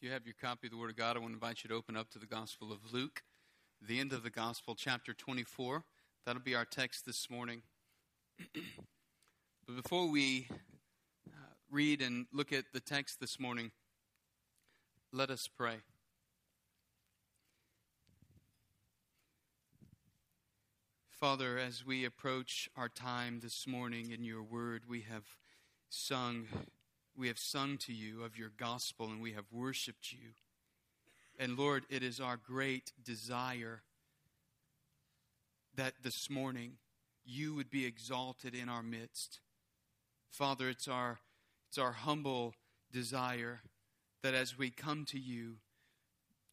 You 0.00 0.10
have 0.12 0.24
your 0.24 0.34
copy 0.40 0.66
of 0.66 0.70
the 0.70 0.78
Word 0.78 0.88
of 0.88 0.96
God, 0.96 1.16
I 1.16 1.18
want 1.18 1.32
to 1.32 1.34
invite 1.34 1.62
you 1.62 1.68
to 1.68 1.74
open 1.74 1.94
up 1.94 2.08
to 2.12 2.18
the 2.18 2.24
Gospel 2.24 2.72
of 2.72 2.78
Luke, 2.90 3.22
the 3.86 4.00
end 4.00 4.14
of 4.14 4.22
the 4.22 4.30
Gospel, 4.30 4.74
chapter 4.74 5.12
24. 5.12 5.84
That'll 6.24 6.40
be 6.40 6.54
our 6.54 6.64
text 6.64 7.04
this 7.04 7.28
morning. 7.28 7.60
but 9.66 9.76
before 9.76 10.08
we 10.08 10.48
uh, 11.28 11.52
read 11.70 12.00
and 12.00 12.24
look 12.32 12.50
at 12.50 12.64
the 12.72 12.80
text 12.80 13.20
this 13.20 13.38
morning, 13.38 13.72
let 15.12 15.28
us 15.28 15.46
pray. 15.54 15.76
Father, 21.10 21.58
as 21.58 21.84
we 21.84 22.06
approach 22.06 22.70
our 22.74 22.88
time 22.88 23.40
this 23.42 23.66
morning 23.66 24.12
in 24.12 24.24
your 24.24 24.42
word, 24.42 24.84
we 24.88 25.02
have 25.02 25.24
sung 25.90 26.46
we 27.20 27.28
have 27.28 27.38
sung 27.38 27.76
to 27.76 27.92
you 27.92 28.24
of 28.24 28.38
your 28.38 28.50
gospel 28.56 29.06
and 29.10 29.20
we 29.20 29.32
have 29.32 29.44
worshiped 29.52 30.10
you. 30.10 30.30
And 31.38 31.58
Lord, 31.58 31.84
it 31.90 32.02
is 32.02 32.18
our 32.18 32.38
great 32.38 32.92
desire 33.04 33.82
that 35.76 35.92
this 36.02 36.30
morning 36.30 36.78
you 37.22 37.54
would 37.54 37.70
be 37.70 37.84
exalted 37.84 38.54
in 38.54 38.70
our 38.70 38.82
midst. 38.82 39.40
Father, 40.30 40.70
it's 40.70 40.88
our, 40.88 41.18
it's 41.68 41.76
our 41.76 41.92
humble 41.92 42.54
desire 42.90 43.60
that 44.22 44.32
as 44.32 44.56
we 44.56 44.70
come 44.70 45.04
to 45.10 45.18
you, 45.18 45.56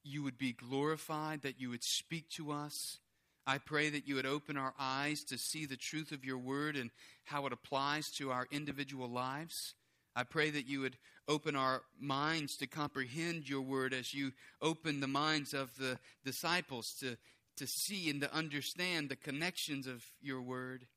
you 0.03 0.21
would 0.21 0.37
be 0.37 0.51
glorified, 0.51 1.43
that 1.43 1.61
you 1.61 1.69
would 1.69 1.83
speak 1.83 2.29
to 2.31 2.51
us. 2.51 2.99
I 3.45 3.57
pray 3.57 3.89
that 3.89 4.05
you 4.05 4.15
would 4.15 4.25
open 4.25 4.57
our 4.57 4.73
eyes 4.77 5.23
to 5.25 5.37
see 5.37 5.65
the 5.65 5.77
truth 5.77 6.11
of 6.11 6.25
your 6.25 6.37
word 6.37 6.75
and 6.75 6.91
how 7.23 7.45
it 7.45 7.53
applies 7.53 8.11
to 8.17 8.31
our 8.31 8.47
individual 8.51 9.09
lives. 9.09 9.75
I 10.17 10.23
pray 10.23 10.49
that 10.49 10.67
you 10.67 10.79
would 10.79 10.97
open 11.27 11.55
our 11.55 11.83
minds 11.99 12.57
to 12.57 12.65
comprehend 12.65 13.47
your 13.47 13.61
word 13.61 13.93
as 13.93 14.15
you 14.15 14.31
open 14.63 14.99
the 14.99 15.07
minds 15.07 15.53
of 15.53 15.69
the 15.77 15.99
disciples 16.25 16.95
to, 17.01 17.17
to 17.57 17.67
see 17.67 18.09
and 18.09 18.19
to 18.21 18.33
understand 18.33 19.09
the 19.09 19.15
connections 19.15 19.85
of 19.85 20.03
your 20.19 20.41
word 20.41 20.87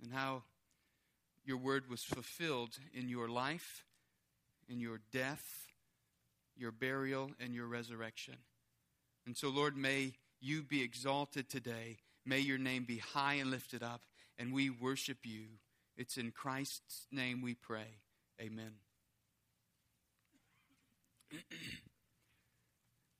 and 0.00 0.12
how 0.12 0.44
your 1.44 1.56
word 1.56 1.90
was 1.90 2.04
fulfilled 2.04 2.78
in 2.94 3.08
your 3.08 3.28
life, 3.28 3.84
in 4.68 4.78
your 4.78 5.00
death, 5.12 5.66
your 6.56 6.70
burial, 6.70 7.32
and 7.40 7.56
your 7.56 7.66
resurrection. 7.66 8.36
And 9.26 9.36
so, 9.36 9.48
Lord, 9.48 9.76
may 9.76 10.12
you 10.40 10.62
be 10.62 10.84
exalted 10.84 11.48
today. 11.48 11.96
May 12.24 12.38
your 12.38 12.58
name 12.58 12.84
be 12.84 12.98
high 12.98 13.34
and 13.34 13.50
lifted 13.50 13.82
up, 13.82 14.02
and 14.38 14.52
we 14.52 14.70
worship 14.70 15.18
you. 15.24 15.46
It's 15.96 16.16
in 16.16 16.30
Christ's 16.30 17.08
name 17.10 17.42
we 17.42 17.54
pray. 17.54 17.98
Amen. 18.40 18.70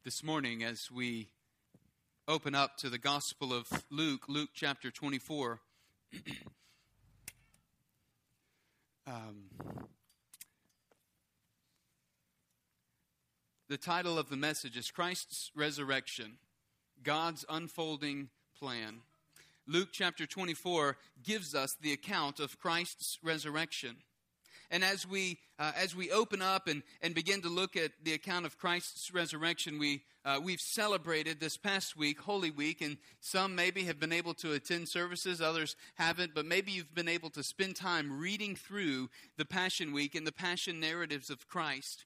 this 0.05 0.23
morning, 0.23 0.63
as 0.63 0.93
we 0.93 1.27
open 2.29 2.55
up 2.55 2.77
to 2.77 2.89
the 2.89 2.99
Gospel 2.99 3.53
of 3.53 3.67
Luke, 3.91 4.29
Luke 4.29 4.51
chapter 4.55 4.93
24, 4.93 5.59
um, 9.09 9.47
the 13.69 13.77
title 13.77 14.21
of 14.21 14.31
the 14.31 14.37
message 14.37 14.77
is 14.77 14.89
Christ's 14.93 15.51
Resurrection 15.57 16.39
God's 17.03 17.45
Unfolding 17.49 18.29
Plan. 18.57 19.01
Luke 19.67 19.89
chapter 19.91 20.27
24 20.27 20.97
gives 21.25 21.57
us 21.57 21.75
the 21.81 21.93
account 21.93 22.39
of 22.39 22.61
Christ's 22.61 23.19
resurrection. 23.21 23.97
And 24.71 24.85
as 24.85 25.07
we, 25.07 25.39
uh, 25.59 25.73
as 25.77 25.97
we 25.97 26.11
open 26.11 26.43
up 26.43 26.69
and, 26.69 26.83
and 27.01 27.15
begin 27.15 27.41
to 27.43 27.49
look 27.49 27.77
at 27.77 27.93
the 28.03 28.13
account 28.13 28.45
of 28.45 28.59
Christ's 28.59 29.13
resurrection, 29.13 29.79
we, 29.79 30.03
uh, 30.25 30.39
we've 30.43 30.61
celebrated 30.61 31.41
this 31.41 31.57
past 31.57 31.97
week, 31.97 32.21
Holy 32.21 32.51
Week, 32.51 32.83
and 32.83 32.99
some 33.21 33.55
maybe 33.55 33.85
have 33.85 33.99
been 33.99 34.13
able 34.13 34.35
to 34.35 34.53
attend 34.53 34.89
services, 34.89 35.41
others 35.41 35.75
haven't, 35.95 36.35
but 36.35 36.45
maybe 36.45 36.71
you've 36.71 36.95
been 36.95 37.09
able 37.09 37.31
to 37.31 37.43
spend 37.43 37.77
time 37.77 38.19
reading 38.19 38.55
through 38.55 39.09
the 39.39 39.47
Passion 39.47 39.93
Week 39.93 40.15
and 40.15 40.27
the 40.27 40.33
Passion 40.33 40.81
narratives 40.81 41.31
of 41.31 41.49
Christ. 41.49 42.05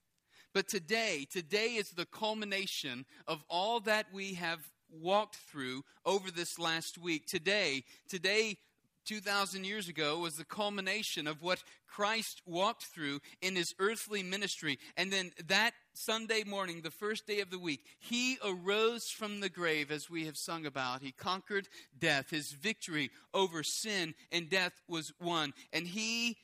But 0.55 0.69
today, 0.69 1.27
today 1.31 1.75
is 1.75 1.91
the 1.91 2.07
culmination 2.07 3.07
of 3.27 3.43
all 3.49 3.81
that 3.81 4.07
we 4.13 4.35
have 4.35 4.61
walked 4.91 5.37
through 5.37 5.83
over 6.05 6.31
this 6.31 6.59
last 6.59 6.99
week. 6.99 7.27
Today, 7.27 7.85
today 8.09 8.59
2,000 9.05 9.65
years 9.65 9.89
ago 9.89 10.19
was 10.19 10.37
the 10.37 10.45
culmination 10.45 11.27
of 11.27 11.43
what 11.43 11.63
Christ 11.87 12.43
walked 12.47 12.85
through 12.85 13.21
in 13.41 13.57
his 13.57 13.75
earthly 13.79 14.23
ministry. 14.23 14.79
And 14.97 15.13
then 15.13 15.33
that 15.49 15.73
Sunday 15.95 16.45
morning, 16.45 16.81
the 16.81 16.91
first 16.91 17.27
day 17.27 17.41
of 17.41 17.51
the 17.51 17.59
week, 17.59 17.85
he 17.99 18.39
arose 18.45 19.09
from 19.09 19.41
the 19.41 19.49
grave, 19.49 19.91
as 19.91 20.09
we 20.09 20.27
have 20.27 20.37
sung 20.37 20.67
about. 20.67 21.03
He 21.03 21.13
conquered 21.13 21.69
death. 21.99 22.31
His 22.31 22.53
victory 22.53 23.11
over 23.35 23.63
sin 23.63 24.15
and 24.31 24.49
death 24.49 24.81
was 24.89 25.13
won. 25.21 25.53
And 25.73 25.87
he, 25.87 26.39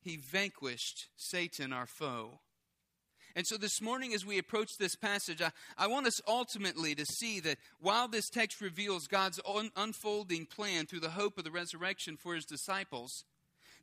he 0.00 0.16
vanquished 0.16 1.08
Satan, 1.16 1.72
our 1.72 1.86
foe. 1.86 2.40
And 3.38 3.46
so 3.46 3.56
this 3.56 3.80
morning, 3.80 4.14
as 4.14 4.26
we 4.26 4.36
approach 4.38 4.78
this 4.78 4.96
passage, 4.96 5.40
I, 5.40 5.52
I 5.76 5.86
want 5.86 6.08
us 6.08 6.20
ultimately 6.26 6.96
to 6.96 7.06
see 7.06 7.38
that 7.38 7.58
while 7.78 8.08
this 8.08 8.28
text 8.28 8.60
reveals 8.60 9.06
God's 9.06 9.38
un- 9.46 9.70
unfolding 9.76 10.44
plan 10.44 10.86
through 10.86 10.98
the 10.98 11.10
hope 11.10 11.38
of 11.38 11.44
the 11.44 11.52
resurrection 11.52 12.16
for 12.16 12.34
his 12.34 12.44
disciples, 12.44 13.24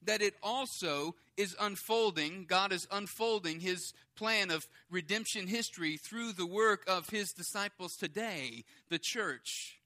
that 0.04 0.22
it 0.22 0.34
also 0.44 1.16
is 1.38 1.56
unfolding, 1.58 2.48
God 2.50 2.74
is 2.74 2.86
unfolding 2.92 3.62
his 3.62 3.94
plan 4.18 4.52
of 4.52 4.68
redemption 4.92 5.48
history 5.48 5.96
through 5.96 6.34
the 6.34 6.46
work 6.46 6.84
of 6.86 7.08
his 7.08 7.32
disciples 7.32 7.96
today, 7.96 8.66
the 8.90 9.00
church. 9.00 9.80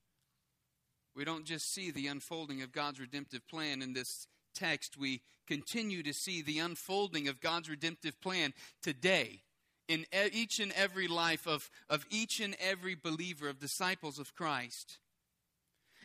We 1.16 1.26
don't 1.26 1.46
just 1.46 1.72
see 1.72 1.92
the 1.92 2.08
unfolding 2.08 2.64
of 2.64 2.72
God's 2.72 3.00
redemptive 3.00 3.48
plan 3.48 3.84
in 3.84 3.94
this 3.94 4.26
text, 4.56 4.98
we 4.98 5.22
continue 5.46 6.02
to 6.02 6.14
see 6.14 6.42
the 6.42 6.58
unfolding 6.58 7.28
of 7.28 7.40
God's 7.40 7.70
redemptive 7.70 8.20
plan 8.20 8.52
today 8.82 9.42
in 9.90 10.06
each 10.32 10.60
and 10.60 10.72
every 10.74 11.08
life 11.08 11.48
of, 11.48 11.70
of 11.90 12.06
each 12.10 12.40
and 12.40 12.56
every 12.62 12.96
believer, 12.96 13.50
of 13.50 13.60
disciples 13.60 14.20
of 14.20 14.34
Christ. 14.36 15.00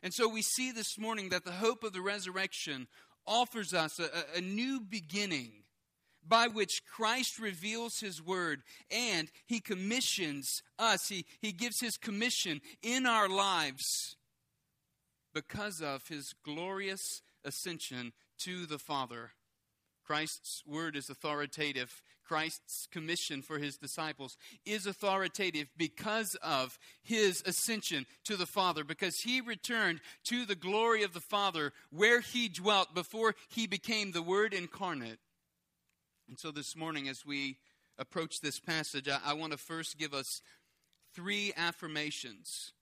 And 0.02 0.12
so 0.12 0.26
we 0.26 0.42
see 0.42 0.72
this 0.72 0.98
morning 0.98 1.28
that 1.28 1.44
the 1.44 1.52
hope 1.52 1.84
of 1.84 1.92
the 1.92 2.00
resurrection 2.00 2.88
offers 3.26 3.72
us 3.72 4.00
a, 4.00 4.08
a 4.36 4.40
new 4.40 4.80
beginning 4.80 5.52
by 6.26 6.46
which 6.46 6.80
Christ 6.90 7.38
reveals 7.38 7.98
his 8.00 8.22
word 8.22 8.62
and 8.90 9.28
he 9.46 9.60
commissions 9.60 10.62
us. 10.78 11.08
He, 11.08 11.26
he 11.40 11.52
gives 11.52 11.80
his 11.80 11.98
commission 11.98 12.62
in 12.82 13.04
our 13.04 13.28
lives 13.28 14.16
because 15.34 15.82
of 15.82 16.08
his 16.08 16.32
glorious 16.44 17.20
ascension 17.44 18.14
to 18.38 18.64
the 18.64 18.78
Father. 18.78 19.32
Christ's 20.04 20.62
word 20.66 20.96
is 20.96 21.08
authoritative. 21.08 22.02
Christ's 22.24 22.86
commission 22.90 23.42
for 23.42 23.58
his 23.58 23.76
disciples 23.76 24.36
is 24.64 24.86
authoritative 24.86 25.68
because 25.76 26.36
of 26.42 26.78
his 27.02 27.42
ascension 27.46 28.06
to 28.24 28.36
the 28.36 28.46
Father, 28.46 28.84
because 28.84 29.20
he 29.20 29.40
returned 29.40 30.00
to 30.24 30.44
the 30.44 30.54
glory 30.54 31.02
of 31.02 31.12
the 31.12 31.20
Father 31.20 31.72
where 31.90 32.20
he 32.20 32.48
dwelt 32.48 32.94
before 32.94 33.34
he 33.48 33.66
became 33.66 34.12
the 34.12 34.22
Word 34.22 34.54
incarnate. 34.54 35.18
And 36.28 36.38
so 36.38 36.50
this 36.50 36.74
morning, 36.74 37.08
as 37.08 37.26
we 37.26 37.58
approach 37.98 38.40
this 38.40 38.58
passage, 38.58 39.08
I, 39.08 39.18
I 39.24 39.32
want 39.34 39.52
to 39.52 39.58
first 39.58 39.98
give 39.98 40.14
us 40.14 40.42
three 41.14 41.52
affirmations 41.56 42.72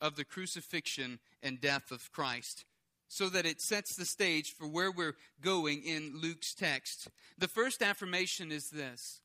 of 0.00 0.16
the 0.16 0.24
crucifixion 0.24 1.18
and 1.42 1.60
death 1.60 1.90
of 1.90 2.10
Christ 2.12 2.64
so 3.10 3.28
that 3.28 3.44
it 3.44 3.60
sets 3.60 3.96
the 3.96 4.04
stage 4.06 4.54
for 4.56 4.68
where 4.68 4.90
we're 4.90 5.16
going 5.42 5.82
in 5.82 6.20
Luke's 6.22 6.54
text. 6.54 7.08
The 7.36 7.48
first 7.48 7.82
affirmation 7.82 8.52
is 8.52 8.70
this 8.72 9.20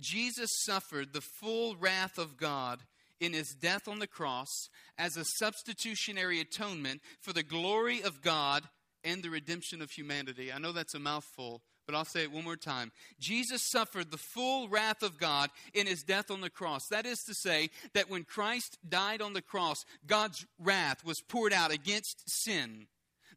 Jesus 0.00 0.50
suffered 0.64 1.12
the 1.12 1.20
full 1.20 1.76
wrath 1.76 2.16
of 2.16 2.38
God 2.38 2.80
in 3.20 3.34
his 3.34 3.50
death 3.50 3.86
on 3.86 3.98
the 3.98 4.06
cross 4.06 4.68
as 4.98 5.16
a 5.16 5.24
substitutionary 5.38 6.40
atonement 6.40 7.02
for 7.20 7.34
the 7.34 7.42
glory 7.42 8.02
of 8.02 8.22
God 8.22 8.64
and 9.04 9.22
the 9.22 9.30
redemption 9.30 9.82
of 9.82 9.90
humanity. 9.90 10.50
I 10.50 10.58
know 10.58 10.72
that's 10.72 10.94
a 10.94 10.98
mouthful, 10.98 11.62
but 11.86 11.94
I'll 11.94 12.04
say 12.04 12.22
it 12.22 12.32
one 12.32 12.44
more 12.44 12.56
time. 12.56 12.92
Jesus 13.18 13.62
suffered 13.62 14.10
the 14.10 14.18
full 14.18 14.68
wrath 14.68 15.02
of 15.02 15.18
God 15.18 15.50
in 15.72 15.86
his 15.86 16.02
death 16.02 16.30
on 16.30 16.40
the 16.40 16.50
cross. 16.50 16.88
That 16.88 17.06
is 17.06 17.22
to 17.24 17.34
say, 17.34 17.70
that 17.94 18.10
when 18.10 18.24
Christ 18.24 18.78
died 18.86 19.22
on 19.22 19.32
the 19.32 19.42
cross, 19.42 19.84
God's 20.06 20.44
wrath 20.58 21.04
was 21.04 21.20
poured 21.20 21.52
out 21.52 21.70
against 21.70 22.28
sin 22.28 22.86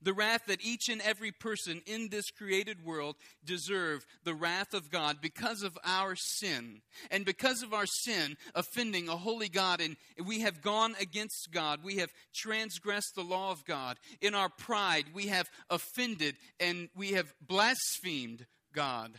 the 0.01 0.13
wrath 0.13 0.45
that 0.47 0.63
each 0.63 0.89
and 0.89 1.01
every 1.01 1.31
person 1.31 1.81
in 1.85 2.09
this 2.09 2.31
created 2.31 2.85
world 2.85 3.15
deserve 3.43 4.05
the 4.23 4.33
wrath 4.33 4.73
of 4.73 4.89
God 4.89 5.17
because 5.21 5.63
of 5.63 5.77
our 5.83 6.15
sin. 6.15 6.81
And 7.11 7.25
because 7.25 7.63
of 7.63 7.73
our 7.73 7.85
sin 7.85 8.37
offending 8.55 9.09
a 9.09 9.17
holy 9.17 9.49
God, 9.49 9.81
and 9.81 9.97
we 10.25 10.41
have 10.41 10.61
gone 10.61 10.95
against 10.99 11.49
God, 11.51 11.81
we 11.83 11.97
have 11.97 12.11
transgressed 12.33 13.15
the 13.15 13.23
law 13.23 13.51
of 13.51 13.65
God. 13.65 13.97
In 14.21 14.35
our 14.35 14.49
pride, 14.49 15.05
we 15.13 15.27
have 15.27 15.49
offended 15.69 16.35
and 16.59 16.89
we 16.95 17.13
have 17.13 17.33
blasphemed 17.45 18.45
God. 18.73 19.11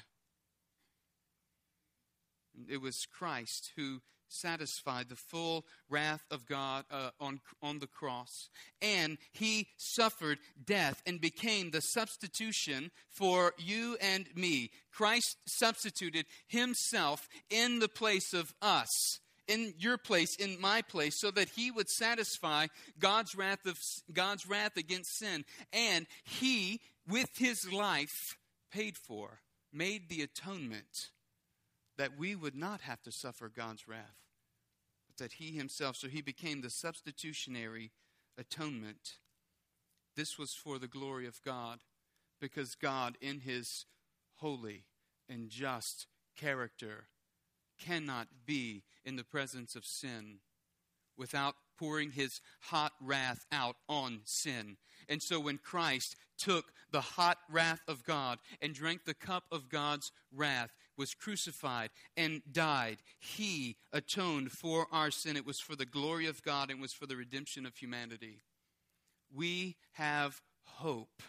It 2.68 2.80
was 2.80 3.06
Christ 3.10 3.72
who 3.76 4.00
satisfied 4.32 5.08
the 5.08 5.16
full 5.16 5.64
wrath 5.88 6.24
of 6.30 6.46
God 6.46 6.84
uh, 6.90 7.10
on, 7.20 7.40
on 7.62 7.78
the 7.78 7.86
cross. 7.86 8.48
And 8.80 9.18
he 9.32 9.68
suffered 9.76 10.38
death 10.64 11.02
and 11.06 11.20
became 11.20 11.70
the 11.70 11.80
substitution 11.80 12.90
for 13.08 13.54
you 13.58 13.96
and 14.00 14.26
me. 14.34 14.70
Christ 14.92 15.36
substituted 15.46 16.26
himself 16.48 17.28
in 17.50 17.78
the 17.78 17.88
place 17.88 18.32
of 18.32 18.52
us. 18.62 18.88
In 19.48 19.74
your 19.78 19.98
place, 19.98 20.36
in 20.38 20.60
my 20.60 20.80
place, 20.80 21.14
so 21.18 21.32
that 21.32 21.48
he 21.56 21.72
would 21.72 21.88
satisfy 21.88 22.68
God's 23.00 23.34
wrath 23.34 23.66
of 23.66 23.76
God's 24.12 24.46
wrath 24.46 24.76
against 24.76 25.18
sin, 25.18 25.44
and 25.72 26.06
he, 26.22 26.80
with 27.08 27.30
his 27.36 27.58
life, 27.72 28.36
paid 28.70 28.94
for, 29.08 29.40
made 29.72 30.08
the 30.08 30.22
atonement 30.22 31.10
that 31.98 32.16
we 32.16 32.36
would 32.36 32.54
not 32.54 32.82
have 32.82 33.02
to 33.02 33.10
suffer 33.10 33.50
God's 33.54 33.88
wrath, 33.88 34.19
that 35.20 35.34
He 35.34 35.52
Himself, 35.52 35.96
so 35.96 36.08
He 36.08 36.20
became 36.20 36.60
the 36.60 36.70
substitutionary 36.70 37.92
atonement. 38.36 39.14
This 40.16 40.36
was 40.36 40.52
for 40.52 40.78
the 40.78 40.88
glory 40.88 41.26
of 41.26 41.40
God, 41.44 41.78
because 42.40 42.74
God, 42.74 43.16
in 43.20 43.40
His 43.40 43.86
holy 44.36 44.84
and 45.28 45.48
just 45.48 46.08
character, 46.36 47.04
cannot 47.78 48.28
be 48.44 48.82
in 49.04 49.16
the 49.16 49.24
presence 49.24 49.76
of 49.76 49.84
sin 49.84 50.40
without 51.16 51.54
pouring 51.78 52.12
his 52.12 52.40
hot 52.60 52.92
wrath 53.00 53.44
out 53.52 53.76
on 53.88 54.20
sin. 54.24 54.76
And 55.08 55.22
so 55.22 55.40
when 55.40 55.58
Christ 55.58 56.16
took 56.38 56.66
the 56.90 57.00
hot 57.00 57.38
wrath 57.50 57.80
of 57.88 58.04
God 58.04 58.38
and 58.60 58.74
drank 58.74 59.04
the 59.04 59.14
cup 59.14 59.44
of 59.52 59.68
God's 59.68 60.12
wrath, 60.34 60.70
was 61.00 61.14
crucified 61.14 61.88
and 62.14 62.42
died, 62.52 62.98
he 63.18 63.76
atoned 63.90 64.52
for 64.52 64.86
our 64.92 65.10
sin. 65.10 65.34
It 65.34 65.46
was 65.46 65.58
for 65.58 65.74
the 65.74 65.86
glory 65.86 66.26
of 66.26 66.42
God 66.42 66.70
and 66.70 66.78
was 66.78 66.92
for 66.92 67.06
the 67.06 67.16
redemption 67.16 67.64
of 67.64 67.74
humanity. 67.74 68.42
We 69.34 69.76
have 69.92 70.42
hope. 70.64 71.22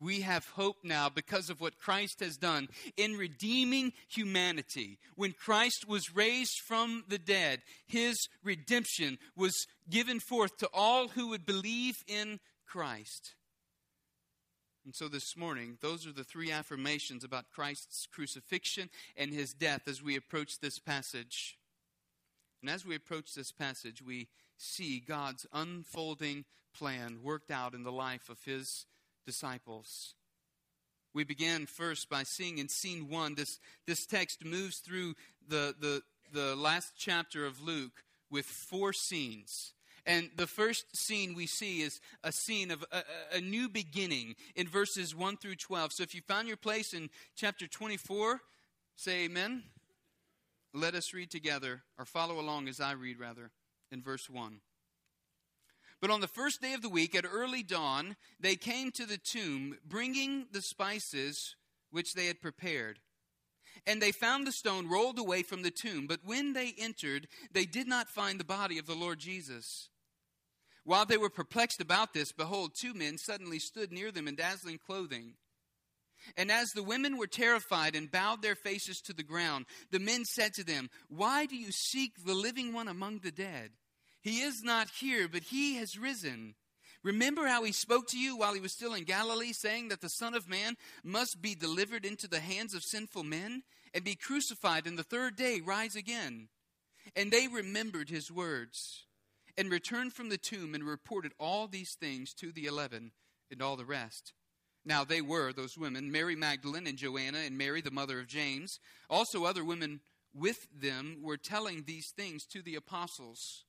We 0.00 0.22
have 0.22 0.48
hope 0.48 0.78
now 0.82 1.10
because 1.10 1.50
of 1.50 1.60
what 1.60 1.78
Christ 1.78 2.20
has 2.20 2.38
done 2.38 2.68
in 2.96 3.12
redeeming 3.12 3.92
humanity. 4.08 4.98
When 5.16 5.32
Christ 5.32 5.84
was 5.86 6.16
raised 6.16 6.60
from 6.66 7.04
the 7.06 7.18
dead, 7.18 7.60
his 7.86 8.16
redemption 8.42 9.18
was 9.36 9.66
given 9.90 10.18
forth 10.18 10.56
to 10.58 10.68
all 10.72 11.08
who 11.08 11.28
would 11.28 11.44
believe 11.44 11.96
in 12.06 12.40
Christ. 12.66 13.34
And 14.84 14.94
so 14.94 15.08
this 15.08 15.36
morning, 15.36 15.78
those 15.80 16.06
are 16.06 16.12
the 16.12 16.24
three 16.24 16.50
affirmations 16.50 17.24
about 17.24 17.50
Christ's 17.50 18.06
crucifixion 18.06 18.90
and 19.16 19.32
his 19.32 19.54
death 19.54 19.88
as 19.88 20.02
we 20.02 20.16
approach 20.16 20.60
this 20.60 20.78
passage. 20.78 21.58
And 22.60 22.70
as 22.70 22.84
we 22.84 22.94
approach 22.94 23.34
this 23.34 23.52
passage, 23.52 24.02
we 24.02 24.28
see 24.58 25.00
God's 25.00 25.46
unfolding 25.52 26.44
plan 26.74 27.20
worked 27.22 27.50
out 27.50 27.74
in 27.74 27.82
the 27.82 27.92
life 27.92 28.28
of 28.28 28.42
his 28.44 28.86
disciples. 29.26 30.14
We 31.14 31.24
begin 31.24 31.66
first 31.66 32.10
by 32.10 32.24
seeing 32.24 32.58
in 32.58 32.68
scene 32.68 33.08
one, 33.08 33.36
this, 33.36 33.60
this 33.86 34.04
text 34.04 34.44
moves 34.44 34.78
through 34.78 35.14
the, 35.46 35.74
the, 35.78 36.02
the 36.32 36.56
last 36.56 36.94
chapter 36.96 37.46
of 37.46 37.62
Luke 37.62 38.02
with 38.30 38.46
four 38.46 38.92
scenes. 38.92 39.73
And 40.06 40.30
the 40.36 40.46
first 40.46 40.94
scene 40.94 41.34
we 41.34 41.46
see 41.46 41.80
is 41.80 42.00
a 42.22 42.30
scene 42.30 42.70
of 42.70 42.84
a, 42.92 43.02
a, 43.36 43.40
new 43.40 43.70
beginning 43.70 44.36
in 44.54 44.68
verses 44.68 45.14
1 45.14 45.38
through 45.38 45.56
12. 45.56 45.94
So 45.94 46.02
if 46.02 46.14
you 46.14 46.20
found 46.20 46.46
your 46.46 46.58
place 46.58 46.92
in 46.92 47.08
chapter 47.34 47.66
24, 47.66 48.40
say 48.96 49.24
amen. 49.24 49.62
Let 50.74 50.94
us 50.94 51.14
read 51.14 51.30
together, 51.30 51.84
or 51.98 52.04
follow 52.04 52.38
along 52.38 52.68
as 52.68 52.80
I 52.80 52.92
read, 52.92 53.18
rather, 53.18 53.50
in 53.90 54.02
verse 54.02 54.28
1. 54.28 54.60
But 56.00 56.10
on 56.10 56.20
the 56.20 56.28
first 56.28 56.60
day 56.60 56.74
of 56.74 56.82
the 56.82 56.88
week, 56.90 57.14
at 57.14 57.24
early 57.24 57.62
dawn, 57.62 58.16
they 58.38 58.56
came 58.56 58.90
to 58.90 59.06
the 59.06 59.16
tomb, 59.16 59.78
bringing 59.88 60.46
the 60.52 60.60
spices 60.60 61.56
which 61.90 62.12
they 62.12 62.26
had 62.26 62.42
prepared. 62.42 62.98
And 63.86 64.02
they 64.02 64.12
found 64.12 64.46
the 64.46 64.52
stone 64.52 64.88
rolled 64.88 65.18
away 65.18 65.42
from 65.42 65.62
the 65.62 65.70
tomb. 65.70 66.06
But 66.06 66.20
when 66.24 66.52
they 66.52 66.74
entered, 66.76 67.28
they 67.52 67.64
did 67.64 67.86
not 67.86 68.08
find 68.08 68.38
the 68.38 68.44
body 68.44 68.78
of 68.78 68.86
the 68.86 68.94
Lord 68.94 69.18
Jesus. 69.18 69.88
While 70.84 71.06
they 71.06 71.16
were 71.16 71.30
perplexed 71.30 71.80
about 71.80 72.12
this, 72.12 72.32
behold, 72.32 72.72
two 72.74 72.92
men 72.94 73.16
suddenly 73.18 73.58
stood 73.58 73.90
near 73.90 74.12
them 74.12 74.28
in 74.28 74.36
dazzling 74.36 74.78
clothing. 74.78 75.34
And 76.36 76.50
as 76.50 76.70
the 76.70 76.82
women 76.82 77.16
were 77.16 77.26
terrified 77.26 77.96
and 77.96 78.10
bowed 78.10 78.42
their 78.42 78.54
faces 78.54 79.00
to 79.02 79.12
the 79.12 79.22
ground, 79.22 79.66
the 79.90 79.98
men 79.98 80.24
said 80.24 80.54
to 80.54 80.64
them, 80.64 80.88
Why 81.08 81.46
do 81.46 81.56
you 81.56 81.72
seek 81.72 82.24
the 82.24 82.34
living 82.34 82.72
one 82.72 82.88
among 82.88 83.20
the 83.20 83.32
dead? 83.32 83.70
He 84.22 84.40
is 84.40 84.62
not 84.62 84.88
here, 85.00 85.28
but 85.28 85.44
he 85.44 85.76
has 85.76 85.98
risen. 85.98 86.54
Remember 87.02 87.46
how 87.46 87.62
he 87.64 87.72
spoke 87.72 88.08
to 88.08 88.18
you 88.18 88.36
while 88.36 88.54
he 88.54 88.60
was 88.60 88.72
still 88.72 88.94
in 88.94 89.04
Galilee, 89.04 89.52
saying 89.52 89.88
that 89.88 90.00
the 90.00 90.08
Son 90.08 90.34
of 90.34 90.48
Man 90.48 90.76
must 91.02 91.42
be 91.42 91.54
delivered 91.54 92.06
into 92.06 92.26
the 92.26 92.40
hands 92.40 92.72
of 92.72 92.82
sinful 92.82 93.24
men 93.24 93.62
and 93.92 94.02
be 94.02 94.14
crucified, 94.14 94.86
and 94.86 94.98
the 94.98 95.02
third 95.02 95.36
day 95.36 95.60
rise 95.60 95.94
again. 95.94 96.48
And 97.14 97.30
they 97.30 97.48
remembered 97.48 98.08
his 98.08 98.30
words 98.32 99.04
and 99.56 99.70
returned 99.70 100.12
from 100.12 100.28
the 100.28 100.38
tomb 100.38 100.74
and 100.74 100.84
reported 100.84 101.32
all 101.38 101.66
these 101.66 101.94
things 101.94 102.34
to 102.34 102.52
the 102.52 102.66
eleven 102.66 103.12
and 103.50 103.62
all 103.62 103.76
the 103.76 103.84
rest. 103.84 104.32
Now 104.84 105.04
they 105.04 105.20
were, 105.20 105.52
those 105.52 105.78
women, 105.78 106.12
Mary 106.12 106.36
Magdalene 106.36 106.86
and 106.86 106.98
Joanna 106.98 107.38
and 107.38 107.56
Mary, 107.56 107.80
the 107.80 107.90
mother 107.90 108.20
of 108.20 108.26
James. 108.26 108.80
Also, 109.08 109.44
other 109.44 109.64
women 109.64 110.00
with 110.34 110.66
them 110.78 111.18
were 111.22 111.36
telling 111.36 111.84
these 111.86 112.10
things 112.10 112.44
to 112.46 112.60
the 112.60 112.74
apostles. 112.74 113.64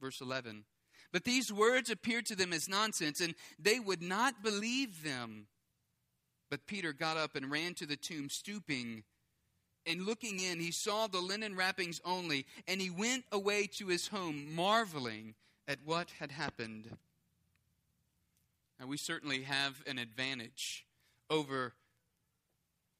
Verse 0.00 0.20
11. 0.20 0.64
But 1.12 1.24
these 1.24 1.52
words 1.52 1.90
appeared 1.90 2.26
to 2.26 2.36
them 2.36 2.52
as 2.52 2.68
nonsense, 2.68 3.20
and 3.20 3.34
they 3.58 3.78
would 3.78 4.02
not 4.02 4.42
believe 4.42 5.04
them. 5.04 5.46
But 6.50 6.66
Peter 6.66 6.92
got 6.92 7.16
up 7.16 7.36
and 7.36 7.50
ran 7.50 7.74
to 7.74 7.86
the 7.86 7.96
tomb, 7.96 8.28
stooping. 8.30 9.04
And 9.86 10.06
looking 10.06 10.40
in, 10.40 10.60
he 10.60 10.70
saw 10.70 11.06
the 11.06 11.20
linen 11.20 11.56
wrappings 11.56 12.00
only, 12.04 12.46
and 12.66 12.80
he 12.80 12.90
went 12.90 13.24
away 13.30 13.66
to 13.78 13.88
his 13.88 14.08
home, 14.08 14.54
marveling 14.54 15.34
at 15.68 15.78
what 15.84 16.10
had 16.18 16.30
happened. 16.30 16.96
Now, 18.80 18.86
we 18.86 18.96
certainly 18.96 19.42
have 19.42 19.82
an 19.86 19.98
advantage 19.98 20.86
over 21.28 21.74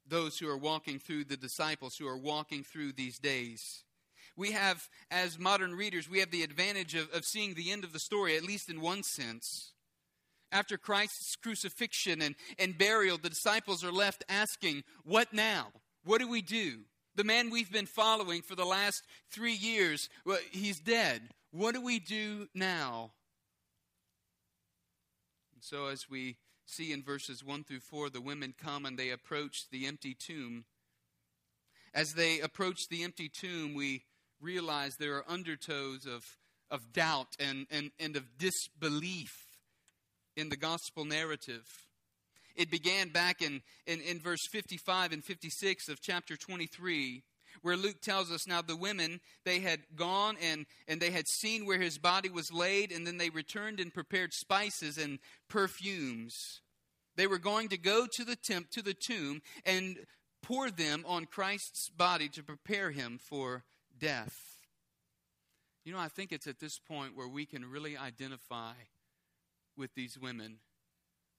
those 0.06 0.38
who 0.38 0.48
are 0.48 0.58
walking 0.58 0.98
through 0.98 1.24
the 1.24 1.36
disciples 1.36 1.96
who 1.96 2.06
are 2.06 2.18
walking 2.18 2.62
through 2.62 2.92
these 2.92 3.18
days 3.18 3.84
we 4.36 4.52
have, 4.52 4.88
as 5.10 5.38
modern 5.38 5.74
readers, 5.74 6.10
we 6.10 6.18
have 6.20 6.30
the 6.30 6.42
advantage 6.42 6.94
of, 6.94 7.10
of 7.12 7.24
seeing 7.24 7.54
the 7.54 7.70
end 7.70 7.84
of 7.84 7.92
the 7.92 7.98
story, 7.98 8.36
at 8.36 8.42
least 8.42 8.68
in 8.68 8.80
one 8.80 9.02
sense. 9.02 9.72
After 10.50 10.76
Christ's 10.76 11.36
crucifixion 11.36 12.20
and, 12.20 12.34
and 12.58 12.76
burial, 12.76 13.18
the 13.18 13.28
disciples 13.28 13.84
are 13.84 13.92
left 13.92 14.24
asking, 14.28 14.82
What 15.04 15.32
now? 15.32 15.68
What 16.04 16.20
do 16.20 16.28
we 16.28 16.42
do? 16.42 16.80
The 17.16 17.25
man 17.25 17.50
we've 17.50 17.73
been 17.73 17.87
following 17.87 18.42
for 18.42 18.54
the 18.54 18.64
last 18.64 19.02
three 19.30 19.54
years, 19.54 20.08
well, 20.26 20.38
he's 20.50 20.80
dead. 20.80 21.23
What 21.52 21.75
do 21.75 21.80
we 21.80 21.99
do 21.99 22.49
now? 22.54 23.12
And 25.54 25.62
so, 25.62 25.87
as 25.87 26.11
we 26.11 26.37
see 26.66 26.92
in 26.92 27.02
verses 27.02 27.44
1 27.44 27.64
through 27.64 27.80
4, 27.80 28.11
the 28.11 28.20
women 28.20 28.54
come 28.61 28.84
and 28.84 28.99
they 28.99 29.11
approach 29.11 29.70
the 29.70 29.87
empty 29.87 30.14
tomb. 30.14 30.64
As 31.94 32.14
they 32.14 32.40
approach 32.40 32.88
the 32.90 33.04
empty 33.04 33.28
tomb, 33.28 33.75
we 33.75 34.02
realize 34.40 34.96
there 34.96 35.16
are 35.16 35.25
undertows 35.25 36.06
of, 36.06 36.25
of 36.70 36.92
doubt 36.92 37.37
and, 37.38 37.66
and, 37.70 37.92
and 38.00 38.16
of 38.16 38.37
disbelief 38.37 39.46
in 40.37 40.49
the 40.49 40.56
gospel 40.56 41.04
narrative. 41.04 41.83
It 42.54 42.70
began 42.70 43.08
back 43.08 43.42
in, 43.42 43.62
in, 43.87 44.00
in 44.00 44.20
verse 44.20 44.46
55 44.46 45.12
and 45.12 45.25
56 45.25 45.88
of 45.88 46.00
chapter 46.00 46.37
23 46.37 47.23
where 47.62 47.76
Luke 47.76 48.00
tells 48.00 48.30
us 48.30 48.46
now 48.46 48.62
the 48.62 48.76
women 48.76 49.20
they 49.44 49.61
had 49.61 49.80
gone 49.94 50.37
and 50.42 50.66
and 50.88 51.00
they 51.00 51.11
had 51.11 51.28
seen 51.28 51.64
where 51.64 51.80
his 51.80 51.99
body 51.99 52.28
was 52.28 52.52
laid 52.52 52.90
and 52.90 53.06
then 53.06 53.16
they 53.16 53.30
returned 53.30 53.80
and 53.80 53.94
prepared 53.94 54.32
spices 54.32 54.99
and 54.99 55.18
perfumes. 55.49 56.61
They 57.16 57.26
were 57.26 57.38
going 57.38 57.68
to 57.68 57.78
go 57.78 58.06
to 58.12 58.25
the 58.25 58.37
temp 58.37 58.70
to 58.70 58.82
the 58.82 58.94
tomb 58.94 59.40
and 59.64 59.99
pour 60.42 60.70
them 60.70 61.04
on 61.06 61.26
Christ's 61.26 61.88
body 61.90 62.28
to 62.30 62.42
prepare 62.42 62.90
him 62.90 63.18
for 63.18 63.64
death. 63.99 64.37
You 65.84 65.92
know, 65.92 65.99
I 65.99 66.08
think 66.08 66.32
it's 66.32 66.46
at 66.46 66.61
this 66.61 66.78
point 66.78 67.16
where 67.16 67.28
we 67.28 67.46
can 67.46 67.64
really 67.64 67.96
identify 67.96 68.73
with 69.76 69.94
these 69.94 70.18
women 70.18 70.58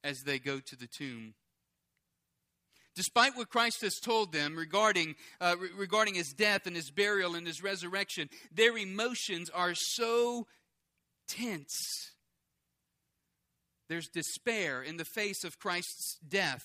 as 0.06 0.22
they 0.22 0.38
go 0.38 0.60
to 0.60 0.76
the 0.76 0.86
tomb. 0.86 1.34
Despite 2.94 3.36
what 3.36 3.50
Christ 3.50 3.82
has 3.82 3.98
told 3.98 4.32
them 4.32 4.56
regarding, 4.56 5.16
uh, 5.40 5.56
re- 5.58 5.68
regarding 5.76 6.14
his 6.14 6.32
death 6.32 6.66
and 6.66 6.74
his 6.74 6.90
burial 6.90 7.34
and 7.34 7.46
his 7.46 7.62
resurrection, 7.62 8.30
their 8.50 8.76
emotions 8.78 9.50
are 9.50 9.74
so 9.74 10.46
tense. 11.28 12.12
There's 13.88 14.08
despair 14.08 14.82
in 14.82 14.96
the 14.96 15.04
face 15.04 15.44
of 15.44 15.58
Christ's 15.58 16.18
death 16.26 16.64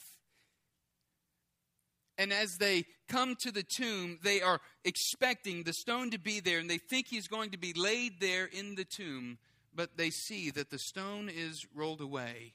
And 2.18 2.32
as 2.32 2.58
they 2.60 2.86
come 3.10 3.36
to 3.40 3.52
the 3.52 3.64
tomb, 3.64 4.20
they 4.24 4.42
are 4.42 4.60
expecting 4.86 5.64
the 5.64 5.74
stone 5.74 6.12
to 6.12 6.20
be 6.20 6.40
there, 6.40 6.60
and 6.60 6.70
they 6.70 6.78
think 6.78 7.08
he's 7.08 7.28
going 7.28 7.50
to 7.52 7.58
be 7.58 7.74
laid 7.74 8.20
there 8.20 8.46
in 8.46 8.76
the 8.76 8.86
tomb, 8.86 9.40
but 9.74 9.98
they 9.98 10.12
see 10.12 10.52
that 10.52 10.70
the 10.70 10.78
stone 10.78 11.30
is 11.30 11.66
rolled 11.74 12.02
away. 12.02 12.54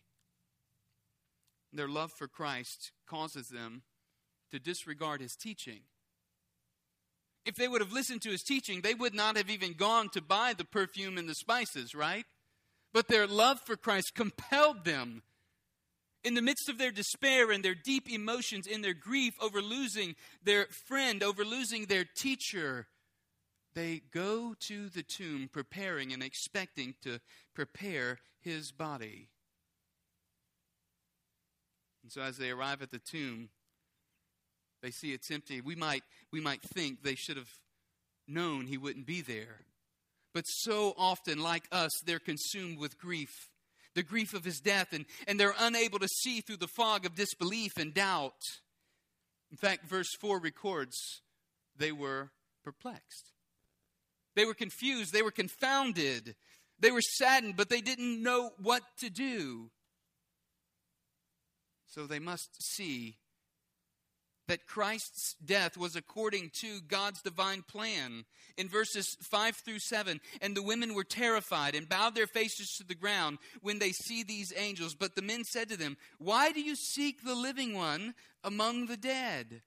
Their 1.77 1.89
love 1.89 2.11
for 2.13 2.27
Christ 2.27 2.93
causes 3.07 3.49
them 3.49 3.83
to 4.51 4.59
disregard 4.59 5.21
his 5.21 5.37
teaching. 5.37 5.81
If 7.45 7.55
they 7.55 7.69
would 7.69 7.81
have 7.81 7.93
listened 7.93 8.23
to 8.23 8.31
his 8.31 8.43
teaching, 8.43 8.81
they 8.81 8.95
would 8.95 9.15
not 9.15 9.37
have 9.37 9.51
even 9.51 9.75
gone 9.75 10.09
to 10.11 10.21
buy 10.21 10.53
the 10.53 10.65
perfume 10.65 11.17
and 11.17 11.29
the 11.29 11.35
spices, 11.35 11.95
right? 11.95 12.25
But 12.93 13.09
their 13.09 13.27
love 13.27 13.61
for 13.61 13.77
Christ 13.77 14.13
compelled 14.15 14.85
them 14.85 15.23
in 16.27 16.35
the 16.35 16.43
midst 16.43 16.69
of 16.69 16.77
their 16.77 16.91
despair 16.91 17.53
and 17.53 17.65
their 17.65 17.77
deep 17.77 18.11
emotions, 18.11 18.67
in 18.67 18.83
their 18.83 18.95
grief 18.95 19.35
over 19.41 19.63
losing 19.63 20.17
their 20.43 20.67
friend, 20.89 21.23
over 21.23 21.45
losing 21.45 21.87
their 21.87 22.05
teacher, 22.05 22.89
they 23.77 24.01
go 24.11 24.57
to 24.67 24.89
the 24.89 25.05
tomb 25.05 25.49
preparing 25.53 26.13
and 26.13 26.25
expecting 26.25 26.97
to 27.03 27.21
prepare 27.55 28.19
his 28.41 28.73
body. 28.73 29.29
And 32.07 32.13
so 32.13 32.21
as 32.21 32.37
they 32.37 32.51
arrive 32.51 32.83
at 32.83 32.93
the 32.93 33.01
tomb, 33.01 33.49
they 34.81 34.93
see 34.93 35.13
it's 35.13 35.29
empty. 35.29 35.61
We 35.61 35.75
might, 35.75 36.05
we 36.33 36.41
might 36.41 36.63
think 36.63 37.03
they 37.03 37.17
should 37.17 37.37
have 37.37 37.51
known 38.29 38.67
he 38.67 38.79
wouldn't 38.79 39.07
be 39.07 39.23
there. 39.23 39.63
But 40.33 40.45
so 40.47 40.95
often, 40.97 41.41
like 41.41 41.65
us, 41.73 41.91
they're 42.05 42.21
consumed 42.21 42.79
with 42.79 42.97
grief 42.97 43.51
the 43.97 44.05
grief 44.05 44.35
of 44.35 44.45
his 44.45 44.61
death, 44.61 44.93
and, 44.93 45.05
and 45.27 45.41
they're 45.41 45.55
unable 45.59 45.99
to 45.99 46.07
see 46.07 46.41
through 46.41 46.59
the 46.59 46.69
fog 46.69 47.07
of 47.07 47.17
disbelief 47.17 47.73
and 47.77 47.93
doubt. 47.93 48.39
In 49.51 49.57
fact, 49.57 49.85
verse 49.87 50.15
4 50.21 50.39
records 50.39 51.23
they 51.77 51.91
were 51.91 52.31
perplexed. 52.63 53.33
They 54.37 54.45
were 54.45 54.55
confused. 54.55 55.13
They 55.13 55.23
were 55.23 55.33
confounded. 55.33 56.37
They 56.79 56.93
were 56.93 57.01
saddened, 57.01 57.57
but 57.57 57.69
they 57.69 57.81
didn't 57.81 58.23
know 58.23 58.51
what 58.63 58.83
to 58.99 59.11
do. 59.11 59.71
So 61.87 62.07
they 62.07 62.19
must 62.19 62.63
see 62.63 63.17
that 64.49 64.67
Christ's 64.67 65.35
death 65.45 65.77
was 65.77 65.97
according 65.97 66.51
to 66.61 66.81
God's 66.81 67.21
divine 67.23 67.63
plan. 67.63 68.25
In 68.57 68.69
verses 68.69 69.17
5 69.21 69.57
through 69.57 69.81
7, 69.81 70.21
and 70.41 70.57
the 70.57 70.63
women 70.63 70.95
were 70.95 71.05
terrified 71.05 71.75
and 71.75 71.89
bowed 71.89 72.15
their 72.15 72.27
faces 72.27 72.77
to 72.77 72.85
the 72.85 72.95
ground 72.95 73.39
when 73.61 73.79
they 73.79 73.93
see 73.93 74.23
these 74.23 74.53
angels. 74.57 74.95
But 74.95 75.15
the 75.15 75.23
men 75.23 75.45
said 75.45 75.69
to 75.71 75.77
them, 75.77 75.97
Why 76.19 76.53
do 76.53 76.61
you 76.61 76.77
seek 76.77 77.25
the 77.25 77.35
living 77.35 77.75
one 77.75 78.15
among 78.45 78.87
the 78.87 78.97
dead? 78.97 79.63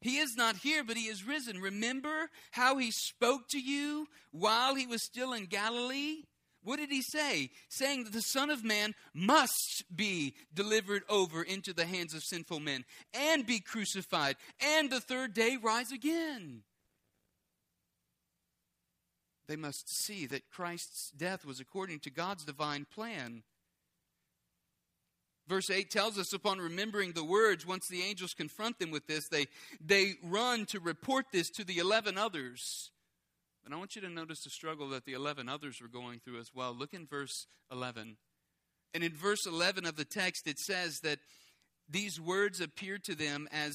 He 0.00 0.18
is 0.18 0.36
not 0.36 0.56
here, 0.56 0.84
but 0.84 0.96
he 0.96 1.04
is 1.04 1.26
risen. 1.26 1.60
Remember 1.60 2.28
how 2.50 2.76
he 2.76 2.90
spoke 2.90 3.48
to 3.48 3.60
you 3.60 4.06
while 4.32 4.74
he 4.74 4.86
was 4.86 5.02
still 5.02 5.32
in 5.32 5.46
Galilee? 5.46 6.24
What 6.64 6.78
did 6.78 6.90
he 6.90 7.02
say? 7.02 7.50
Saying 7.68 8.04
that 8.04 8.12
the 8.12 8.22
Son 8.22 8.48
of 8.48 8.64
Man 8.64 8.94
must 9.12 9.84
be 9.94 10.34
delivered 10.52 11.02
over 11.08 11.42
into 11.42 11.74
the 11.74 11.84
hands 11.84 12.14
of 12.14 12.24
sinful 12.24 12.60
men 12.60 12.84
and 13.12 13.46
be 13.46 13.60
crucified 13.60 14.36
and 14.60 14.90
the 14.90 15.00
third 15.00 15.34
day 15.34 15.58
rise 15.62 15.92
again. 15.92 16.62
They 19.46 19.56
must 19.56 19.94
see 19.94 20.24
that 20.26 20.50
Christ's 20.50 21.10
death 21.10 21.44
was 21.44 21.60
according 21.60 22.00
to 22.00 22.10
God's 22.10 22.44
divine 22.44 22.86
plan. 22.92 23.42
Verse 25.46 25.68
8 25.68 25.90
tells 25.90 26.18
us 26.18 26.32
upon 26.32 26.58
remembering 26.58 27.12
the 27.12 27.24
words, 27.24 27.66
once 27.66 27.86
the 27.86 28.00
angels 28.00 28.32
confront 28.32 28.78
them 28.78 28.90
with 28.90 29.06
this, 29.06 29.28
they, 29.28 29.46
they 29.84 30.14
run 30.22 30.64
to 30.66 30.80
report 30.80 31.26
this 31.30 31.50
to 31.50 31.64
the 31.64 31.76
11 31.76 32.16
others. 32.16 32.90
And 33.64 33.72
I 33.72 33.78
want 33.78 33.96
you 33.96 34.02
to 34.02 34.10
notice 34.10 34.42
the 34.42 34.50
struggle 34.50 34.88
that 34.90 35.04
the 35.04 35.14
11 35.14 35.48
others 35.48 35.80
were 35.80 35.88
going 35.88 36.20
through 36.20 36.38
as 36.38 36.50
well. 36.54 36.74
Look 36.74 36.92
in 36.92 37.06
verse 37.06 37.46
11. 37.72 38.16
And 38.92 39.02
in 39.02 39.12
verse 39.12 39.46
11 39.46 39.86
of 39.86 39.96
the 39.96 40.04
text, 40.04 40.46
it 40.46 40.58
says 40.58 41.00
that 41.02 41.18
these 41.88 42.20
words 42.20 42.60
appeared 42.60 43.04
to 43.04 43.14
them 43.14 43.48
as 43.50 43.74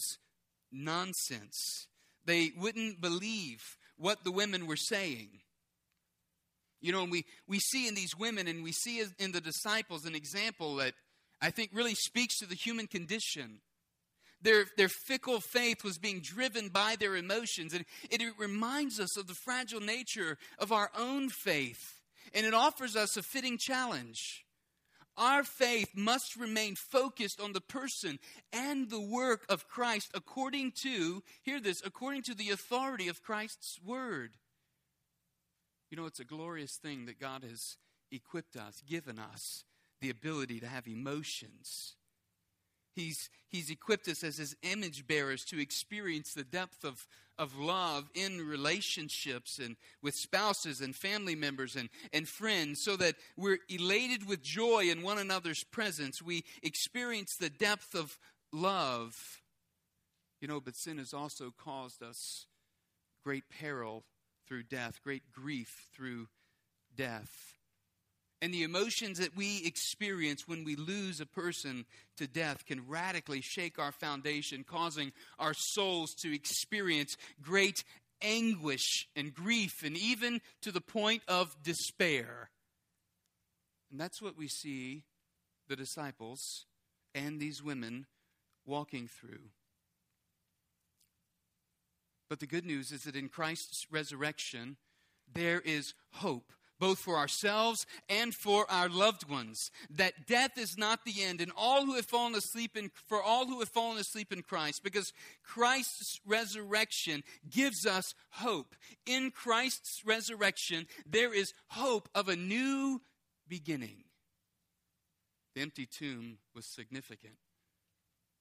nonsense. 0.72 1.88
They 2.26 2.52
wouldn't 2.58 3.02
believe 3.02 3.78
what 3.98 4.24
the 4.24 4.32
women 4.32 4.68
were 4.68 4.76
saying. 4.76 5.30
You 6.82 6.94
know, 6.94 7.04
we, 7.04 7.26
we 7.48 7.60
see 7.60 7.88
in 7.88 7.96
these 7.96 8.16
women 8.18 8.48
and 8.48 8.64
we 8.64 8.72
see 8.72 9.04
in 9.18 9.32
the 9.32 9.42
disciples 9.42 10.06
an 10.06 10.16
example 10.16 10.76
that 10.78 10.94
I 11.42 11.50
think 11.50 11.72
really 11.74 11.96
speaks 11.96 12.38
to 12.40 12.46
the 12.46 12.56
human 12.56 12.88
condition. 12.88 13.60
Their, 14.42 14.66
their 14.78 14.90
fickle 14.90 15.42
faith 15.42 15.84
was 15.84 15.98
being 15.98 16.22
driven 16.22 16.70
by 16.70 16.96
their 16.98 17.16
emotions. 17.16 17.74
And 17.74 17.86
it, 18.10 18.22
it 18.22 18.34
reminds 18.38 19.00
us 19.00 19.18
of 19.18 19.28
the 19.28 19.34
fragile 19.34 19.82
nature 19.82 20.38
of 20.58 20.72
our 20.72 20.90
own 20.98 21.30
faith. 21.30 22.02
And 22.34 22.46
it 22.46 22.54
offers 22.54 22.96
us 22.96 23.18
a 23.18 23.24
fitting 23.24 23.58
challenge. 23.58 24.46
Our 25.18 25.44
faith 25.44 25.90
must 25.96 26.38
remain 26.38 26.76
focused 26.76 27.42
on 27.42 27.52
the 27.52 27.62
person 27.62 28.20
and 28.54 28.90
the 28.90 29.02
work 29.02 29.46
of 29.50 29.68
Christ 29.68 30.12
according 30.14 30.72
to, 30.84 31.22
hear 31.44 31.60
this, 31.60 31.82
according 31.86 32.24
to 32.24 32.34
the 32.34 32.52
authority 32.52 33.10
of 33.10 33.22
Christ's 33.22 33.78
word. 33.84 34.38
You 35.92 35.98
know, 35.98 36.06
it's 36.06 36.22
a 36.22 36.26
glorious 36.26 36.78
thing 36.82 37.06
that 37.08 37.20
God 37.20 37.44
has 37.44 37.76
equipped 38.12 38.56
us, 38.56 38.82
given 38.88 39.20
us 39.20 39.66
the 40.00 40.10
ability 40.10 40.62
to 40.62 40.68
have 40.68 40.88
emotions 40.88 41.96
He's, 42.96 43.30
he's 43.48 43.70
equipped 43.70 44.08
us 44.08 44.24
as 44.24 44.38
his 44.38 44.56
image 44.64 45.08
bearers 45.08 45.44
to 45.46 45.60
experience 45.60 46.34
the 46.34 46.44
depth 46.44 46.84
of, 46.84 47.08
of 47.38 47.58
love 47.58 48.10
in 48.14 48.48
relationships 48.48 49.60
and 49.60 49.76
with 50.02 50.16
spouses 50.16 50.82
and 50.82 50.96
family 50.96 51.36
members 51.36 51.76
and, 51.76 51.90
and 52.12 52.28
friends 52.28 52.82
so 52.84 52.96
that 52.98 53.16
we're 53.38 53.60
elated 53.70 54.28
with 54.28 54.42
joy 54.42 54.90
in 54.90 55.02
one 55.02 55.18
another's 55.18 55.64
presence. 55.64 56.22
We 56.22 56.44
experience 56.64 57.36
the 57.36 57.50
depth 57.50 57.96
of 57.96 58.18
love. 58.52 59.16
You 60.42 60.48
know, 60.48 60.60
but 60.60 60.76
sin 60.76 60.98
has 60.98 61.14
also 61.14 61.54
caused 61.58 62.02
us 62.02 62.48
great 63.24 63.44
peril 63.50 64.04
through 64.48 64.64
death, 64.64 65.00
great 65.04 65.32
grief 65.32 65.90
through 65.96 66.28
death 66.96 67.59
and 68.42 68.54
the 68.54 68.64
emotions 68.64 69.20
that 69.20 69.36
we 69.36 69.64
experience 69.66 70.48
when 70.48 70.64
we 70.64 70.76
lose 70.76 71.20
a 71.20 71.26
person 71.26 71.86
to 72.18 72.28
death 72.28 72.66
can 72.66 72.88
radically 72.88 73.42
shake 73.42 73.78
our 73.78 73.92
foundation, 73.92 74.64
causing 74.64 75.12
our 75.38 75.54
souls 75.54 76.14
to 76.22 76.34
experience 76.34 77.18
great 77.42 77.84
anguish 78.22 79.08
and 79.16 79.34
grief, 79.34 79.84
and 79.84 79.98
even 79.98 80.42
to 80.62 80.72
the 80.72 80.82
point 80.82 81.22
of 81.28 81.56
despair. 81.64 82.50
And 83.92 84.00
that's 84.00 84.22
what 84.22 84.38
we 84.38 84.48
see 84.48 85.04
the 85.68 85.76
disciples 85.76 86.66
and 87.14 87.40
these 87.40 87.64
women 87.64 88.06
walking 88.66 89.08
through. 89.08 89.50
But 92.30 92.40
the 92.40 92.48
good 92.48 92.66
news 92.66 92.92
is 92.92 93.02
that 93.04 93.16
in 93.16 93.28
Christ's 93.28 93.86
resurrection, 93.92 94.78
there 95.34 95.60
is 95.60 95.94
hope 96.14 96.54
both 96.80 97.00
for 97.00 97.18
ourselves 97.18 97.86
and 98.08 98.34
for 98.34 98.70
our 98.72 98.90
loved 98.90 99.30
ones, 99.30 99.72
that 99.90 100.28
death 100.28 100.58
is 100.58 100.78
not 100.78 101.06
the 101.06 101.24
end, 101.24 101.42
and 101.42 101.52
all 101.56 101.86
who 101.86 101.96
have 101.96 102.06
fallen 102.06 102.36
asleep 102.36 102.78
in, 102.78 102.92
for 103.08 103.22
all 103.22 103.46
who 103.46 103.60
have 103.60 103.70
fallen 103.70 103.98
asleep 103.98 104.32
in 104.32 104.42
Christ, 104.42 104.84
because 104.84 105.14
Christ's 105.44 106.20
resurrection 106.26 107.24
gives 107.50 107.86
us 107.86 108.16
hope. 108.32 108.76
In 109.06 109.32
Christ's 109.32 110.04
resurrection, 110.06 110.88
there 111.06 111.34
is 111.34 111.54
hope 111.68 112.10
of 112.16 112.30
a 112.30 112.36
new 112.36 113.02
beginning. 113.48 114.04
The 115.56 115.62
empty 115.62 115.86
tomb 115.86 116.38
was 116.56 116.66
significant 116.66 117.34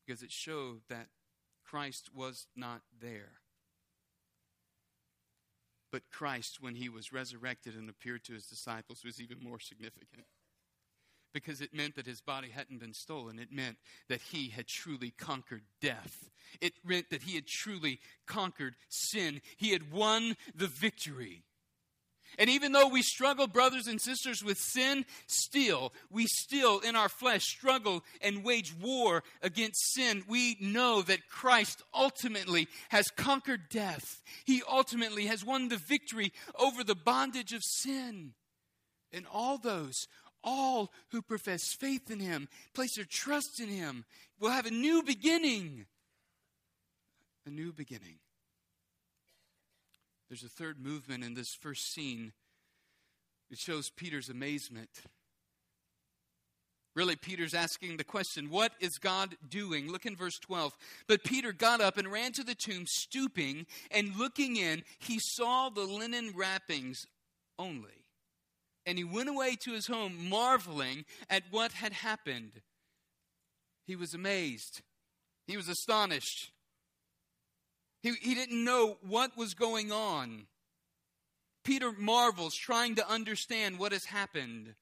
because 0.06 0.22
it 0.22 0.30
showed 0.30 0.82
that 0.88 1.08
Christ 1.64 2.10
was 2.14 2.46
not 2.54 2.82
there. 3.00 3.40
But 5.98 6.16
Christ, 6.16 6.58
when 6.60 6.76
he 6.76 6.88
was 6.88 7.12
resurrected 7.12 7.74
and 7.74 7.90
appeared 7.90 8.22
to 8.26 8.32
his 8.32 8.46
disciples, 8.46 9.02
was 9.04 9.20
even 9.20 9.42
more 9.42 9.58
significant. 9.58 10.26
Because 11.34 11.60
it 11.60 11.74
meant 11.74 11.96
that 11.96 12.06
his 12.06 12.20
body 12.20 12.50
hadn't 12.50 12.78
been 12.78 12.94
stolen. 12.94 13.40
It 13.40 13.50
meant 13.50 13.78
that 14.08 14.20
he 14.20 14.50
had 14.50 14.68
truly 14.68 15.10
conquered 15.10 15.64
death. 15.80 16.30
It 16.60 16.74
meant 16.84 17.10
that 17.10 17.22
he 17.22 17.34
had 17.34 17.48
truly 17.48 17.98
conquered 18.28 18.76
sin. 18.88 19.40
He 19.56 19.72
had 19.72 19.90
won 19.90 20.36
the 20.54 20.68
victory. 20.68 21.42
And 22.36 22.50
even 22.50 22.72
though 22.72 22.88
we 22.88 23.02
struggle, 23.02 23.46
brothers 23.46 23.86
and 23.86 24.00
sisters, 24.00 24.44
with 24.44 24.58
sin, 24.58 25.04
still, 25.26 25.92
we 26.10 26.26
still 26.26 26.80
in 26.80 26.94
our 26.94 27.08
flesh 27.08 27.44
struggle 27.44 28.04
and 28.20 28.44
wage 28.44 28.74
war 28.80 29.22
against 29.42 29.94
sin. 29.94 30.24
We 30.28 30.56
know 30.60 31.02
that 31.02 31.28
Christ 31.28 31.82
ultimately 31.94 32.68
has 32.90 33.06
conquered 33.16 33.68
death. 33.70 34.22
He 34.44 34.62
ultimately 34.68 35.26
has 35.26 35.44
won 35.44 35.68
the 35.68 35.78
victory 35.78 36.32
over 36.58 36.84
the 36.84 36.94
bondage 36.94 37.52
of 37.52 37.62
sin. 37.64 38.34
And 39.12 39.26
all 39.32 39.58
those, 39.58 40.06
all 40.44 40.92
who 41.10 41.22
profess 41.22 41.62
faith 41.80 42.10
in 42.10 42.20
Him, 42.20 42.48
place 42.74 42.96
their 42.96 43.06
trust 43.08 43.58
in 43.60 43.68
Him, 43.68 44.04
will 44.38 44.50
have 44.50 44.66
a 44.66 44.70
new 44.70 45.02
beginning. 45.02 45.86
a 47.46 47.50
new 47.50 47.72
beginning. 47.72 48.18
There's 50.28 50.44
a 50.44 50.48
third 50.48 50.78
movement 50.78 51.24
in 51.24 51.34
this 51.34 51.54
first 51.54 51.92
scene. 51.92 52.32
It 53.50 53.58
shows 53.58 53.90
Peter's 53.90 54.28
amazement. 54.28 54.90
Really, 56.94 57.16
Peter's 57.16 57.54
asking 57.54 57.96
the 57.96 58.04
question, 58.04 58.50
What 58.50 58.72
is 58.80 58.98
God 58.98 59.36
doing? 59.48 59.90
Look 59.90 60.04
in 60.04 60.16
verse 60.16 60.38
12. 60.38 60.76
But 61.06 61.24
Peter 61.24 61.52
got 61.52 61.80
up 61.80 61.96
and 61.96 62.10
ran 62.10 62.32
to 62.32 62.42
the 62.42 62.54
tomb, 62.54 62.84
stooping, 62.86 63.66
and 63.90 64.16
looking 64.16 64.56
in, 64.56 64.82
he 64.98 65.18
saw 65.20 65.68
the 65.68 65.82
linen 65.84 66.32
wrappings 66.34 67.06
only. 67.58 68.04
And 68.84 68.98
he 68.98 69.04
went 69.04 69.28
away 69.28 69.56
to 69.60 69.72
his 69.72 69.86
home, 69.86 70.28
marveling 70.28 71.04
at 71.30 71.44
what 71.50 71.72
had 71.72 71.92
happened. 71.92 72.52
He 73.86 73.96
was 73.96 74.12
amazed, 74.12 74.82
he 75.46 75.56
was 75.56 75.68
astonished. 75.68 76.50
He, 78.02 78.12
he 78.20 78.34
didn't 78.34 78.64
know 78.64 78.98
what 79.02 79.36
was 79.36 79.54
going 79.54 79.90
on. 79.90 80.46
Peter 81.64 81.92
marvels, 81.92 82.54
trying 82.54 82.94
to 82.94 83.08
understand 83.08 83.78
what 83.78 83.92
has 83.92 84.06
happened. 84.06 84.74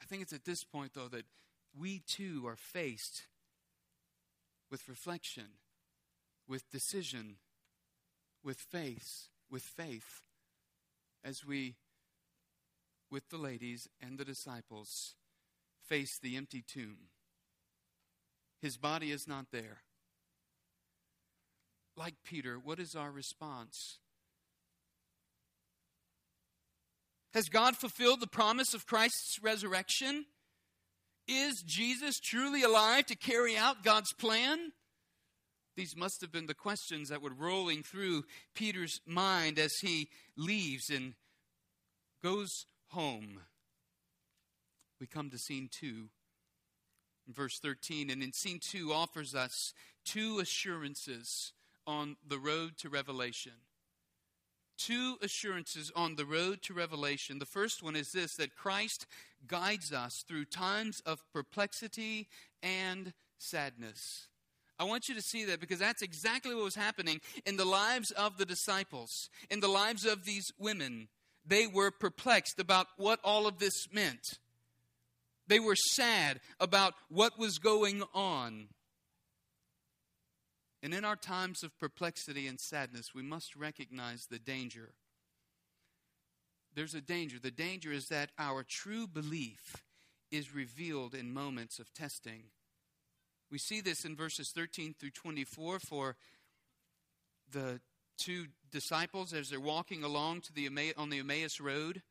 I 0.00 0.04
think 0.06 0.22
it's 0.22 0.32
at 0.32 0.44
this 0.44 0.64
point, 0.64 0.92
though, 0.94 1.08
that 1.08 1.26
we 1.78 2.00
too 2.00 2.44
are 2.46 2.56
faced 2.56 3.22
with 4.70 4.88
reflection, 4.88 5.44
with 6.48 6.70
decision, 6.70 7.36
with 8.42 8.56
faith, 8.56 9.28
with 9.50 9.62
faith, 9.62 10.22
as 11.22 11.44
we, 11.44 11.76
with 13.10 13.28
the 13.28 13.36
ladies 13.36 13.88
and 14.00 14.18
the 14.18 14.24
disciples, 14.24 15.14
face 15.86 16.18
the 16.18 16.36
empty 16.36 16.64
tomb. 16.66 17.08
His 18.60 18.76
body 18.76 19.10
is 19.10 19.28
not 19.28 19.46
there 19.52 19.82
like 21.96 22.14
Peter, 22.24 22.58
what 22.62 22.78
is 22.78 22.94
our 22.94 23.10
response? 23.10 23.98
Has 27.34 27.48
God 27.48 27.76
fulfilled 27.76 28.20
the 28.20 28.26
promise 28.26 28.74
of 28.74 28.86
Christ's 28.86 29.38
resurrection? 29.42 30.26
Is 31.26 31.62
Jesus 31.62 32.18
truly 32.18 32.62
alive 32.62 33.06
to 33.06 33.16
carry 33.16 33.56
out 33.56 33.84
God's 33.84 34.12
plan? 34.12 34.72
These 35.76 35.96
must 35.96 36.20
have 36.20 36.30
been 36.30 36.46
the 36.46 36.54
questions 36.54 37.08
that 37.08 37.22
were 37.22 37.32
rolling 37.32 37.82
through 37.82 38.24
Peter's 38.54 39.00
mind 39.06 39.58
as 39.58 39.72
he 39.80 40.08
leaves 40.36 40.90
and 40.90 41.14
goes 42.22 42.66
home. 42.88 43.40
We 45.00 45.06
come 45.06 45.30
to 45.30 45.38
scene 45.38 45.70
two, 45.70 46.08
verse 47.26 47.58
13, 47.62 48.10
and 48.10 48.22
in 48.22 48.32
scene 48.32 48.60
two 48.60 48.92
offers 48.92 49.34
us 49.34 49.72
two 50.04 50.38
assurances 50.38 51.52
on 51.86 52.16
the 52.26 52.38
road 52.38 52.72
to 52.78 52.88
revelation. 52.88 53.52
Two 54.78 55.16
assurances 55.22 55.92
on 55.94 56.16
the 56.16 56.24
road 56.24 56.62
to 56.62 56.74
revelation. 56.74 57.38
The 57.38 57.46
first 57.46 57.82
one 57.82 57.94
is 57.94 58.10
this 58.12 58.34
that 58.36 58.56
Christ 58.56 59.06
guides 59.46 59.92
us 59.92 60.24
through 60.26 60.46
times 60.46 61.00
of 61.06 61.24
perplexity 61.32 62.28
and 62.62 63.12
sadness. 63.38 64.28
I 64.78 64.84
want 64.84 65.08
you 65.08 65.14
to 65.14 65.22
see 65.22 65.44
that 65.44 65.60
because 65.60 65.78
that's 65.78 66.02
exactly 66.02 66.54
what 66.54 66.64
was 66.64 66.74
happening 66.74 67.20
in 67.46 67.56
the 67.56 67.64
lives 67.64 68.10
of 68.10 68.38
the 68.38 68.44
disciples, 68.44 69.30
in 69.50 69.60
the 69.60 69.68
lives 69.68 70.04
of 70.04 70.24
these 70.24 70.52
women. 70.58 71.08
They 71.46 71.66
were 71.66 71.90
perplexed 71.90 72.58
about 72.58 72.86
what 72.96 73.20
all 73.22 73.46
of 73.46 73.58
this 73.58 73.88
meant. 73.92 74.38
They 75.48 75.60
were 75.60 75.76
sad 75.76 76.40
about 76.58 76.94
what 77.08 77.38
was 77.38 77.58
going 77.58 78.02
on. 78.14 78.68
And 80.82 80.92
in 80.92 81.04
our 81.04 81.16
times 81.16 81.62
of 81.62 81.78
perplexity 81.78 82.46
and 82.48 82.58
sadness, 82.58 83.14
we 83.14 83.22
must 83.22 83.54
recognize 83.54 84.26
the 84.26 84.40
danger. 84.40 84.94
There's 86.74 86.94
a 86.94 87.00
danger. 87.00 87.38
The 87.40 87.50
danger 87.50 87.92
is 87.92 88.08
that 88.08 88.30
our 88.38 88.64
true 88.64 89.06
belief 89.06 89.84
is 90.30 90.54
revealed 90.54 91.14
in 91.14 91.32
moments 91.32 91.78
of 91.78 91.92
testing. 91.92 92.44
We 93.50 93.58
see 93.58 93.80
this 93.80 94.04
in 94.04 94.16
verses 94.16 94.50
13 94.50 94.94
through 94.98 95.10
24 95.10 95.78
for 95.78 96.16
the 97.52 97.80
two 98.16 98.46
disciples 98.70 99.32
as 99.34 99.50
they're 99.50 99.60
walking 99.60 100.02
along 100.02 100.40
to 100.42 100.52
the 100.52 100.68
on 100.96 101.10
the 101.10 101.18
Emmaus 101.18 101.60
road. 101.60 102.02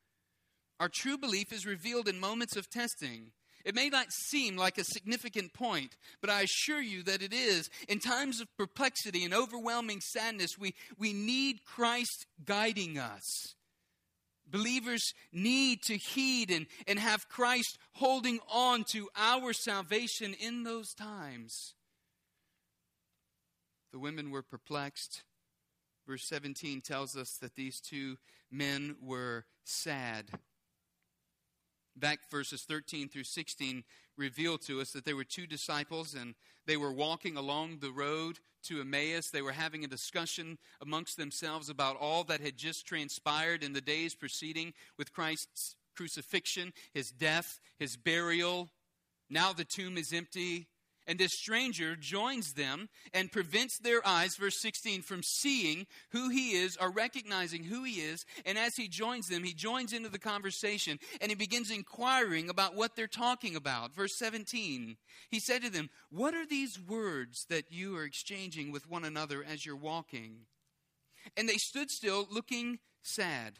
Our 0.78 0.88
true 0.88 1.18
belief 1.18 1.52
is 1.52 1.66
revealed 1.66 2.08
in 2.08 2.20
moments 2.20 2.56
of 2.56 2.70
testing. 2.70 3.32
It 3.64 3.74
may 3.74 3.88
not 3.88 4.12
seem 4.12 4.56
like 4.56 4.78
a 4.78 4.84
significant 4.84 5.52
point, 5.52 5.96
but 6.20 6.30
I 6.30 6.42
assure 6.42 6.80
you 6.80 7.02
that 7.04 7.22
it 7.22 7.32
is. 7.32 7.68
In 7.88 7.98
times 7.98 8.40
of 8.40 8.48
perplexity 8.56 9.24
and 9.24 9.34
overwhelming 9.34 10.00
sadness, 10.00 10.50
we, 10.58 10.74
we 10.98 11.12
need 11.12 11.64
Christ 11.64 12.26
guiding 12.44 12.98
us. 12.98 13.54
Believers 14.50 15.02
need 15.32 15.80
to 15.86 15.96
heed 15.96 16.50
and, 16.50 16.66
and 16.86 16.98
have 16.98 17.28
Christ 17.28 17.78
holding 17.94 18.38
on 18.50 18.84
to 18.92 19.08
our 19.16 19.52
salvation 19.52 20.34
in 20.34 20.64
those 20.64 20.92
times. 20.92 21.74
The 23.92 23.98
women 23.98 24.30
were 24.30 24.42
perplexed. 24.42 25.22
Verse 26.06 26.26
17 26.28 26.80
tells 26.80 27.16
us 27.16 27.38
that 27.40 27.54
these 27.54 27.80
two 27.80 28.16
men 28.50 28.96
were 29.00 29.46
sad 29.64 30.26
back 31.96 32.20
verses 32.30 32.62
13 32.62 33.08
through 33.08 33.24
16 33.24 33.84
reveal 34.16 34.58
to 34.58 34.80
us 34.80 34.92
that 34.92 35.04
there 35.04 35.16
were 35.16 35.24
two 35.24 35.46
disciples 35.46 36.14
and 36.14 36.34
they 36.66 36.76
were 36.76 36.92
walking 36.92 37.36
along 37.36 37.78
the 37.78 37.90
road 37.90 38.38
to 38.64 38.80
Emmaus. 38.80 39.30
They 39.30 39.42
were 39.42 39.52
having 39.52 39.84
a 39.84 39.88
discussion 39.88 40.58
amongst 40.80 41.16
themselves 41.16 41.68
about 41.68 41.96
all 41.96 42.24
that 42.24 42.40
had 42.40 42.56
just 42.56 42.86
transpired 42.86 43.62
in 43.62 43.72
the 43.72 43.80
days 43.80 44.14
preceding 44.14 44.72
with 44.98 45.12
Christ's 45.12 45.76
crucifixion, 45.96 46.72
his 46.94 47.10
death, 47.10 47.60
his 47.78 47.96
burial. 47.96 48.70
Now 49.28 49.52
the 49.52 49.64
tomb 49.64 49.96
is 49.96 50.12
empty. 50.12 50.68
And 51.06 51.18
this 51.18 51.32
stranger 51.32 51.96
joins 51.96 52.52
them 52.52 52.88
and 53.12 53.32
prevents 53.32 53.78
their 53.78 54.06
eyes, 54.06 54.36
verse 54.36 54.60
16, 54.60 55.02
from 55.02 55.22
seeing 55.22 55.86
who 56.10 56.28
he 56.28 56.52
is 56.52 56.76
or 56.80 56.90
recognizing 56.90 57.64
who 57.64 57.82
he 57.84 58.00
is. 58.00 58.24
And 58.46 58.56
as 58.56 58.76
he 58.76 58.88
joins 58.88 59.26
them, 59.26 59.44
he 59.44 59.54
joins 59.54 59.92
into 59.92 60.08
the 60.08 60.18
conversation 60.18 60.98
and 61.20 61.30
he 61.30 61.34
begins 61.34 61.70
inquiring 61.70 62.48
about 62.48 62.76
what 62.76 62.94
they're 62.94 63.06
talking 63.06 63.56
about. 63.56 63.94
Verse 63.94 64.16
17, 64.18 64.96
he 65.30 65.40
said 65.40 65.62
to 65.62 65.70
them, 65.70 65.90
What 66.10 66.34
are 66.34 66.46
these 66.46 66.78
words 66.80 67.46
that 67.48 67.72
you 67.72 67.96
are 67.96 68.04
exchanging 68.04 68.70
with 68.70 68.88
one 68.88 69.04
another 69.04 69.44
as 69.44 69.66
you're 69.66 69.76
walking? 69.76 70.46
And 71.36 71.48
they 71.48 71.56
stood 71.56 71.90
still, 71.90 72.26
looking 72.30 72.78
sad. 73.02 73.54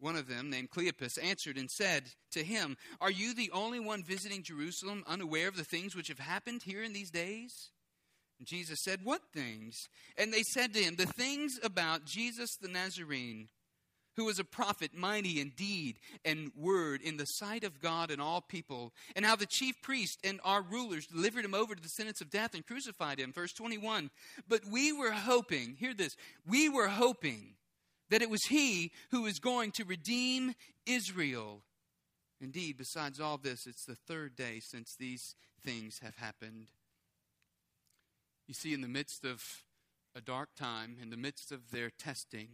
One 0.00 0.16
of 0.16 0.28
them, 0.28 0.48
named 0.48 0.70
Cleopas, 0.70 1.22
answered 1.22 1.58
and 1.58 1.70
said 1.70 2.04
to 2.32 2.42
him, 2.42 2.78
Are 3.02 3.10
you 3.10 3.34
the 3.34 3.50
only 3.52 3.80
one 3.80 4.02
visiting 4.02 4.42
Jerusalem, 4.42 5.04
unaware 5.06 5.46
of 5.46 5.56
the 5.56 5.64
things 5.64 5.94
which 5.94 6.08
have 6.08 6.18
happened 6.18 6.62
here 6.62 6.82
in 6.82 6.94
these 6.94 7.10
days? 7.10 7.70
And 8.38 8.48
Jesus 8.48 8.78
said, 8.82 9.00
What 9.04 9.20
things? 9.34 9.76
And 10.16 10.32
they 10.32 10.42
said 10.42 10.72
to 10.72 10.82
him, 10.82 10.96
The 10.96 11.04
things 11.04 11.60
about 11.62 12.06
Jesus 12.06 12.56
the 12.56 12.68
Nazarene, 12.68 13.48
who 14.16 14.24
was 14.24 14.38
a 14.38 14.44
prophet, 14.44 14.92
mighty 14.94 15.38
in 15.38 15.52
deed 15.54 15.98
and 16.24 16.50
word 16.56 17.02
in 17.02 17.18
the 17.18 17.26
sight 17.26 17.62
of 17.62 17.82
God 17.82 18.10
and 18.10 18.22
all 18.22 18.40
people, 18.40 18.94
and 19.14 19.26
how 19.26 19.36
the 19.36 19.44
chief 19.44 19.74
priest 19.82 20.18
and 20.24 20.40
our 20.44 20.62
rulers 20.62 21.06
delivered 21.06 21.44
him 21.44 21.54
over 21.54 21.74
to 21.74 21.82
the 21.82 21.88
sentence 21.88 22.22
of 22.22 22.30
death 22.30 22.54
and 22.54 22.66
crucified 22.66 23.20
him. 23.20 23.34
Verse 23.34 23.52
21. 23.52 24.10
But 24.48 24.62
we 24.64 24.94
were 24.94 25.12
hoping, 25.12 25.76
hear 25.78 25.92
this, 25.92 26.16
we 26.46 26.70
were 26.70 26.88
hoping 26.88 27.56
that 28.10 28.22
it 28.22 28.30
was 28.30 28.44
he 28.44 28.92
who 29.10 29.22
was 29.22 29.38
going 29.38 29.72
to 29.72 29.84
redeem 29.84 30.54
Israel. 30.86 31.62
Indeed, 32.40 32.76
besides 32.76 33.20
all 33.20 33.38
this, 33.38 33.66
it's 33.66 33.84
the 33.84 33.94
third 33.94 34.34
day 34.36 34.60
since 34.60 34.94
these 34.94 35.34
things 35.62 36.00
have 36.02 36.16
happened. 36.16 36.68
You 38.46 38.54
see, 38.54 38.74
in 38.74 38.80
the 38.80 38.88
midst 38.88 39.24
of 39.24 39.42
a 40.14 40.20
dark 40.20 40.50
time, 40.56 40.96
in 41.00 41.10
the 41.10 41.16
midst 41.16 41.52
of 41.52 41.70
their 41.70 41.90
testing, 41.90 42.48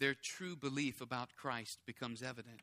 their 0.00 0.14
true 0.14 0.56
belief 0.56 1.00
about 1.00 1.36
Christ 1.36 1.78
becomes 1.86 2.22
evident. 2.22 2.62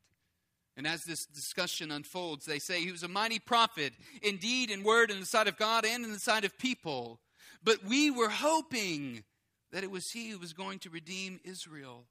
And 0.75 0.87
as 0.87 1.03
this 1.03 1.25
discussion 1.25 1.91
unfolds, 1.91 2.45
they 2.45 2.59
say 2.59 2.81
he 2.81 2.91
was 2.91 3.03
a 3.03 3.07
mighty 3.07 3.39
prophet, 3.39 3.93
indeed, 4.21 4.71
in 4.71 4.83
word 4.83 5.11
in 5.11 5.19
the 5.19 5.25
sight 5.25 5.47
of 5.47 5.57
God 5.57 5.85
and 5.85 6.03
in 6.03 6.11
the 6.11 6.19
sight 6.19 6.45
of 6.45 6.57
people. 6.57 7.19
But 7.63 7.83
we 7.85 8.09
were 8.09 8.29
hoping 8.29 9.23
that 9.71 9.83
it 9.83 9.91
was 9.91 10.11
he 10.11 10.29
who 10.29 10.39
was 10.39 10.53
going 10.53 10.79
to 10.79 10.89
redeem 10.89 11.39
Israel. 11.43 12.05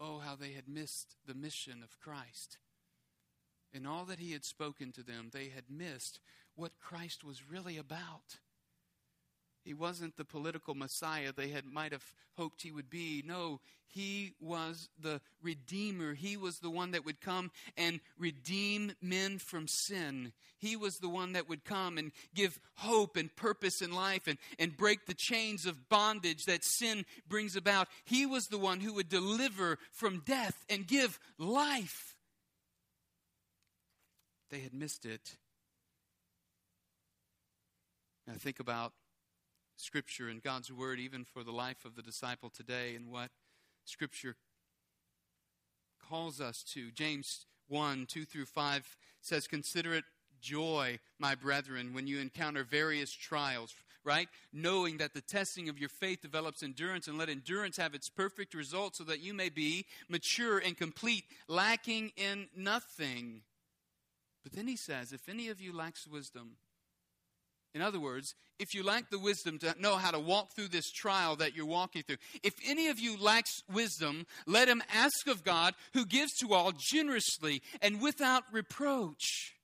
Oh, 0.00 0.18
how 0.18 0.34
they 0.34 0.52
had 0.52 0.68
missed 0.68 1.14
the 1.26 1.34
mission 1.34 1.82
of 1.82 2.00
Christ. 2.00 2.58
In 3.72 3.86
all 3.86 4.04
that 4.06 4.18
he 4.18 4.32
had 4.32 4.44
spoken 4.44 4.92
to 4.92 5.02
them, 5.02 5.30
they 5.32 5.48
had 5.48 5.64
missed 5.70 6.20
what 6.56 6.78
Christ 6.80 7.24
was 7.24 7.48
really 7.48 7.76
about. 7.76 8.38
He 9.64 9.72
wasn't 9.72 10.16
the 10.16 10.26
political 10.26 10.74
Messiah 10.74 11.32
they 11.34 11.48
had 11.48 11.64
might 11.64 11.92
have 11.92 12.04
hoped 12.36 12.62
he 12.62 12.70
would 12.70 12.90
be. 12.90 13.22
No, 13.24 13.60
he 13.86 14.34
was 14.38 14.90
the 15.00 15.22
Redeemer. 15.42 16.12
He 16.12 16.36
was 16.36 16.58
the 16.58 16.68
one 16.68 16.90
that 16.90 17.06
would 17.06 17.20
come 17.20 17.50
and 17.76 18.00
redeem 18.18 18.92
men 19.00 19.38
from 19.38 19.66
sin. 19.66 20.32
He 20.58 20.76
was 20.76 20.98
the 20.98 21.08
one 21.08 21.32
that 21.32 21.48
would 21.48 21.64
come 21.64 21.96
and 21.96 22.12
give 22.34 22.60
hope 22.74 23.16
and 23.16 23.34
purpose 23.34 23.80
in 23.80 23.92
life 23.92 24.26
and, 24.26 24.36
and 24.58 24.76
break 24.76 25.06
the 25.06 25.14
chains 25.14 25.64
of 25.64 25.88
bondage 25.88 26.44
that 26.44 26.62
sin 26.62 27.06
brings 27.26 27.56
about. 27.56 27.88
He 28.04 28.26
was 28.26 28.48
the 28.48 28.58
one 28.58 28.80
who 28.80 28.92
would 28.94 29.08
deliver 29.08 29.78
from 29.92 30.22
death 30.26 30.64
and 30.68 30.86
give 30.86 31.18
life. 31.38 32.16
They 34.50 34.60
had 34.60 34.74
missed 34.74 35.06
it. 35.06 35.36
Now 38.26 38.34
think 38.38 38.60
about 38.60 38.92
Scripture 39.76 40.28
and 40.28 40.42
God's 40.42 40.72
Word, 40.72 40.98
even 40.98 41.24
for 41.24 41.42
the 41.42 41.52
life 41.52 41.84
of 41.84 41.96
the 41.96 42.02
disciple 42.02 42.50
today, 42.50 42.94
and 42.94 43.10
what 43.10 43.30
Scripture 43.84 44.36
calls 46.08 46.40
us 46.40 46.62
to. 46.74 46.90
James 46.90 47.46
1 47.68 48.06
2 48.06 48.24
through 48.24 48.46
5 48.46 48.96
says, 49.20 49.46
Consider 49.46 49.94
it 49.94 50.04
joy, 50.40 50.98
my 51.18 51.34
brethren, 51.34 51.94
when 51.94 52.06
you 52.06 52.20
encounter 52.20 52.64
various 52.64 53.12
trials, 53.12 53.74
right? 54.04 54.28
Knowing 54.52 54.98
that 54.98 55.14
the 55.14 55.20
testing 55.20 55.68
of 55.68 55.78
your 55.78 55.88
faith 55.88 56.20
develops 56.20 56.62
endurance, 56.62 57.08
and 57.08 57.18
let 57.18 57.28
endurance 57.28 57.76
have 57.76 57.94
its 57.94 58.08
perfect 58.08 58.54
result, 58.54 58.96
so 58.96 59.04
that 59.04 59.20
you 59.20 59.34
may 59.34 59.48
be 59.48 59.86
mature 60.08 60.58
and 60.58 60.76
complete, 60.76 61.24
lacking 61.48 62.12
in 62.16 62.48
nothing. 62.56 63.42
But 64.42 64.52
then 64.52 64.68
he 64.68 64.76
says, 64.76 65.12
If 65.12 65.28
any 65.28 65.48
of 65.48 65.60
you 65.60 65.74
lacks 65.74 66.06
wisdom, 66.06 66.56
in 67.74 67.82
other 67.82 68.00
words, 68.00 68.34
if 68.58 68.72
you 68.72 68.84
lack 68.84 69.10
the 69.10 69.18
wisdom 69.18 69.58
to 69.58 69.74
know 69.80 69.96
how 69.96 70.12
to 70.12 70.18
walk 70.18 70.54
through 70.54 70.68
this 70.68 70.90
trial 70.90 71.34
that 71.36 71.56
you're 71.56 71.66
walking 71.66 72.02
through, 72.02 72.18
if 72.42 72.54
any 72.64 72.86
of 72.86 73.00
you 73.00 73.20
lacks 73.20 73.62
wisdom, 73.72 74.26
let 74.46 74.68
him 74.68 74.82
ask 74.92 75.26
of 75.26 75.42
God, 75.42 75.74
who 75.92 76.06
gives 76.06 76.32
to 76.38 76.54
all 76.54 76.72
generously 76.72 77.62
and 77.82 78.00
without 78.00 78.44
reproach. 78.52 79.54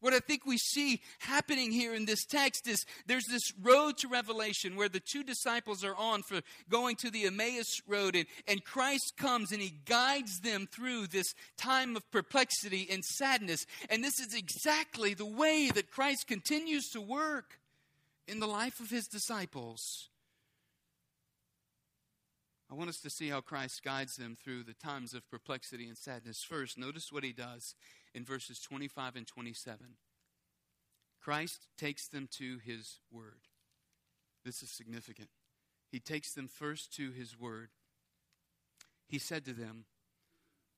What 0.00 0.14
I 0.14 0.20
think 0.20 0.46
we 0.46 0.56
see 0.56 1.02
happening 1.18 1.72
here 1.72 1.94
in 1.94 2.06
this 2.06 2.24
text 2.24 2.66
is 2.66 2.84
there's 3.06 3.26
this 3.26 3.52
road 3.60 3.98
to 3.98 4.08
revelation 4.08 4.76
where 4.76 4.88
the 4.88 5.00
two 5.00 5.22
disciples 5.22 5.84
are 5.84 5.94
on 5.94 6.22
for 6.22 6.40
going 6.70 6.96
to 6.96 7.10
the 7.10 7.26
Emmaus 7.26 7.80
road, 7.86 8.16
and, 8.16 8.26
and 8.48 8.64
Christ 8.64 9.14
comes 9.18 9.52
and 9.52 9.60
he 9.60 9.74
guides 9.84 10.40
them 10.40 10.66
through 10.72 11.08
this 11.08 11.34
time 11.58 11.96
of 11.96 12.10
perplexity 12.10 12.88
and 12.90 13.04
sadness. 13.04 13.66
And 13.90 14.02
this 14.02 14.18
is 14.20 14.34
exactly 14.34 15.12
the 15.12 15.26
way 15.26 15.70
that 15.74 15.90
Christ 15.90 16.26
continues 16.26 16.88
to 16.90 17.00
work 17.00 17.60
in 18.26 18.40
the 18.40 18.48
life 18.48 18.80
of 18.80 18.88
his 18.88 19.06
disciples. 19.06 20.08
I 22.70 22.74
want 22.74 22.88
us 22.88 23.00
to 23.00 23.10
see 23.10 23.28
how 23.28 23.40
Christ 23.40 23.82
guides 23.84 24.14
them 24.14 24.36
through 24.42 24.62
the 24.62 24.74
times 24.74 25.12
of 25.12 25.28
perplexity 25.28 25.88
and 25.88 25.98
sadness. 25.98 26.44
First, 26.48 26.78
notice 26.78 27.08
what 27.10 27.24
he 27.24 27.32
does 27.32 27.74
in 28.14 28.24
verses 28.24 28.60
25 28.60 29.16
and 29.16 29.26
27. 29.26 29.78
Christ 31.22 31.66
takes 31.78 32.08
them 32.08 32.28
to 32.38 32.58
his 32.64 32.98
word. 33.10 33.48
This 34.44 34.62
is 34.62 34.70
significant. 34.70 35.28
He 35.90 36.00
takes 36.00 36.32
them 36.32 36.48
first 36.48 36.94
to 36.96 37.10
his 37.10 37.38
word. 37.38 37.68
He 39.06 39.18
said 39.18 39.44
to 39.44 39.52
them, 39.52 39.84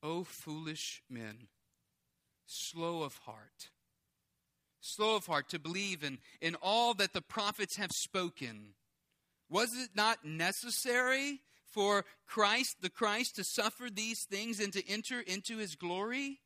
O 0.01 0.23
foolish 0.23 1.01
men, 1.09 1.47
slow 2.45 3.03
of 3.03 3.15
heart, 3.19 3.69
slow 4.81 5.15
of 5.15 5.27
heart 5.27 5.49
to 5.49 5.59
believe 5.59 6.03
in, 6.03 6.17
in 6.41 6.55
all 6.61 6.93
that 6.95 7.13
the 7.13 7.21
prophets 7.21 7.77
have 7.77 7.91
spoken. 7.91 8.73
Was 9.49 9.69
it 9.77 9.91
not 9.95 10.25
necessary 10.25 11.39
for 11.65 12.05
Christ, 12.27 12.77
the 12.81 12.89
Christ, 12.89 13.37
to 13.37 13.43
suffer 13.43 13.89
these 13.89 14.23
things 14.23 14.59
and 14.59 14.73
to 14.73 14.87
enter 14.89 15.19
into 15.19 15.57
his 15.57 15.75
glory? 15.75 16.39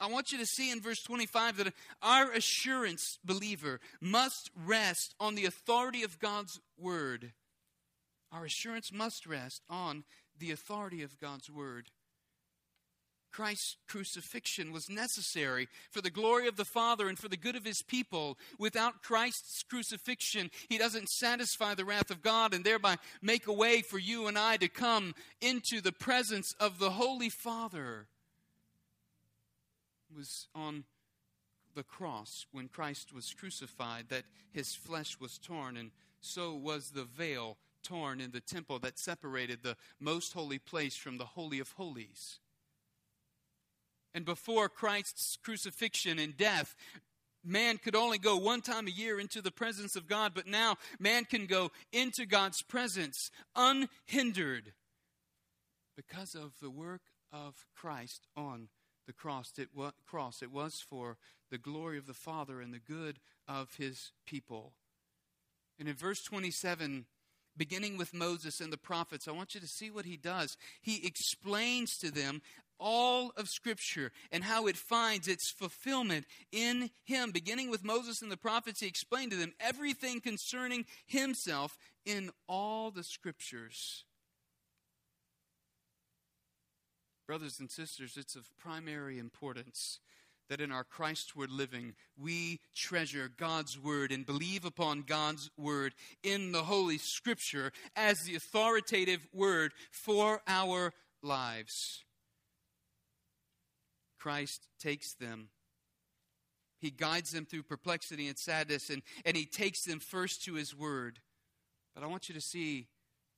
I 0.00 0.08
want 0.08 0.32
you 0.32 0.38
to 0.38 0.46
see 0.46 0.70
in 0.70 0.80
verse 0.80 1.02
25 1.02 1.58
that 1.58 1.74
our 2.00 2.32
assurance, 2.32 3.18
believer, 3.22 3.80
must 4.00 4.50
rest 4.56 5.14
on 5.20 5.34
the 5.34 5.44
authority 5.44 6.02
of 6.02 6.18
God's 6.18 6.58
word. 6.78 7.32
Our 8.32 8.46
assurance 8.46 8.90
must 8.92 9.26
rest 9.26 9.62
on 9.68 10.04
the 10.38 10.52
authority 10.52 11.02
of 11.02 11.20
God's 11.20 11.50
word. 11.50 11.90
Christ's 13.30 13.76
crucifixion 13.86 14.72
was 14.72 14.88
necessary 14.88 15.68
for 15.90 16.00
the 16.00 16.10
glory 16.10 16.48
of 16.48 16.56
the 16.56 16.64
Father 16.64 17.08
and 17.08 17.18
for 17.18 17.28
the 17.28 17.36
good 17.36 17.54
of 17.54 17.64
his 17.64 17.82
people. 17.82 18.38
Without 18.58 19.02
Christ's 19.02 19.62
crucifixion, 19.62 20.50
he 20.68 20.78
doesn't 20.78 21.10
satisfy 21.10 21.74
the 21.74 21.84
wrath 21.84 22.10
of 22.10 22.22
God 22.22 22.54
and 22.54 22.64
thereby 22.64 22.96
make 23.22 23.46
a 23.46 23.52
way 23.52 23.82
for 23.82 23.98
you 23.98 24.26
and 24.26 24.38
I 24.38 24.56
to 24.56 24.68
come 24.68 25.14
into 25.40 25.80
the 25.80 25.92
presence 25.92 26.54
of 26.58 26.78
the 26.78 26.90
Holy 26.90 27.28
Father 27.28 28.08
was 30.14 30.48
on 30.54 30.84
the 31.74 31.82
cross 31.82 32.46
when 32.52 32.68
Christ 32.68 33.12
was 33.14 33.32
crucified 33.32 34.06
that 34.08 34.24
his 34.52 34.74
flesh 34.74 35.18
was 35.20 35.38
torn, 35.38 35.76
and 35.76 35.90
so 36.20 36.54
was 36.54 36.90
the 36.90 37.04
veil 37.04 37.58
torn 37.82 38.20
in 38.20 38.32
the 38.32 38.40
temple 38.40 38.78
that 38.80 38.98
separated 38.98 39.62
the 39.62 39.76
most 39.98 40.32
holy 40.32 40.58
place 40.58 40.96
from 40.96 41.18
the 41.18 41.24
Holy 41.24 41.58
of 41.58 41.72
Holies. 41.72 42.40
And 44.12 44.24
before 44.24 44.68
Christ's 44.68 45.38
crucifixion 45.42 46.18
and 46.18 46.36
death, 46.36 46.74
man 47.44 47.78
could 47.78 47.94
only 47.94 48.18
go 48.18 48.36
one 48.36 48.60
time 48.60 48.88
a 48.88 48.90
year 48.90 49.20
into 49.20 49.40
the 49.40 49.52
presence 49.52 49.94
of 49.96 50.08
God, 50.08 50.32
but 50.34 50.46
now 50.46 50.76
man 50.98 51.24
can 51.24 51.46
go 51.46 51.70
into 51.92 52.26
God's 52.26 52.62
presence 52.62 53.30
unhindered 53.54 54.72
because 55.96 56.34
of 56.34 56.54
the 56.60 56.70
work 56.70 57.02
of 57.32 57.66
Christ 57.76 58.26
on 58.36 58.68
the 59.10 59.14
cross. 59.14 59.52
It, 59.58 59.68
cross. 60.06 60.40
it 60.40 60.52
was 60.52 60.80
for 60.88 61.16
the 61.50 61.58
glory 61.58 61.98
of 61.98 62.06
the 62.06 62.14
Father 62.14 62.60
and 62.60 62.72
the 62.72 62.78
good 62.78 63.18
of 63.48 63.74
his 63.76 64.12
people. 64.24 64.72
And 65.80 65.88
in 65.88 65.96
verse 65.96 66.22
27, 66.22 67.06
beginning 67.56 67.96
with 67.96 68.14
Moses 68.14 68.60
and 68.60 68.72
the 68.72 68.78
prophets, 68.78 69.26
I 69.26 69.32
want 69.32 69.56
you 69.56 69.60
to 69.60 69.66
see 69.66 69.90
what 69.90 70.04
he 70.04 70.16
does. 70.16 70.56
He 70.80 71.04
explains 71.04 71.96
to 71.98 72.12
them 72.12 72.40
all 72.78 73.32
of 73.36 73.48
Scripture 73.48 74.12
and 74.30 74.44
how 74.44 74.68
it 74.68 74.76
finds 74.76 75.26
its 75.26 75.50
fulfillment 75.50 76.24
in 76.52 76.90
him. 77.02 77.32
Beginning 77.32 77.68
with 77.68 77.82
Moses 77.82 78.22
and 78.22 78.30
the 78.30 78.36
prophets, 78.36 78.78
he 78.78 78.86
explained 78.86 79.32
to 79.32 79.36
them 79.36 79.54
everything 79.58 80.20
concerning 80.20 80.84
himself 81.04 81.76
in 82.06 82.30
all 82.48 82.92
the 82.92 83.02
Scriptures. 83.02 84.04
Brothers 87.30 87.60
and 87.60 87.70
sisters, 87.70 88.16
it's 88.16 88.34
of 88.34 88.44
primary 88.58 89.16
importance 89.16 90.00
that 90.48 90.60
in 90.60 90.72
our 90.72 90.82
Christward 90.82 91.46
living 91.48 91.94
we 92.18 92.58
treasure 92.74 93.30
God's 93.36 93.78
Word 93.78 94.10
and 94.10 94.26
believe 94.26 94.64
upon 94.64 95.02
God's 95.02 95.48
Word 95.56 95.94
in 96.24 96.50
the 96.50 96.64
Holy 96.64 96.98
Scripture 96.98 97.70
as 97.94 98.18
the 98.22 98.34
authoritative 98.34 99.28
Word 99.32 99.70
for 99.92 100.42
our 100.48 100.92
lives. 101.22 102.02
Christ 104.18 104.66
takes 104.80 105.14
them. 105.14 105.50
He 106.80 106.90
guides 106.90 107.30
them 107.30 107.46
through 107.46 107.62
perplexity 107.62 108.26
and 108.26 108.36
sadness, 108.36 108.90
and, 108.90 109.02
and 109.24 109.36
He 109.36 109.46
takes 109.46 109.84
them 109.84 110.00
first 110.00 110.42
to 110.46 110.54
His 110.54 110.74
Word. 110.74 111.20
But 111.94 112.02
I 112.02 112.08
want 112.08 112.28
you 112.28 112.34
to 112.34 112.40
see 112.40 112.88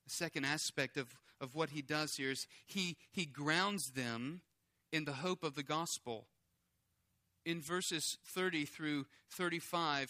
the 0.03 0.09
second 0.09 0.45
aspect 0.45 0.97
of 0.97 1.13
of 1.43 1.53
what 1.53 1.71
he 1.71 1.81
does 1.81 2.15
here 2.15 2.31
is 2.31 2.47
he, 2.65 2.95
he 3.11 3.25
grounds 3.25 3.91
them 3.91 4.41
in 4.91 5.05
the 5.05 5.13
hope 5.13 5.43
of 5.43 5.55
the 5.55 5.63
gospel. 5.63 6.27
In 7.45 7.61
verses 7.61 8.17
30 8.33 8.65
through 8.65 9.05
35, 9.29 10.09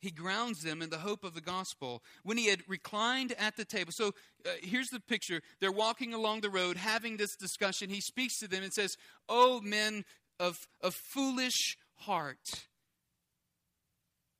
he 0.00 0.10
grounds 0.10 0.62
them 0.62 0.82
in 0.82 0.90
the 0.90 0.98
hope 0.98 1.22
of 1.22 1.34
the 1.34 1.40
gospel. 1.40 2.02
When 2.24 2.36
he 2.36 2.48
had 2.48 2.62
reclined 2.68 3.32
at 3.38 3.56
the 3.56 3.64
table, 3.64 3.92
so 3.94 4.08
uh, 4.44 4.50
here's 4.60 4.88
the 4.88 5.00
picture. 5.00 5.40
They're 5.60 5.72
walking 5.72 6.12
along 6.12 6.40
the 6.40 6.50
road 6.50 6.76
having 6.76 7.16
this 7.16 7.36
discussion. 7.36 7.88
He 7.88 8.00
speaks 8.00 8.38
to 8.40 8.48
them 8.48 8.64
and 8.64 8.72
says, 8.72 8.96
Oh, 9.28 9.60
men 9.60 10.04
of, 10.40 10.66
of 10.80 10.94
foolish 10.94 11.76
heart. 11.94 12.67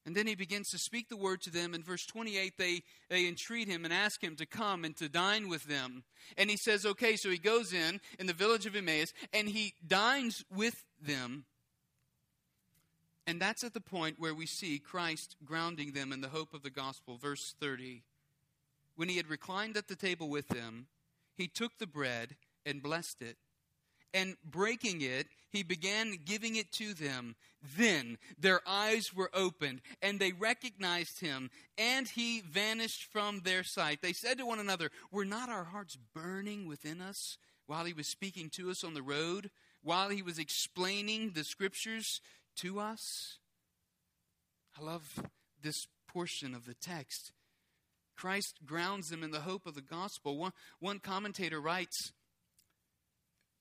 And 0.09 0.17
then 0.17 0.27
he 0.27 0.35
begins 0.35 0.71
to 0.71 0.79
speak 0.79 1.11
the 1.11 1.19
word 1.19 1.43
to 1.43 1.51
them. 1.51 1.75
In 1.75 1.83
verse 1.83 2.07
28, 2.07 2.55
they, 2.57 2.81
they 3.11 3.29
entreat 3.29 3.69
him 3.69 3.85
and 3.85 3.93
ask 3.93 4.25
him 4.25 4.37
to 4.37 4.47
come 4.47 4.87
and 4.87 4.97
to 4.97 5.07
dine 5.07 5.51
with 5.51 5.65
them. 5.65 6.03
And 6.39 6.49
he 6.49 6.57
says, 6.57 6.87
okay, 6.87 7.17
so 7.17 7.29
he 7.29 7.37
goes 7.37 7.75
in, 7.75 8.01
in 8.19 8.27
the 8.27 8.33
village 8.33 8.65
of 8.65 8.75
Emmaus, 8.75 9.13
and 9.35 9.47
he 9.47 9.75
dines 9.87 10.47
with 10.51 10.83
them. 10.99 11.45
And 13.27 13.39
that's 13.39 13.63
at 13.63 13.75
the 13.75 13.83
point 13.83 14.19
where 14.19 14.35
we 14.35 14.47
see 14.47 14.79
Christ 14.79 15.37
grounding 15.45 15.93
them 15.93 16.11
in 16.11 16.23
the 16.23 16.29
hope 16.29 16.55
of 16.55 16.63
the 16.63 16.71
gospel. 16.71 17.19
Verse 17.19 17.55
30. 17.61 18.03
When 18.97 19.11
he 19.11 19.19
had 19.19 19.29
reclined 19.29 19.77
at 19.77 19.89
the 19.89 19.95
table 19.95 20.31
with 20.31 20.49
them, 20.49 20.87
he 21.37 21.49
took 21.49 21.77
the 21.77 21.87
bread 21.87 22.37
and 22.65 22.83
blessed 22.83 23.21
it 23.21 23.37
and 24.15 24.37
breaking 24.45 25.01
it, 25.01 25.27
he 25.51 25.63
began 25.63 26.19
giving 26.25 26.57
it 26.57 26.73
to 26.73 26.95
them. 26.95 27.37
Then 27.77 28.19
their 28.39 28.61
eyes 28.67 29.15
were 29.15 29.31
opened, 29.35 29.81
and 30.03 30.19
they 30.19 30.33
recognized 30.33 31.21
him, 31.21 31.51
and 31.77 32.09
he 32.09 32.41
vanished 32.41 33.05
from 33.11 33.41
their 33.41 33.65
sight. 33.65 34.01
They 34.03 34.13
said 34.13 34.39
to 34.39 34.47
one 34.47 34.61
another, 34.61 34.91
Were 35.11 35.25
not 35.25 35.49
our 35.49 35.65
hearts 35.65 35.97
burning 36.15 36.67
within 36.67 37.01
us 37.01 37.39
while 37.67 37.85
he 37.85 37.93
was 37.93 38.09
speaking 38.09 38.51
to 38.57 38.71
us 38.71 38.85
on 38.85 38.95
the 38.95 39.03
road, 39.03 39.51
while 39.83 40.09
he 40.09 40.23
was 40.23 40.39
explaining 40.39 41.33
the 41.35 41.45
scriptures 41.45 42.21
to 42.57 42.79
us? 42.79 43.39
I 44.79 44.85
love 44.85 45.31
this 45.63 45.87
portion 46.07 46.55
of 46.55 46.67
the 46.67 46.75
text. 46.75 47.33
Christ 48.17 48.59
grounds 48.67 49.11
them 49.11 49.23
in 49.23 49.31
the 49.31 49.41
hope 49.41 49.67
of 49.67 49.75
the 49.75 49.81
gospel. 49.81 50.37
One, 50.37 50.53
one 50.81 50.99
commentator 50.99 51.61
writes, 51.61 52.13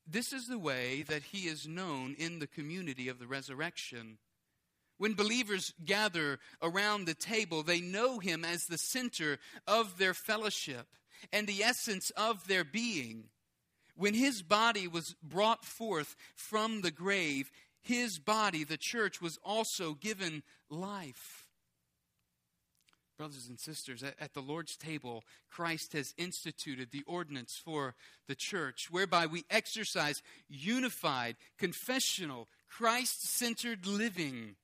this 0.08 0.32
is 0.32 0.48
the 0.48 0.60
way 0.60 1.04
that 1.04 1.24
he 1.24 1.48
is 1.48 1.68
known 1.68 2.16
in 2.18 2.40
the 2.40 2.48
community 2.48 3.10
of 3.10 3.20
the 3.20 3.28
resurrection. 3.28 4.18
When 4.98 5.14
believers 5.14 5.74
gather 5.84 6.40
around 6.62 7.06
the 7.06 7.14
table, 7.14 7.62
they 7.62 7.82
know 7.82 8.20
him 8.20 8.44
as 8.44 8.64
the 8.64 8.78
center 8.78 9.38
of 9.68 9.98
their 9.98 10.14
fellowship 10.14 10.88
and 11.32 11.46
the 11.46 11.64
essence 11.64 12.10
of 12.12 12.48
their 12.48 12.64
being. 12.64 13.26
When 13.96 14.14
his 14.14 14.42
body 14.42 14.88
was 14.88 15.16
brought 15.22 15.66
forth 15.66 16.16
from 16.36 16.82
the 16.82 16.92
grave, 16.92 17.52
his 17.82 18.20
body, 18.20 18.64
the 18.64 18.78
church, 18.78 19.22
was 19.22 19.38
also 19.44 19.94
given 19.94 20.44
life. 20.70 21.47
Brothers 23.18 23.48
and 23.48 23.60
sisters, 23.60 24.04
at, 24.04 24.34
the 24.36 24.42
Lord's 24.42 24.78
table, 24.78 25.24
Christ 25.50 25.94
has 25.94 26.14
instituted 26.18 26.92
the 26.92 27.04
ordinance 27.08 27.60
for 27.64 27.96
the 28.28 28.36
church, 28.36 28.90
whereby 28.92 29.26
we 29.26 29.44
exercise 29.50 30.22
unified, 30.48 31.36
confessional, 31.58 32.48
Christ 32.70 33.28
centered 33.28 33.88
living. 33.88 34.56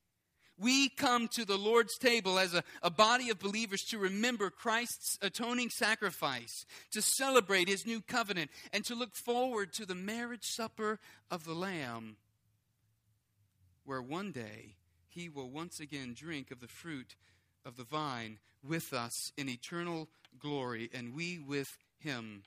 We 0.60 0.88
come 0.88 1.28
to 1.30 1.46
the 1.46 1.58
Lord's 1.58 1.98
table 1.98 2.38
as 2.38 2.54
a, 2.54 2.64
a 2.84 2.92
body 2.92 3.32
of 3.32 3.40
believers 3.40 3.86
to 3.86 3.98
remember 3.98 4.52
Christ's 4.52 5.18
atoning 5.24 5.72
sacrifice, 5.72 6.68
to 6.92 7.02
celebrate 7.02 7.68
his 7.68 7.88
new 7.88 8.02
covenant, 8.02 8.52
and 8.72 8.86
to 8.86 8.94
look 8.94 9.16
forward 9.16 9.74
to 9.74 9.86
the 9.88 9.96
marriage 9.96 10.46
supper 10.46 11.00
of 11.32 11.44
the 11.44 11.56
Lamb, 11.56 12.18
where 13.84 14.02
one 14.02 14.32
day 14.32 14.76
he 15.10 15.28
will 15.28 15.50
once 15.50 15.80
again 15.80 16.14
drink 16.16 16.52
of 16.52 16.60
the 16.60 16.68
fruit 16.68 17.16
of 17.66 17.78
the 17.78 17.84
vine 17.84 18.40
with 18.64 18.94
us 18.94 19.32
in 19.38 19.50
eternal 19.50 20.10
glory, 20.40 20.90
and 20.94 21.14
we 21.14 21.40
with 21.40 21.78
him. 22.00 22.44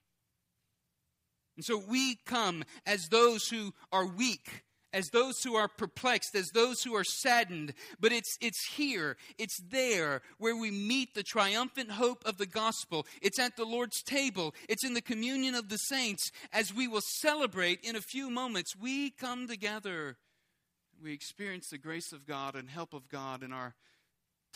And 1.56 1.64
so 1.64 1.78
we 1.78 2.16
come 2.26 2.64
as 2.86 3.08
those 3.08 3.48
who 3.48 3.72
are 3.90 4.06
weak, 4.06 4.64
as 4.92 5.08
those 5.08 5.42
who 5.42 5.56
are 5.56 5.68
perplexed, 5.68 6.34
as 6.34 6.48
those 6.48 6.82
who 6.82 6.94
are 6.94 7.04
saddened. 7.04 7.72
But 7.98 8.12
it's, 8.12 8.36
it's 8.40 8.74
here, 8.74 9.16
it's 9.38 9.58
there 9.70 10.22
where 10.38 10.56
we 10.56 10.70
meet 10.70 11.14
the 11.14 11.22
triumphant 11.22 11.92
hope 11.92 12.22
of 12.26 12.36
the 12.36 12.46
gospel. 12.46 13.06
It's 13.22 13.38
at 13.38 13.56
the 13.56 13.64
Lord's 13.64 14.02
table, 14.02 14.54
it's 14.68 14.84
in 14.84 14.94
the 14.94 15.00
communion 15.00 15.54
of 15.54 15.68
the 15.68 15.78
saints. 15.78 16.30
As 16.52 16.74
we 16.74 16.88
will 16.88 17.02
celebrate 17.20 17.80
in 17.82 17.96
a 17.96 18.00
few 18.00 18.30
moments, 18.30 18.76
we 18.76 19.10
come 19.10 19.48
together. 19.48 20.18
We 21.02 21.12
experience 21.12 21.68
the 21.68 21.78
grace 21.78 22.12
of 22.12 22.26
God 22.26 22.54
and 22.54 22.70
help 22.70 22.94
of 22.94 23.08
God 23.08 23.42
in 23.42 23.52
our 23.52 23.74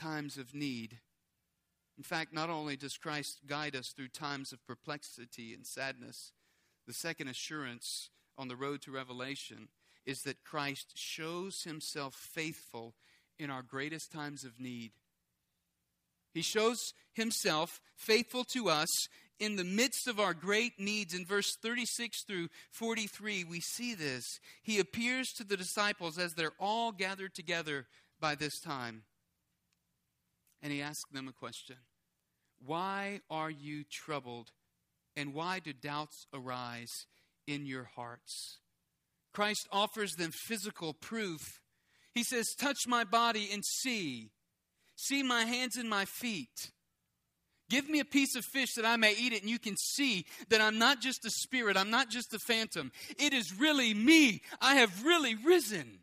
times 0.01 0.37
of 0.39 0.55
need. 0.55 0.99
In 1.99 2.05
fact, 2.05 2.33
not 2.33 2.49
only 2.49 2.77
does 2.77 2.95
Christ 2.95 3.41
guide 3.47 3.77
us 3.77 3.93
through 3.95 4.09
times 4.09 4.53
of 4.53 4.67
perplexity 4.67 5.53
and 5.53 5.67
sadness, 5.67 6.33
the 6.87 6.95
second 6.95 7.29
assurance 7.29 8.09
on 8.39 8.49
the 8.49 8.57
road 8.57 8.81
to 8.83 8.91
revelation 8.91 9.69
is 10.07 10.19
that 10.25 10.43
Christ 10.43 10.93
shows 10.95 11.61
himself 11.65 12.15
faithful 12.15 12.95
in 13.39 13.51
our 13.51 13.63
greatest 13.63 14.11
times 14.11 14.45
of 14.45 14.59
need. 14.59 14.93
He 16.33 16.43
shows 16.43 16.79
himself 17.13 17.81
faithful 17.97 18.45
to 18.55 18.71
us 18.71 18.89
in 19.39 19.57
the 19.57 19.65
midst 19.65 20.09
of 20.09 20.19
our 20.19 20.33
great 20.33 20.79
needs. 20.79 21.13
In 21.13 21.27
verse 21.27 21.55
36 21.63 22.25
through 22.25 22.49
43, 22.73 23.45
we 23.45 23.61
see 23.61 23.95
this. 23.95 24.25
He 24.63 24.79
appears 24.79 25.29
to 25.33 25.45
the 25.45 25.57
disciples 25.57 26.19
as 26.19 26.33
they're 26.33 26.53
all 26.59 26.93
gathered 26.93 27.35
together 27.35 27.87
by 28.21 28.35
this 28.37 28.59
time 28.61 29.03
and 30.63 30.73
he 30.73 30.83
asked 30.83 31.13
them 31.13 31.29
a 31.29 31.33
question 31.33 31.77
Why 32.65 33.21
are 33.31 33.51
you 33.51 33.85
troubled, 33.91 34.51
and 35.17 35.35
why 35.35 35.61
do 35.61 35.73
doubts 35.73 36.27
arise 36.33 37.07
in 37.47 37.67
your 37.67 37.85
hearts? 37.97 38.59
Christ 39.33 39.69
offers 39.71 40.15
them 40.15 40.33
physical 40.33 40.93
proof. 40.95 41.61
He 42.13 42.25
says, 42.25 42.55
Touch 42.59 42.87
my 42.87 43.05
body 43.05 43.49
and 43.53 43.65
see. 43.65 44.31
See 44.97 45.23
my 45.23 45.45
hands 45.45 45.77
and 45.77 45.89
my 45.89 46.05
feet. 46.05 46.73
Give 47.71 47.89
me 47.89 48.01
a 48.01 48.05
piece 48.05 48.35
of 48.35 48.45
fish 48.45 48.75
that 48.75 48.85
I 48.85 48.97
may 48.97 49.15
eat 49.15 49.33
it, 49.33 49.43
and 49.43 49.51
you 49.51 49.61
can 49.61 49.77
see 49.77 50.27
that 50.49 50.61
I'm 50.61 50.79
not 50.79 51.01
just 51.01 51.25
a 51.25 51.31
spirit, 51.31 51.77
I'm 51.77 51.91
not 51.91 52.11
just 52.11 52.35
a 52.35 52.39
phantom. 52.41 52.91
It 53.17 53.33
is 53.33 53.55
really 53.59 53.95
me. 53.95 54.43
I 54.61 54.75
have 54.75 55.05
really 55.05 55.37
risen. 55.37 56.01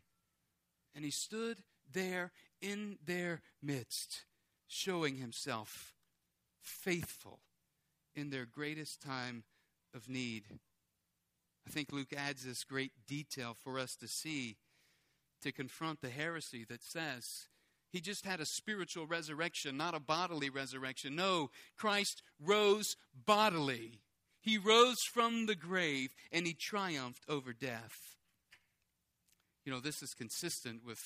And 0.94 1.04
he 1.04 1.10
stood 1.10 1.58
there 1.92 2.32
in 2.62 2.96
their 3.04 3.42
midst 3.62 4.24
showing 4.68 5.16
himself 5.16 5.94
faithful 6.60 7.40
in 8.14 8.30
their 8.30 8.46
greatest 8.46 9.00
time 9.00 9.44
of 9.94 10.08
need. 10.08 10.44
I 11.66 11.70
think 11.70 11.92
Luke 11.92 12.12
adds 12.16 12.44
this 12.44 12.64
great 12.64 12.92
detail 13.06 13.56
for 13.62 13.78
us 13.78 13.94
to 14.00 14.06
see 14.08 14.56
to 15.42 15.52
confront 15.52 16.00
the 16.00 16.10
heresy 16.10 16.64
that 16.68 16.82
says 16.82 17.48
he 17.90 18.00
just 18.00 18.26
had 18.26 18.40
a 18.40 18.46
spiritual 18.46 19.06
resurrection, 19.06 19.76
not 19.76 19.94
a 19.94 20.00
bodily 20.00 20.50
resurrection. 20.50 21.16
No, 21.16 21.50
Christ 21.76 22.22
rose 22.40 22.96
bodily. 23.26 24.00
He 24.40 24.58
rose 24.58 24.98
from 25.12 25.46
the 25.46 25.54
grave 25.54 26.14
and 26.30 26.46
he 26.46 26.54
triumphed 26.54 27.24
over 27.28 27.52
death. 27.52 28.16
You 29.64 29.72
know, 29.72 29.80
this 29.80 30.02
is 30.02 30.14
consistent 30.14 30.84
with 30.84 31.00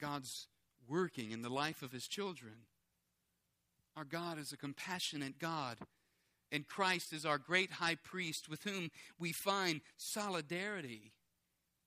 God's 0.00 0.48
working 0.88 1.30
in 1.30 1.42
the 1.42 1.48
life 1.48 1.82
of 1.82 1.92
his 1.92 2.08
children. 2.08 2.54
Our 3.96 4.04
God 4.04 4.38
is 4.38 4.52
a 4.52 4.56
compassionate 4.56 5.38
God, 5.38 5.78
and 6.52 6.66
Christ 6.66 7.12
is 7.12 7.26
our 7.26 7.38
great 7.38 7.72
high 7.72 7.96
priest 7.96 8.48
with 8.48 8.62
whom 8.62 8.90
we 9.18 9.32
find 9.32 9.80
solidarity. 9.96 11.12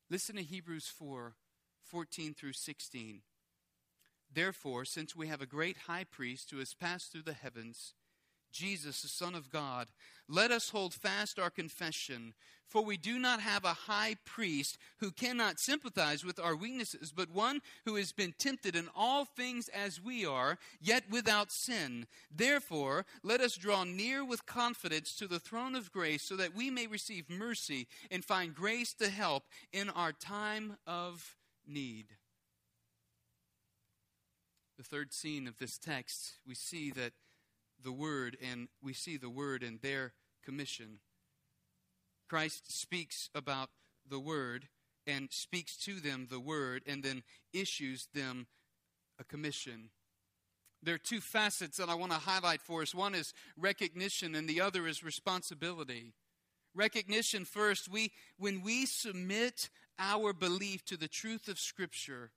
Listen 0.09 0.35
to 0.35 0.43
Hebrews 0.43 0.87
4 0.87 1.35
14 1.83 2.33
through 2.33 2.53
16. 2.53 3.21
Therefore, 4.33 4.85
since 4.85 5.15
we 5.15 5.27
have 5.27 5.41
a 5.41 5.45
great 5.45 5.77
high 5.87 6.05
priest 6.05 6.51
who 6.51 6.59
has 6.59 6.73
passed 6.73 7.11
through 7.11 7.23
the 7.23 7.33
heavens, 7.33 7.93
Jesus, 8.51 9.01
the 9.01 9.07
Son 9.07 9.35
of 9.35 9.49
God, 9.49 9.87
let 10.27 10.51
us 10.51 10.69
hold 10.69 10.93
fast 10.93 11.39
our 11.39 11.49
confession. 11.49 12.33
For 12.67 12.85
we 12.85 12.95
do 12.95 13.19
not 13.19 13.41
have 13.41 13.65
a 13.65 13.73
high 13.73 14.15
priest 14.23 14.77
who 14.99 15.11
cannot 15.11 15.59
sympathize 15.59 16.23
with 16.23 16.39
our 16.39 16.55
weaknesses, 16.55 17.11
but 17.13 17.29
one 17.29 17.59
who 17.83 17.95
has 17.97 18.13
been 18.13 18.33
tempted 18.39 18.77
in 18.77 18.87
all 18.95 19.25
things 19.25 19.67
as 19.67 20.01
we 20.01 20.25
are, 20.25 20.57
yet 20.79 21.03
without 21.09 21.51
sin. 21.51 22.07
Therefore, 22.33 23.05
let 23.23 23.41
us 23.41 23.57
draw 23.57 23.83
near 23.83 24.23
with 24.23 24.45
confidence 24.45 25.13
to 25.15 25.27
the 25.27 25.39
throne 25.39 25.75
of 25.75 25.91
grace, 25.91 26.23
so 26.23 26.37
that 26.37 26.55
we 26.55 26.69
may 26.69 26.87
receive 26.87 27.29
mercy 27.29 27.87
and 28.09 28.23
find 28.23 28.55
grace 28.55 28.93
to 28.93 29.09
help 29.09 29.43
in 29.73 29.89
our 29.89 30.13
time 30.13 30.77
of 30.87 31.35
need. 31.67 32.05
The 34.77 34.83
third 34.83 35.11
scene 35.11 35.45
of 35.45 35.59
this 35.59 35.77
text, 35.77 36.35
we 36.47 36.55
see 36.55 36.89
that 36.91 37.11
the 37.83 37.91
Word, 37.91 38.37
and 38.41 38.67
we 38.81 38.93
see 38.93 39.17
the 39.17 39.29
Word 39.29 39.63
and 39.63 39.81
their 39.81 40.13
commission. 40.43 40.99
Christ 42.29 42.71
speaks 42.71 43.29
about 43.35 43.69
the 44.07 44.19
Word 44.19 44.67
and 45.07 45.29
speaks 45.31 45.75
to 45.77 45.99
them 45.99 46.27
the 46.29 46.39
Word 46.39 46.83
and 46.87 47.03
then 47.03 47.23
issues 47.53 48.07
them 48.13 48.47
a 49.19 49.23
commission. 49.23 49.89
There 50.83 50.95
are 50.95 50.99
two 50.99 51.21
facets 51.21 51.77
that 51.77 51.89
I 51.89 51.95
want 51.95 52.11
to 52.11 52.17
highlight 52.17 52.61
for 52.61 52.81
us. 52.81 52.95
One 52.95 53.13
is 53.13 53.33
recognition, 53.55 54.33
and 54.33 54.47
the 54.47 54.61
other 54.61 54.87
is 54.87 55.03
responsibility. 55.03 56.13
Recognition 56.73 57.45
first, 57.45 57.89
we 57.89 58.11
when 58.37 58.61
we 58.61 58.85
submit 58.85 59.69
our 59.99 60.33
belief 60.33 60.83
to 60.85 60.97
the 60.97 61.07
truth 61.07 61.47
of 61.47 61.59
Scripture, 61.59 62.31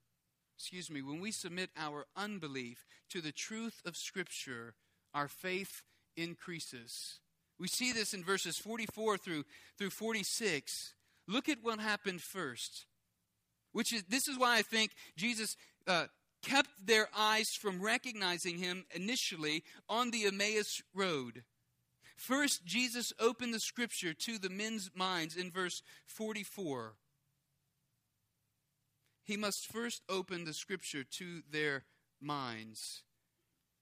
excuse 0.59 0.91
me, 0.91 1.01
when 1.01 1.21
we 1.21 1.31
submit 1.31 1.71
our 1.77 2.05
unbelief 2.17 2.85
to 3.11 3.23
the 3.23 3.33
truth 3.33 3.81
of 3.87 3.97
Scripture, 3.97 4.75
our 5.15 5.29
faith 5.29 5.83
increases. 6.17 7.21
We 7.59 7.69
see 7.69 7.93
this 7.93 8.13
in 8.15 8.25
verses 8.25 8.59
44 8.59 9.19
through, 9.19 9.45
through 9.79 9.91
46. 9.91 10.95
Look 11.29 11.49
at 11.49 11.59
what 11.63 11.79
happened 11.79 12.21
first. 12.21 12.87
Which 13.73 13.93
is 13.93 14.05
this 14.05 14.29
is 14.29 14.39
why 14.39 14.59
I 14.59 14.63
think 14.63 14.93
Jesus 15.17 15.57
uh, 15.87 16.07
kept 16.43 16.69
their 16.87 17.09
eyes 17.17 17.49
from 17.61 17.83
recognizing 17.83 18.59
him 18.59 18.85
initially 18.95 19.65
on 19.89 20.11
the 20.11 20.27
Emmaus 20.27 20.83
road. 20.95 21.43
First, 22.17 22.65
Jesus 22.65 23.13
opened 23.19 23.53
the 23.53 23.61
scripture 23.61 24.15
to 24.15 24.39
the 24.39 24.51
men's 24.51 24.91
minds 24.95 25.37
in 25.37 25.51
verse 25.51 25.83
44. 26.07 26.95
He 29.25 29.37
must 29.37 29.67
first 29.67 30.03
open 30.09 30.45
the 30.45 30.53
scripture 30.53 31.03
to 31.19 31.43
their 31.51 31.85
minds. 32.21 33.03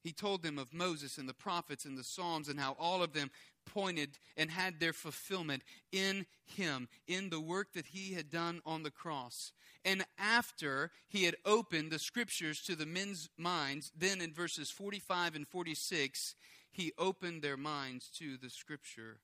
He 0.03 0.13
told 0.13 0.43
them 0.43 0.59
of 0.59 0.75
Moses 0.75 1.17
and 1.17 1.29
the 1.29 1.35
prophets 1.35 1.85
and 1.85 1.97
the 1.97 2.05
Psalms 2.05 2.49
and 2.49 2.59
how 2.59 2.77
all 2.79 3.03
of 3.03 3.13
them 3.13 3.31
pointed 3.65 4.19
and 4.37 4.51
had 4.51 4.81
their 4.81 4.93
fulfillment 4.93 5.63
in 5.93 6.27
him, 6.45 6.89
in 7.07 7.31
the 7.31 7.41
work 7.41 7.73
that 7.75 7.87
he 7.87 8.15
had 8.15 8.29
done 8.29 8.61
on 8.67 8.83
the 8.83 8.91
cross. 8.91 9.53
And 9.85 10.05
after 10.19 10.91
he 11.09 11.25
had 11.25 11.37
opened 11.45 11.91
the 11.91 11.99
scriptures 11.99 12.61
to 12.63 12.77
the 12.77 12.87
men's 12.87 13.29
minds, 13.37 13.93
then 13.97 14.21
in 14.21 14.33
verses 14.33 14.71
45 14.71 15.37
and 15.37 15.47
46, 15.47 16.35
he 16.73 16.93
opened 16.99 17.43
their 17.43 17.57
minds 17.57 18.09
to 18.19 18.37
the 18.37 18.51
scripture. 18.51 19.19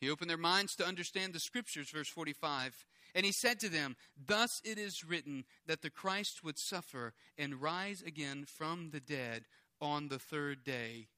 He 0.00 0.10
opened 0.10 0.30
their 0.30 0.36
minds 0.36 0.76
to 0.76 0.86
understand 0.86 1.32
the 1.32 1.40
scriptures, 1.40 1.90
verse 1.90 2.08
45. 2.08 2.86
And 3.14 3.24
he 3.24 3.32
said 3.32 3.60
to 3.60 3.68
them, 3.68 3.96
Thus 4.26 4.60
it 4.64 4.78
is 4.78 5.04
written 5.04 5.44
that 5.66 5.82
the 5.82 5.90
Christ 5.90 6.42
would 6.42 6.58
suffer 6.58 7.14
and 7.38 7.62
rise 7.62 8.02
again 8.02 8.44
from 8.46 8.90
the 8.90 9.00
dead 9.00 9.44
on 9.80 10.08
the 10.08 10.18
third 10.18 10.64
day. 10.64 11.08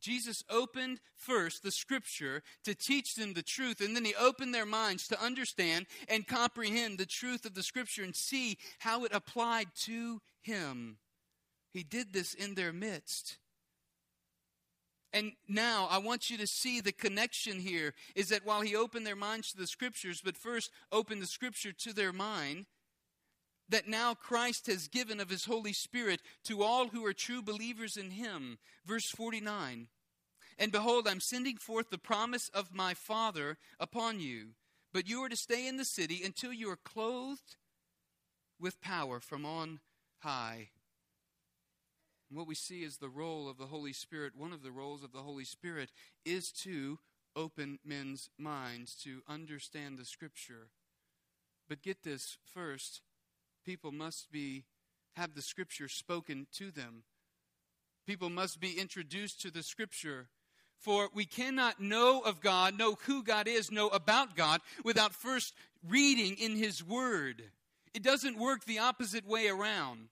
Jesus 0.00 0.44
opened 0.48 1.00
first 1.16 1.62
the 1.62 1.70
scripture 1.70 2.42
to 2.64 2.74
teach 2.74 3.14
them 3.14 3.34
the 3.34 3.42
truth, 3.42 3.80
and 3.80 3.96
then 3.96 4.04
he 4.04 4.14
opened 4.14 4.54
their 4.54 4.66
minds 4.66 5.08
to 5.08 5.22
understand 5.22 5.86
and 6.08 6.26
comprehend 6.26 6.98
the 6.98 7.06
truth 7.06 7.44
of 7.44 7.54
the 7.54 7.62
scripture 7.62 8.04
and 8.04 8.14
see 8.14 8.58
how 8.78 9.04
it 9.04 9.12
applied 9.12 9.68
to 9.82 10.20
him. 10.40 10.98
He 11.70 11.82
did 11.82 12.12
this 12.12 12.34
in 12.34 12.54
their 12.54 12.72
midst. 12.72 13.38
And 15.12 15.32
now 15.48 15.88
I 15.90 15.98
want 15.98 16.28
you 16.28 16.36
to 16.38 16.46
see 16.46 16.80
the 16.80 16.92
connection 16.92 17.60
here 17.60 17.94
is 18.14 18.28
that 18.28 18.44
while 18.44 18.60
he 18.60 18.76
opened 18.76 19.06
their 19.06 19.16
minds 19.16 19.52
to 19.52 19.56
the 19.56 19.66
scriptures, 19.66 20.20
but 20.22 20.36
first 20.36 20.70
opened 20.92 21.22
the 21.22 21.26
scripture 21.26 21.72
to 21.72 21.92
their 21.94 22.12
mind, 22.12 22.66
that 23.68 23.88
now 23.88 24.14
Christ 24.14 24.66
has 24.66 24.88
given 24.88 25.20
of 25.20 25.30
his 25.30 25.44
Holy 25.44 25.72
Spirit 25.72 26.20
to 26.44 26.62
all 26.62 26.88
who 26.88 27.04
are 27.04 27.12
true 27.12 27.42
believers 27.42 27.96
in 27.96 28.10
him. 28.10 28.58
Verse 28.84 29.10
49 29.10 29.88
And 30.58 30.72
behold, 30.72 31.06
I'm 31.06 31.20
sending 31.20 31.56
forth 31.56 31.90
the 31.90 31.98
promise 31.98 32.50
of 32.52 32.74
my 32.74 32.94
Father 32.94 33.58
upon 33.80 34.20
you, 34.20 34.50
but 34.92 35.08
you 35.08 35.22
are 35.22 35.28
to 35.28 35.36
stay 35.36 35.66
in 35.66 35.76
the 35.76 35.84
city 35.84 36.22
until 36.24 36.52
you 36.52 36.70
are 36.70 36.76
clothed 36.76 37.56
with 38.60 38.80
power 38.80 39.20
from 39.20 39.44
on 39.44 39.80
high. 40.20 40.70
And 42.28 42.38
what 42.38 42.46
we 42.46 42.54
see 42.54 42.82
is 42.82 42.98
the 42.98 43.08
role 43.08 43.48
of 43.48 43.58
the 43.58 43.66
Holy 43.66 43.92
Spirit. 43.92 44.34
One 44.36 44.52
of 44.52 44.62
the 44.62 44.70
roles 44.70 45.02
of 45.02 45.12
the 45.12 45.22
Holy 45.22 45.44
Spirit 45.44 45.90
is 46.24 46.52
to 46.62 46.98
open 47.34 47.78
men's 47.84 48.28
minds 48.38 48.94
to 49.04 49.22
understand 49.28 49.98
the 49.98 50.04
Scripture. 50.04 50.68
But 51.68 51.82
get 51.82 52.02
this 52.02 52.36
first, 52.54 53.02
people 53.64 53.92
must 53.92 54.30
be 54.30 54.64
have 55.16 55.34
the 55.34 55.42
Scripture 55.42 55.88
spoken 55.88 56.46
to 56.54 56.70
them. 56.70 57.02
People 58.06 58.30
must 58.30 58.60
be 58.60 58.78
introduced 58.78 59.40
to 59.42 59.50
the 59.50 59.62
Scripture. 59.62 60.28
For 60.78 61.10
we 61.12 61.24
cannot 61.24 61.80
know 61.80 62.20
of 62.20 62.40
God, 62.40 62.78
know 62.78 62.96
who 63.06 63.22
God 63.22 63.48
is, 63.48 63.72
know 63.72 63.88
about 63.88 64.36
God 64.36 64.60
without 64.84 65.12
first 65.12 65.54
reading 65.88 66.36
in 66.38 66.56
His 66.56 66.84
Word. 66.84 67.42
It 67.94 68.02
doesn't 68.02 68.38
work 68.38 68.64
the 68.64 68.78
opposite 68.78 69.26
way 69.26 69.48
around. 69.48 70.08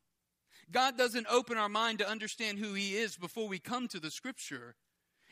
God 0.70 0.98
doesn't 0.98 1.26
open 1.30 1.56
our 1.56 1.68
mind 1.68 1.98
to 2.00 2.08
understand 2.08 2.58
who 2.58 2.74
He 2.74 2.96
is 2.96 3.16
before 3.16 3.48
we 3.48 3.58
come 3.58 3.88
to 3.88 4.00
the 4.00 4.10
Scripture. 4.10 4.74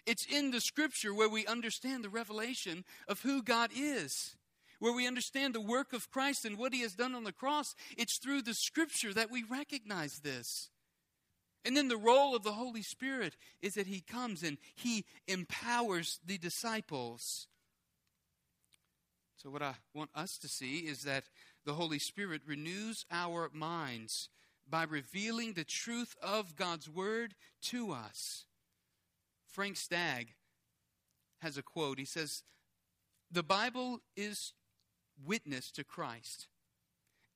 It's 0.06 0.26
in 0.26 0.50
the 0.50 0.60
Scripture 0.60 1.14
where 1.14 1.28
we 1.28 1.46
understand 1.46 2.04
the 2.04 2.10
revelation 2.10 2.84
of 3.08 3.22
who 3.22 3.42
God 3.42 3.70
is, 3.74 4.36
where 4.78 4.92
we 4.92 5.06
understand 5.06 5.54
the 5.54 5.60
work 5.60 5.92
of 5.92 6.10
Christ 6.10 6.44
and 6.44 6.58
what 6.58 6.72
He 6.72 6.82
has 6.82 6.94
done 6.94 7.14
on 7.14 7.24
the 7.24 7.32
cross. 7.32 7.74
It's 7.96 8.18
through 8.18 8.42
the 8.42 8.54
Scripture 8.54 9.12
that 9.14 9.30
we 9.30 9.42
recognize 9.42 10.20
this. 10.20 10.70
And 11.64 11.76
then 11.76 11.88
the 11.88 11.96
role 11.96 12.36
of 12.36 12.42
the 12.42 12.52
Holy 12.52 12.82
Spirit 12.82 13.36
is 13.62 13.74
that 13.74 13.86
He 13.86 14.02
comes 14.02 14.42
and 14.42 14.58
He 14.74 15.04
empowers 15.26 16.20
the 16.24 16.38
disciples. 16.38 17.48
So, 19.36 19.50
what 19.50 19.62
I 19.62 19.74
want 19.94 20.10
us 20.14 20.38
to 20.38 20.48
see 20.48 20.80
is 20.80 21.02
that 21.02 21.24
the 21.64 21.74
Holy 21.74 21.98
Spirit 21.98 22.42
renews 22.46 23.04
our 23.10 23.50
minds 23.52 24.28
by 24.68 24.84
revealing 24.84 25.52
the 25.52 25.64
truth 25.64 26.16
of 26.22 26.56
God's 26.56 26.88
Word 26.88 27.34
to 27.62 27.92
us. 27.92 28.44
Frank 29.46 29.76
Stagg 29.76 30.34
has 31.40 31.56
a 31.56 31.62
quote. 31.62 31.98
He 31.98 32.04
says, 32.04 32.42
The 33.30 33.42
Bible 33.42 34.00
is 34.16 34.52
witness 35.24 35.70
to 35.72 35.84
Christ. 35.84 36.48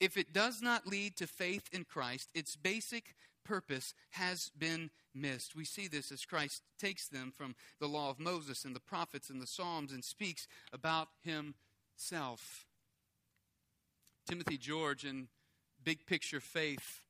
If 0.01 0.17
it 0.17 0.33
does 0.33 0.63
not 0.63 0.87
lead 0.87 1.17
to 1.17 1.27
faith 1.27 1.69
in 1.73 1.85
Christ, 1.85 2.31
its 2.35 2.57
basic 2.57 3.15
purpose 3.45 3.95
has 4.11 4.51
been 4.57 4.91
missed. 5.15 5.57
We 5.57 5.65
see 5.65 5.89
this 5.89 6.13
as 6.13 6.25
Christ 6.25 6.63
takes 6.79 7.09
them 7.09 7.33
from 7.37 7.55
the 7.81 7.89
law 7.89 8.11
of 8.11 8.21
Moses 8.21 8.65
and 8.65 8.77
the 8.77 8.81
prophets 8.81 9.31
and 9.31 9.41
the 9.41 9.47
Psalms 9.47 9.93
and 9.93 10.05
speaks 10.05 10.47
about 10.73 11.09
himself. 11.23 12.67
Timothy 14.29 14.59
George 14.59 15.05
in 15.05 15.29
Big 15.83 16.07
Picture 16.07 16.41
Faith 16.41 17.03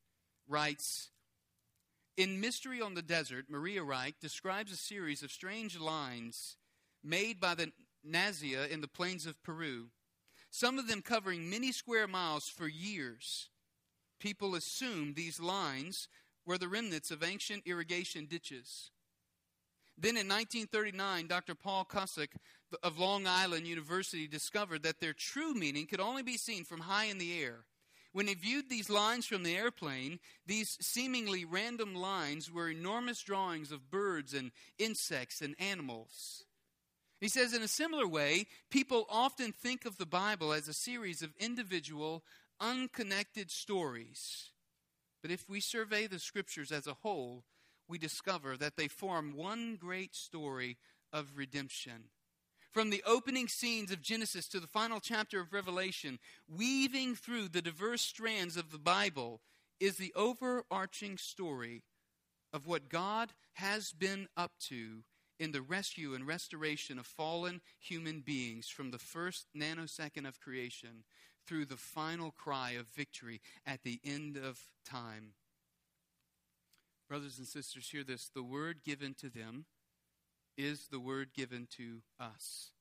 writes 0.48 1.10
In 2.16 2.40
Mystery 2.40 2.80
on 2.80 2.94
the 2.94 3.02
Desert, 3.02 3.46
Maria 3.48 3.82
Reiche 3.82 4.18
describes 4.20 4.72
a 4.72 4.76
series 4.76 5.22
of 5.22 5.30
strange 5.30 5.78
lines 5.78 6.56
made 7.04 7.38
by 7.38 7.54
the 7.54 7.72
Nazca 8.06 8.68
in 8.68 8.80
the 8.80 8.88
plains 8.88 9.26
of 9.26 9.42
Peru, 9.42 9.88
some 10.50 10.78
of 10.78 10.88
them 10.88 11.02
covering 11.02 11.50
many 11.50 11.72
square 11.72 12.08
miles 12.08 12.48
for 12.48 12.66
years. 12.66 13.50
People 14.18 14.54
assumed 14.54 15.14
these 15.14 15.38
lines 15.38 16.08
were 16.46 16.58
the 16.58 16.68
remnants 16.68 17.10
of 17.10 17.22
ancient 17.22 17.62
irrigation 17.66 18.26
ditches. 18.26 18.90
Then 19.96 20.16
in 20.16 20.28
1939, 20.28 21.26
Dr. 21.26 21.54
Paul 21.54 21.84
Kosok 21.84 22.28
of 22.82 22.98
Long 22.98 23.26
Island 23.26 23.66
University 23.66 24.26
discovered 24.26 24.82
that 24.84 25.00
their 25.00 25.12
true 25.12 25.54
meaning 25.54 25.86
could 25.86 26.00
only 26.00 26.22
be 26.22 26.36
seen 26.36 26.64
from 26.64 26.80
high 26.80 27.06
in 27.06 27.18
the 27.18 27.40
air 27.40 27.64
when 28.12 28.26
he 28.26 28.34
viewed 28.34 28.68
these 28.68 28.88
lines 28.88 29.26
from 29.26 29.42
the 29.42 29.56
airplane, 29.56 30.18
these 30.46 30.78
seemingly 30.80 31.44
random 31.44 31.94
lines 31.94 32.50
were 32.50 32.70
enormous 32.70 33.22
drawings 33.22 33.70
of 33.70 33.90
birds 33.90 34.34
and 34.34 34.50
insects 34.78 35.40
and 35.40 35.54
animals. 35.58 36.44
He 37.20 37.28
says, 37.28 37.52
in 37.52 37.62
a 37.62 37.68
similar 37.68 38.06
way, 38.06 38.46
people 38.70 39.06
often 39.10 39.52
think 39.52 39.84
of 39.84 39.98
the 39.98 40.06
Bible 40.06 40.52
as 40.52 40.68
a 40.68 40.72
series 40.72 41.20
of 41.20 41.34
individual, 41.38 42.22
unconnected 42.60 43.50
stories. 43.50 44.50
But 45.20 45.30
if 45.30 45.48
we 45.48 45.60
survey 45.60 46.06
the 46.06 46.20
scriptures 46.20 46.70
as 46.70 46.86
a 46.86 46.94
whole, 46.94 47.44
we 47.88 47.98
discover 47.98 48.56
that 48.56 48.76
they 48.76 48.88
form 48.88 49.34
one 49.36 49.76
great 49.76 50.14
story 50.14 50.76
of 51.12 51.36
redemption 51.36 52.04
from 52.70 52.90
the 52.90 53.02
opening 53.06 53.48
scenes 53.48 53.90
of 53.90 54.02
Genesis 54.02 54.48
to 54.48 54.60
the 54.60 54.66
final 54.66 55.00
chapter 55.00 55.40
of 55.40 55.52
Revelation, 55.52 56.18
weaving 56.48 57.14
through 57.14 57.48
the 57.48 57.62
diverse 57.62 58.02
strands 58.02 58.56
of 58.56 58.70
the 58.70 58.78
Bible, 58.78 59.40
is 59.80 59.96
the 59.96 60.12
overarching 60.14 61.16
story 61.16 61.82
of 62.52 62.66
what 62.66 62.88
God 62.88 63.32
has 63.54 63.92
been 63.92 64.28
up 64.36 64.52
to 64.68 65.04
in 65.38 65.52
the 65.52 65.62
rescue 65.62 66.14
and 66.14 66.26
restoration 66.26 66.98
of 66.98 67.06
fallen 67.06 67.60
human 67.78 68.20
beings 68.20 68.68
from 68.68 68.90
the 68.90 68.98
first 68.98 69.46
nanosecond 69.56 70.26
of 70.26 70.40
creation 70.40 71.04
through 71.46 71.64
the 71.64 71.76
final 71.76 72.32
cry 72.32 72.72
of 72.72 72.86
victory 72.88 73.40
at 73.64 73.82
the 73.82 74.00
end 74.04 74.36
of 74.36 74.60
time. 74.84 75.32
Brothers 77.08 77.38
and 77.38 77.46
sisters, 77.46 77.88
hear 77.88 78.04
this 78.04 78.28
the 78.34 78.42
word 78.42 78.84
given 78.84 79.14
to 79.14 79.30
them 79.30 79.64
is 80.58 80.88
the 80.90 81.00
word 81.00 81.28
given 81.32 81.68
to 81.78 82.02
us. 82.20 82.72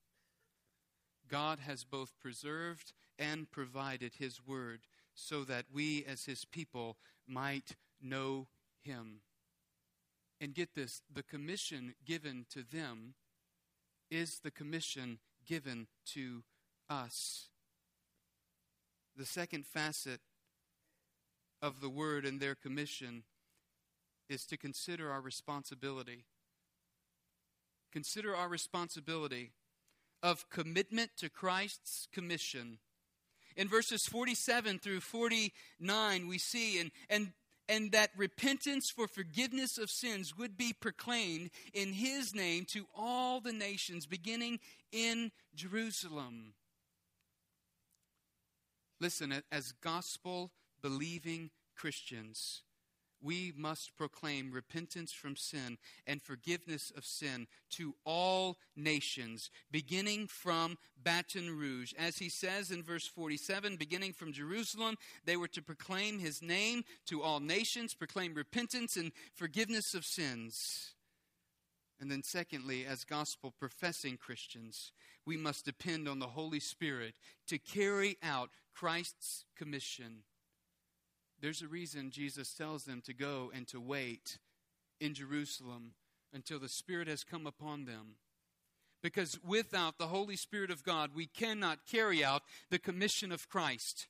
God 1.30 1.60
has 1.60 1.84
both 1.84 2.14
preserved 2.20 2.94
and 3.20 3.50
provided 3.50 4.14
His 4.18 4.42
word 4.46 4.82
so 5.14 5.44
that 5.44 5.66
we, 5.72 6.04
as 6.06 6.26
His 6.26 6.44
people, 6.44 6.98
might 7.28 7.76
know 8.02 8.48
Him. 8.82 9.22
And 10.42 10.54
get 10.54 10.76
this 10.76 11.02
the 11.14 11.24
commission 11.24 11.94
given 12.06 12.46
to 12.52 12.64
them 12.64 13.14
is 14.10 14.40
the 14.40 14.52
commission 14.52 15.20
given 15.46 15.88
to 16.14 16.44
us. 16.90 17.50
The 19.16 19.26
second 19.26 19.66
facet 19.66 20.22
of 21.62 21.82
the 21.82 21.90
word 21.90 22.26
and 22.26 22.40
their 22.40 22.56
commission 22.56 23.24
is 24.30 24.46
to 24.46 24.58
consider 24.58 25.12
our 25.12 25.22
responsibility. 25.22 26.26
Consider 27.98 28.36
our 28.36 28.48
responsibility 28.48 29.54
of 30.22 30.52
commitment 30.52 31.10
to 31.18 31.32
Christ's 31.32 32.08
commission. 32.14 32.78
In 33.56 33.68
verses 33.68 34.06
47 34.06 34.78
through 34.78 35.00
49, 35.00 36.28
we 36.28 36.38
see, 36.38 36.80
and, 36.80 36.92
and 37.10 37.32
and 37.68 37.92
that 37.94 38.12
repentance 38.16 38.92
for 38.92 39.08
forgiveness 39.08 39.80
of 39.80 39.90
sins 39.90 40.38
would 40.38 40.56
be 40.56 40.74
proclaimed 40.74 41.50
in 41.74 41.94
his 41.94 42.36
name 42.36 42.66
to 42.66 42.86
all 42.96 43.42
the 43.42 43.52
nations, 43.52 44.06
beginning 44.06 44.60
in 44.92 45.32
Jerusalem. 45.56 46.54
Listen, 49.02 49.42
as 49.52 49.72
gospel 49.72 50.52
believing 50.84 51.50
Christians, 51.76 52.62
we 53.22 53.54
must 53.56 53.96
proclaim 53.98 54.52
repentance 54.52 55.12
from 55.12 55.36
sin 55.36 55.78
and 56.06 56.22
forgiveness 56.22 56.92
of 56.96 57.06
sin 57.06 57.48
to 57.72 57.96
all 58.06 58.58
nations, 58.76 59.50
beginning 59.72 60.28
from 60.28 60.78
Baton 61.02 61.58
Rouge. 61.58 61.94
As 61.98 62.18
he 62.18 62.30
says 62.30 62.72
in 62.72 62.84
verse 62.84 63.08
47, 63.08 63.78
beginning 63.78 64.14
from 64.14 64.34
Jerusalem, 64.34 64.98
they 65.26 65.38
were 65.38 65.48
to 65.50 65.62
proclaim 65.62 66.20
his 66.20 66.42
name 66.42 66.84
to 67.08 67.24
all 67.24 67.40
nations, 67.40 67.94
proclaim 67.94 68.34
repentance 68.34 68.96
and 68.96 69.12
forgiveness 69.34 69.94
of 69.94 70.06
sins. 70.06 70.94
And 72.00 72.12
then, 72.12 72.22
secondly, 72.22 72.86
as 72.86 73.04
gospel 73.04 73.54
professing 73.60 74.18
Christians, 74.18 74.92
we 75.26 75.36
must 75.36 75.66
depend 75.66 76.08
on 76.08 76.20
the 76.20 76.28
Holy 76.28 76.60
Spirit 76.60 77.16
to 77.48 77.58
carry 77.58 78.18
out 78.22 78.50
Christ's 78.74 79.46
commission 79.58 80.24
there's 81.42 81.62
a 81.62 81.68
reason 81.68 82.12
Jesus 82.12 82.54
tells 82.54 82.84
them 82.84 83.02
to 83.06 83.14
go 83.14 83.52
and 83.54 83.68
to 83.68 83.80
wait 83.80 84.40
in 85.00 85.14
Jerusalem 85.14 85.92
until 86.34 86.60
the 86.60 86.70
Spirit 86.70 87.08
has 87.08 87.24
come 87.24 87.46
upon 87.46 87.86
them. 87.86 88.16
Because 89.04 89.40
without 89.46 89.98
the 89.98 90.08
Holy 90.08 90.36
Spirit 90.36 90.72
of 90.72 90.84
God, 90.84 91.12
we 91.14 91.28
cannot 91.28 91.86
carry 91.90 92.24
out 92.24 92.42
the 92.72 92.80
commission 92.80 93.32
of 93.32 93.48
Christ. 93.48 94.08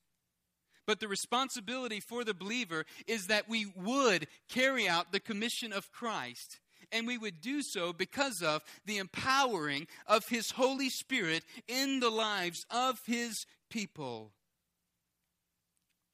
But 0.86 1.02
the 1.02 1.10
responsibility 1.10 2.00
for 2.00 2.24
the 2.24 2.34
believer 2.34 2.86
is 3.06 3.28
that 3.28 3.50
we 3.50 3.66
would 3.76 4.28
carry 4.48 4.88
out 4.88 5.12
the 5.12 5.20
commission 5.20 5.74
of 5.74 5.92
Christ. 5.92 6.60
And 6.94 7.06
we 7.06 7.18
would 7.18 7.42
do 7.42 7.62
so 7.62 7.92
because 7.92 8.42
of 8.42 8.64
the 8.86 8.98
empowering 8.98 9.88
of 10.06 10.30
His 10.30 10.52
Holy 10.52 10.90
Spirit 10.90 11.44
in 11.68 12.00
the 12.00 12.10
lives 12.10 12.66
of 12.72 13.02
His 13.06 13.46
people. 13.70 14.32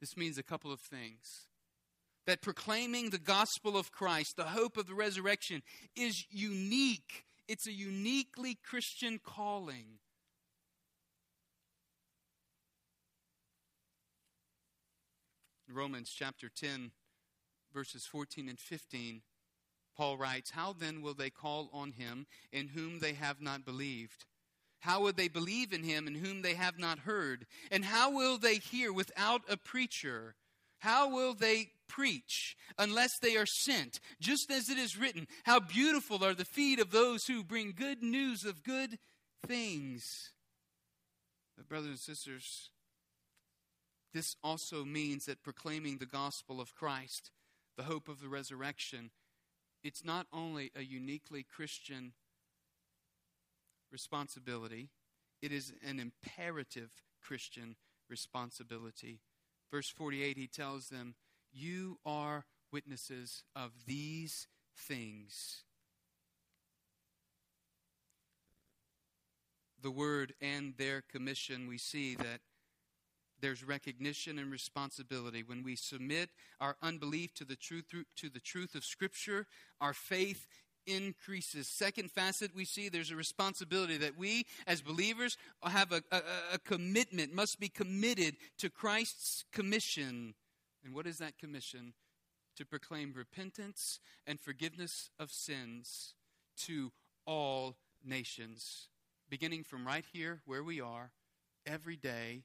This 0.04 0.18
means 0.18 0.38
a 0.38 0.44
couple 0.44 0.70
of 0.70 0.82
things. 0.82 1.48
That 2.28 2.42
proclaiming 2.42 3.10
the 3.10 3.18
gospel 3.18 3.78
of 3.78 3.94
Christ, 3.94 4.36
the 4.36 4.44
hope 4.44 4.76
of 4.76 4.86
the 4.86 4.94
resurrection, 4.94 5.64
is 5.96 6.26
unique. 6.30 7.24
It's 7.48 7.68
a 7.68 7.72
uniquely 7.72 8.58
Christian 8.62 9.18
calling. 9.24 10.00
Romans 15.70 16.14
chapter 16.14 16.50
10, 16.54 16.92
verses 17.74 18.06
14 18.06 18.50
and 18.50 18.60
15, 18.60 19.22
Paul 19.96 20.18
writes, 20.18 20.52
How 20.52 20.76
then 20.78 21.02
will 21.02 21.14
they 21.14 21.30
call 21.30 21.70
on 21.72 21.94
him 21.94 22.28
in 22.52 22.68
whom 22.68 23.00
they 23.00 23.14
have 23.14 23.40
not 23.40 23.64
believed? 23.64 24.26
How 24.84 25.00
would 25.04 25.16
they 25.16 25.30
believe 25.30 25.72
in 25.72 25.82
him 25.82 26.08
in 26.08 26.16
whom 26.16 26.42
they 26.42 26.56
have 26.56 26.78
not 26.78 27.00
heard? 27.00 27.46
And 27.72 27.86
how 27.86 28.12
will 28.12 28.38
they 28.38 28.56
hear 28.56 28.92
without 28.92 29.42
a 29.50 29.56
preacher? 29.56 30.36
How 30.80 31.10
will 31.10 31.34
they 31.34 31.70
preach 31.88 32.58
unless 32.78 33.18
they 33.22 33.38
are 33.38 33.46
sent? 33.46 34.02
Just 34.20 34.52
as 34.52 34.70
it 34.70 34.78
is 34.78 34.98
written, 34.98 35.26
How 35.46 35.62
beautiful 35.62 36.22
are 36.26 36.34
the 36.34 36.44
feet 36.44 36.82
of 36.82 36.92
those 36.92 37.28
who 37.28 37.46
bring 37.46 37.72
good 37.72 38.04
news 38.04 38.44
of 38.44 38.62
good 38.62 39.00
things. 39.48 40.32
But, 41.56 41.70
brothers 41.70 41.90
and 41.90 42.00
sisters, 42.00 42.70
this 44.14 44.36
also 44.44 44.84
means 44.84 45.28
that 45.28 45.44
proclaiming 45.44 46.00
the 46.00 46.06
gospel 46.06 46.60
of 46.60 46.76
Christ, 46.76 47.32
the 47.78 47.84
hope 47.84 48.10
of 48.10 48.20
the 48.20 48.28
resurrection, 48.28 49.12
it's 49.82 50.04
not 50.04 50.28
only 50.34 50.72
a 50.76 50.84
uniquely 50.84 51.44
Christian 51.44 52.12
responsibility, 53.94 54.90
it 55.42 55.54
is 55.54 55.72
an 55.88 56.00
imperative 56.00 56.90
Christian 57.22 57.76
responsibility. 58.10 59.22
Verse 59.72 59.90
48, 59.90 60.38
he 60.38 60.48
tells 60.48 60.90
them, 60.90 61.16
You 61.54 62.00
are 62.06 62.46
witnesses 62.72 63.44
of 63.56 63.72
these 63.86 64.48
things. 64.76 65.64
The 69.82 69.92
word 69.92 70.34
and 70.42 70.74
their 70.78 71.02
commission, 71.02 71.68
we 71.68 71.78
see 71.78 72.16
that 72.16 72.40
there's 73.42 73.64
recognition 73.64 74.40
and 74.40 74.50
responsibility 74.50 75.44
when 75.44 75.64
we 75.64 75.76
submit 75.76 76.30
our 76.62 76.78
unbelief 76.82 77.34
to 77.34 77.44
the 77.44 77.58
truth 77.58 77.86
to 78.16 78.30
the 78.30 78.40
truth 78.40 78.74
of 78.74 78.86
scripture 78.86 79.48
our 79.82 79.94
faith 79.94 80.48
increases. 80.86 81.68
Second 81.68 82.12
facet, 82.12 82.52
we 82.56 82.66
see 82.66 82.90
there's 82.90 83.12
a 83.12 83.16
responsibility 83.16 83.98
that 83.98 84.18
we 84.18 84.46
as 84.68 84.82
believers 84.82 85.38
have 85.64 85.92
a, 85.92 86.04
a, 86.12 86.22
a, 86.54 86.60
commitment, 86.60 87.34
must 87.34 87.60
be 87.60 87.70
committed 87.70 88.36
to 88.60 88.70
Christ's 88.70 89.46
commission. 89.52 90.34
And 90.84 90.94
what 90.94 91.08
is 91.08 91.18
that 91.18 91.38
commission? 91.38 91.94
To 92.58 92.66
proclaim 92.66 93.14
repentance 93.16 94.00
and 94.28 94.40
forgiveness 94.40 95.10
of 95.20 95.32
sins 95.32 96.14
to 96.66 96.92
all 97.26 97.78
nations, 98.06 98.90
beginning 99.30 99.64
from 99.64 99.88
right 99.88 100.06
here 100.14 100.42
where 100.46 100.64
we 100.64 100.80
are, 100.80 101.12
every 101.66 101.96
day, 101.96 102.44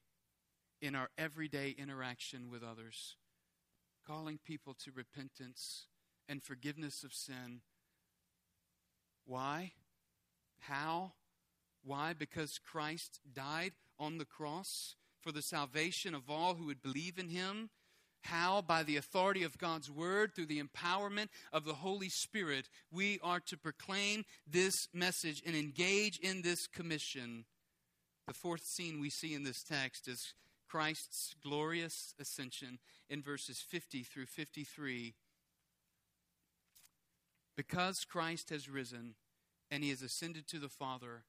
in 0.80 0.94
our 0.94 1.08
everyday 1.18 1.74
interaction 1.76 2.50
with 2.50 2.62
others, 2.62 3.16
calling 4.06 4.38
people 4.44 4.74
to 4.84 4.92
repentance 4.92 5.86
and 6.28 6.42
forgiveness 6.42 7.02
of 7.04 7.12
sin 7.12 7.60
why? 9.28 9.72
How? 10.60 11.12
Why? 11.84 12.14
Because 12.14 12.58
Christ 12.58 13.20
died 13.34 13.72
on 13.98 14.16
the 14.16 14.24
cross 14.24 14.96
for 15.20 15.32
the 15.32 15.42
salvation 15.42 16.14
of 16.14 16.30
all 16.30 16.54
who 16.54 16.66
would 16.66 16.82
believe 16.82 17.18
in 17.18 17.28
him. 17.28 17.68
How? 18.22 18.62
By 18.62 18.82
the 18.82 18.96
authority 18.96 19.42
of 19.42 19.58
God's 19.58 19.90
word, 19.90 20.34
through 20.34 20.46
the 20.46 20.62
empowerment 20.62 21.28
of 21.52 21.66
the 21.66 21.74
Holy 21.74 22.08
Spirit, 22.08 22.70
we 22.90 23.20
are 23.22 23.40
to 23.40 23.58
proclaim 23.58 24.24
this 24.46 24.88
message 24.94 25.42
and 25.44 25.54
engage 25.54 26.18
in 26.18 26.40
this 26.40 26.66
commission. 26.66 27.44
The 28.26 28.34
fourth 28.34 28.64
scene 28.64 28.98
we 28.98 29.10
see 29.10 29.34
in 29.34 29.44
this 29.44 29.62
text 29.62 30.08
is 30.08 30.32
Christ's 30.68 31.34
glorious 31.42 32.14
ascension 32.18 32.78
in 33.10 33.22
verses 33.22 33.60
50 33.60 34.02
through 34.04 34.26
53. 34.26 35.14
Because 37.58 38.04
Christ 38.04 38.50
has 38.50 38.68
risen 38.68 39.16
and 39.68 39.82
he 39.82 39.90
has 39.90 40.00
ascended 40.00 40.46
to 40.46 40.60
the 40.60 40.68
Father, 40.68 41.24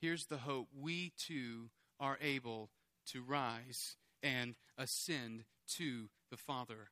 here's 0.00 0.26
the 0.26 0.38
hope. 0.38 0.66
We 0.76 1.12
too 1.16 1.70
are 2.00 2.18
able 2.20 2.70
to 3.12 3.22
rise 3.22 3.94
and 4.20 4.56
ascend 4.76 5.44
to 5.76 6.08
the 6.32 6.36
Father. 6.36 6.90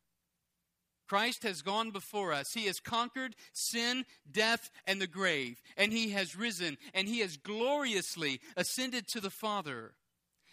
Christ 1.09 1.43
has 1.43 1.61
gone 1.61 1.91
before 1.91 2.33
us. 2.33 2.53
He 2.53 2.67
has 2.67 2.79
conquered 2.79 3.35
sin, 3.53 4.05
death, 4.31 4.71
and 4.87 5.01
the 5.01 5.09
grave. 5.09 5.61
And 5.77 5.93
he 5.93 6.11
has 6.11 6.37
risen, 6.37 6.79
and 6.95 7.09
he 7.09 7.19
has 7.21 7.37
gloriously 7.37 8.41
ascended 8.57 9.09
to 9.09 9.21
the 9.21 9.29
Father. 9.29 9.95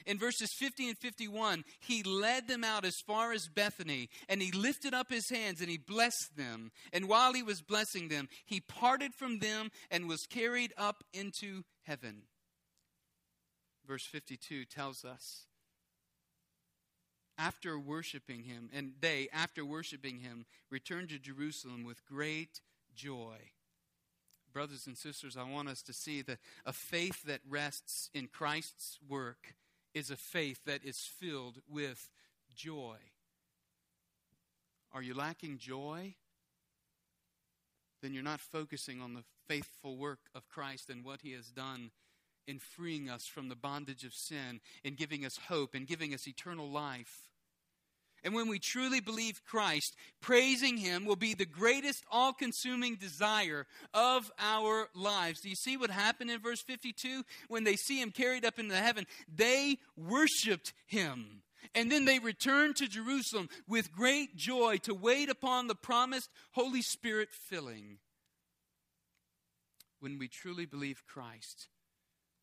In 0.06 0.18
verses 0.18 0.51
50 0.54 0.89
and 0.89 0.97
51, 0.97 1.64
he 1.80 2.04
led 2.04 2.47
them 2.47 2.64
out 2.64 2.86
as 2.86 2.99
far 2.99 3.32
as 3.32 3.47
Bethany, 3.47 4.10
and 4.30 4.41
he 4.41 4.51
lifted 4.51 4.93
up 4.93 5.10
his 5.10 5.30
hands 5.30 5.62
and 5.62 5.70
he 5.70 5.78
blessed 5.78 6.36
them. 6.36 6.72
And 6.91 7.08
while 7.08 7.34
he 7.34 7.43
was 7.43 7.62
blessing 7.62 8.10
them, 8.10 8.30
he 8.45 8.60
parted 8.60 9.14
from 9.14 9.39
them 9.39 9.70
and 9.89 10.08
was 10.08 10.26
carried 10.26 10.74
up 10.78 11.04
into 11.14 11.64
heaven. 11.84 12.24
Verse 13.86 14.06
52 14.06 14.66
tells 14.66 15.04
us 15.04 15.45
after 17.38 17.80
worshiping 17.80 18.43
him, 18.43 18.70
and 18.74 18.93
they, 18.99 19.28
after 19.34 19.66
worshiping 19.66 20.20
him, 20.20 20.45
returned 20.70 21.10
to 21.10 21.20
Jerusalem 21.20 21.84
with 21.84 22.06
great 22.06 22.62
joy. 22.95 23.38
Brothers 24.54 24.86
and 24.86 24.95
sisters, 24.95 25.36
I 25.36 25.49
want 25.49 25.68
us 25.68 25.82
to 25.84 25.93
see 25.93 26.22
that 26.22 26.38
a 26.66 26.74
faith 26.74 27.24
that 27.24 27.41
rests 27.49 28.10
in 28.14 28.28
Christ's 28.28 28.99
work 29.10 29.56
is 29.94 30.10
a 30.10 30.16
faith 30.16 30.62
that 30.66 30.84
is 30.84 31.00
filled 31.00 31.60
with 31.70 32.10
joy. 32.56 32.98
Are 34.91 35.02
you 35.02 35.14
lacking 35.14 35.58
joy? 35.58 36.16
Then 38.02 38.14
you're 38.14 38.24
not 38.24 38.39
focusing 38.39 39.02
on 39.02 39.14
the 39.14 39.24
faithful 39.48 39.98
work 39.98 40.20
of 40.36 40.50
Christ 40.50 40.89
and 40.89 41.04
what 41.04 41.22
he 41.22 41.32
has 41.34 41.48
done 41.48 41.91
in 42.48 42.60
freeing 42.60 43.10
us 43.10 43.26
from 43.26 43.50
the 43.50 43.56
bondage 43.56 44.04
of 44.04 44.14
sin, 44.14 44.60
in 44.84 44.96
giving 44.96 45.26
us 45.26 45.39
hope, 45.48 45.74
and 45.74 45.88
giving 45.88 46.14
us 46.14 46.28
eternal 46.28 46.70
life. 46.70 47.33
And 48.24 48.34
when 48.34 48.48
we 48.48 48.58
truly 48.58 49.02
believe 49.02 49.44
Christ, 49.46 49.96
praising 50.22 50.78
Him 50.78 51.06
will 51.06 51.18
be 51.18 51.34
the 51.34 51.46
greatest 51.46 52.04
all 52.10 52.32
consuming 52.32 52.96
desire 52.96 53.66
of 53.94 54.32
our 54.40 54.88
lives. 54.96 55.42
Do 55.42 55.50
you 55.50 55.56
see 55.56 55.76
what 55.76 55.90
happened 55.90 56.32
in 56.32 56.40
verse 56.40 56.62
52? 56.62 57.24
When 57.50 57.66
they 57.66 57.76
see 57.76 58.02
Him 58.02 58.12
carried 58.12 58.46
up 58.46 58.60
into 58.60 58.76
heaven, 58.76 59.06
they 59.34 59.78
worshiped 59.98 60.74
Him. 60.86 61.42
And 61.76 61.92
then 61.92 62.06
they 62.06 62.20
returned 62.20 62.76
to 62.78 62.88
Jerusalem 62.88 63.50
with 63.68 63.92
great 63.92 64.36
joy 64.36 64.78
to 64.84 64.94
wait 64.94 65.30
upon 65.30 65.68
the 65.68 65.76
promised 65.76 66.30
Holy 66.52 66.82
Spirit 66.82 67.30
filling. 67.32 67.98
When 70.00 70.18
we 70.18 70.28
truly 70.28 70.66
believe 70.66 71.04
Christ, 71.08 71.68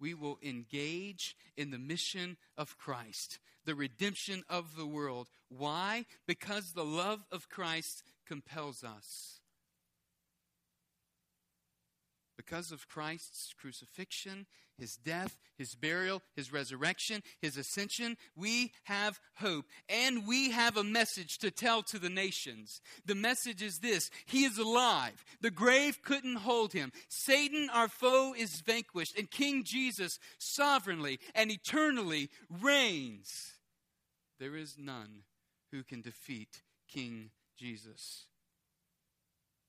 we 0.01 0.15
will 0.15 0.39
engage 0.43 1.37
in 1.57 1.71
the 1.71 1.79
mission 1.79 2.37
of 2.57 2.79
Christ, 2.79 3.39
the 3.65 3.75
redemption 3.75 4.43
of 4.49 4.77
the 4.77 4.87
world. 4.87 5.29
Why? 5.49 6.07
Because 6.27 6.73
the 6.73 6.85
love 6.85 7.21
of 7.31 7.49
Christ 7.49 8.03
compels 8.27 8.83
us. 8.83 9.41
Because 12.37 12.73
of 12.73 12.89
Christ's 12.89 13.53
crucifixion, 13.53 14.47
his 14.81 14.97
death, 14.97 15.39
his 15.57 15.75
burial, 15.75 16.23
his 16.35 16.53
resurrection, 16.53 17.23
his 17.41 17.57
ascension, 17.57 18.17
we 18.35 18.73
have 18.85 19.21
hope. 19.37 19.67
And 19.89 20.27
we 20.27 20.51
have 20.51 20.77
a 20.77 20.83
message 20.83 21.39
to 21.39 21.51
tell 21.51 21.83
to 21.85 21.99
the 21.99 22.09
nations. 22.09 22.81
The 23.05 23.15
message 23.15 23.63
is 23.63 23.79
this 23.79 24.11
He 24.27 24.45
is 24.45 24.59
alive. 24.59 25.25
The 25.41 25.51
grave 25.51 26.03
couldn't 26.03 26.37
hold 26.37 26.73
him. 26.73 26.91
Satan, 27.09 27.69
our 27.73 27.89
foe, 27.89 28.35
is 28.37 28.63
vanquished. 28.63 29.17
And 29.17 29.31
King 29.31 29.63
Jesus 29.65 30.19
sovereignly 30.39 31.21
and 31.35 31.51
eternally 31.51 32.31
reigns. 32.49 33.53
There 34.41 34.57
is 34.57 34.77
none 34.79 35.25
who 35.71 35.85
can 35.85 36.01
defeat 36.01 36.63
King 36.89 37.31
Jesus. 37.57 38.27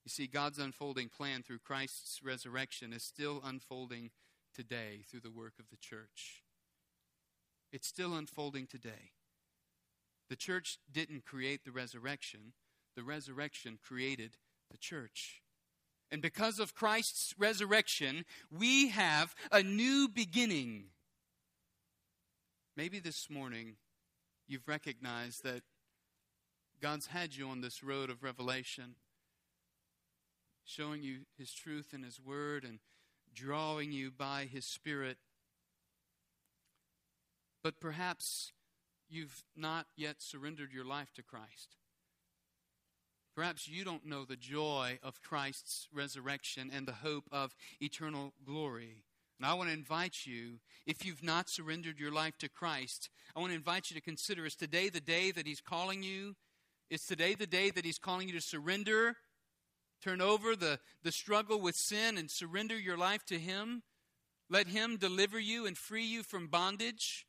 You 0.05 0.09
see, 0.09 0.27
God's 0.27 0.57
unfolding 0.57 1.09
plan 1.09 1.43
through 1.43 1.59
Christ's 1.59 2.21
resurrection 2.23 2.91
is 2.93 3.03
still 3.03 3.41
unfolding 3.43 4.09
today 4.53 5.03
through 5.09 5.21
the 5.21 5.31
work 5.31 5.53
of 5.59 5.69
the 5.69 5.77
church. 5.77 6.43
It's 7.71 7.87
still 7.87 8.13
unfolding 8.13 8.67
today. 8.67 9.11
The 10.29 10.35
church 10.35 10.77
didn't 10.91 11.25
create 11.25 11.65
the 11.65 11.71
resurrection, 11.71 12.53
the 12.95 13.03
resurrection 13.03 13.79
created 13.81 14.37
the 14.69 14.77
church. 14.77 15.41
And 16.11 16.21
because 16.21 16.59
of 16.59 16.75
Christ's 16.75 17.33
resurrection, 17.37 18.25
we 18.49 18.89
have 18.89 19.33
a 19.51 19.63
new 19.63 20.09
beginning. 20.09 20.85
Maybe 22.75 22.99
this 22.99 23.29
morning 23.29 23.75
you've 24.47 24.67
recognized 24.67 25.43
that 25.43 25.63
God's 26.81 27.07
had 27.07 27.35
you 27.35 27.47
on 27.47 27.61
this 27.61 27.83
road 27.83 28.09
of 28.09 28.23
revelation 28.23 28.95
showing 30.65 31.03
you 31.03 31.19
His 31.37 31.51
truth 31.53 31.93
and 31.93 32.03
His 32.03 32.19
Word 32.19 32.63
and 32.63 32.79
drawing 33.33 33.91
you 33.91 34.11
by 34.11 34.47
His 34.51 34.65
Spirit. 34.65 35.17
But 37.63 37.79
perhaps 37.79 38.51
you've 39.09 39.43
not 39.55 39.87
yet 39.95 40.21
surrendered 40.21 40.71
your 40.73 40.85
life 40.85 41.13
to 41.15 41.23
Christ. 41.23 41.75
Perhaps 43.35 43.67
you 43.67 43.83
don't 43.83 44.05
know 44.05 44.25
the 44.25 44.35
joy 44.35 44.99
of 45.01 45.21
Christ's 45.21 45.87
resurrection 45.93 46.69
and 46.73 46.87
the 46.87 46.91
hope 46.91 47.25
of 47.31 47.55
eternal 47.79 48.33
glory. 48.45 49.03
And 49.39 49.45
I 49.45 49.53
want 49.53 49.69
to 49.69 49.73
invite 49.73 50.25
you, 50.25 50.59
if 50.85 51.05
you've 51.05 51.23
not 51.23 51.49
surrendered 51.49 51.99
your 51.99 52.11
life 52.11 52.37
to 52.39 52.49
Christ, 52.49 53.09
I 53.35 53.39
want 53.39 53.51
to 53.51 53.57
invite 53.57 53.89
you 53.89 53.95
to 53.95 54.01
consider 54.01 54.45
is 54.45 54.55
today 54.55 54.89
the 54.89 54.99
day 54.99 55.31
that 55.31 55.47
He's 55.47 55.61
calling 55.61 56.03
you? 56.03 56.35
Is 56.89 57.05
today 57.05 57.35
the 57.35 57.47
day 57.47 57.69
that 57.71 57.85
He's 57.85 57.97
calling 57.97 58.27
you 58.27 58.33
to 58.35 58.41
surrender 58.41 59.15
Turn 60.03 60.21
over 60.21 60.55
the, 60.55 60.79
the 61.03 61.11
struggle 61.11 61.61
with 61.61 61.75
sin 61.75 62.17
and 62.17 62.29
surrender 62.29 62.77
your 62.77 62.97
life 62.97 63.23
to 63.25 63.37
Him. 63.37 63.83
Let 64.49 64.67
Him 64.67 64.97
deliver 64.97 65.39
you 65.39 65.65
and 65.65 65.77
free 65.77 66.05
you 66.05 66.23
from 66.23 66.47
bondage. 66.47 67.25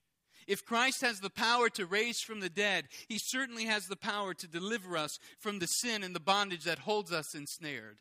If 0.47 0.65
Christ 0.65 1.03
has 1.03 1.21
the 1.21 1.31
power 1.31 1.69
to 1.71 1.87
raise 1.87 2.21
from 2.21 2.41
the 2.41 2.49
dead, 2.49 2.87
He 3.09 3.19
certainly 3.19 3.67
has 3.67 3.87
the 3.87 3.97
power 3.97 4.35
to 4.35 4.49
deliver 4.49 4.97
us 4.97 5.19
from 5.39 5.59
the 5.59 5.67
sin 5.67 6.03
and 6.03 6.15
the 6.15 6.21
bondage 6.21 6.65
that 6.65 6.81
holds 6.81 7.13
us 7.13 7.35
ensnared. 7.35 7.99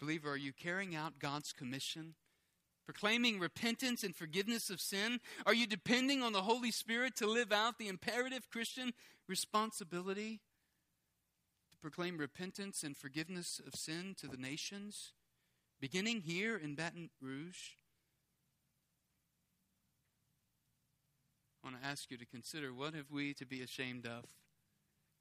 Believer, 0.00 0.30
are 0.30 0.36
you 0.36 0.52
carrying 0.52 0.96
out 0.96 1.18
God's 1.18 1.52
commission? 1.52 2.14
Proclaiming 2.90 3.38
repentance 3.38 4.02
and 4.02 4.16
forgiveness 4.16 4.68
of 4.68 4.80
sin? 4.80 5.20
Are 5.46 5.54
you 5.54 5.64
depending 5.64 6.24
on 6.24 6.32
the 6.32 6.42
Holy 6.42 6.72
Spirit 6.72 7.14
to 7.18 7.26
live 7.28 7.52
out 7.52 7.78
the 7.78 7.86
imperative 7.86 8.50
Christian 8.50 8.94
responsibility 9.28 10.40
to 11.70 11.78
proclaim 11.78 12.18
repentance 12.18 12.82
and 12.82 12.96
forgiveness 12.96 13.60
of 13.64 13.78
sin 13.78 14.16
to 14.18 14.26
the 14.26 14.36
nations, 14.36 15.12
beginning 15.80 16.22
here 16.22 16.56
in 16.56 16.74
Baton 16.74 17.10
Rouge. 17.20 17.76
I 21.62 21.68
want 21.68 21.80
to 21.80 21.88
ask 21.88 22.10
you 22.10 22.16
to 22.16 22.26
consider 22.26 22.74
what 22.74 22.94
have 22.94 23.12
we 23.12 23.34
to 23.34 23.46
be 23.46 23.62
ashamed 23.62 24.04
of? 24.04 24.24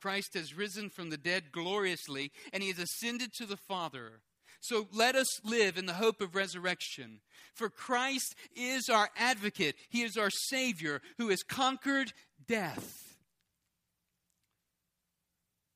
Christ 0.01 0.33
has 0.33 0.57
risen 0.57 0.89
from 0.89 1.11
the 1.11 1.17
dead 1.17 1.51
gloriously, 1.51 2.31
and 2.51 2.63
he 2.63 2.69
has 2.69 2.79
ascended 2.79 3.31
to 3.35 3.45
the 3.45 3.57
Father. 3.57 4.21
So 4.61 4.87
let 4.91 5.15
us 5.15 5.43
live 5.43 5.77
in 5.77 5.85
the 5.85 5.93
hope 5.93 6.21
of 6.21 6.35
resurrection. 6.35 7.21
For 7.53 7.69
Christ 7.69 8.35
is 8.55 8.89
our 8.89 9.09
advocate, 9.17 9.75
he 9.89 10.01
is 10.01 10.17
our 10.17 10.29
Savior 10.29 11.01
who 11.17 11.29
has 11.29 11.43
conquered 11.43 12.13
death. 12.47 13.17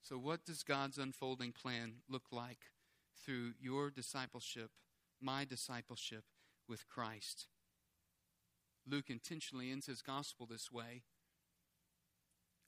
So, 0.01 0.17
what 0.17 0.45
does 0.45 0.63
God's 0.63 0.97
unfolding 0.97 1.53
plan 1.53 1.93
look 2.09 2.25
like 2.31 2.59
through 3.25 3.53
your 3.59 3.89
discipleship, 3.89 4.69
my 5.21 5.45
discipleship 5.45 6.25
with 6.67 6.87
Christ? 6.87 7.47
Luke 8.85 9.09
intentionally 9.09 9.71
ends 9.71 9.85
his 9.85 10.01
gospel 10.01 10.45
this 10.45 10.71
way. 10.71 11.03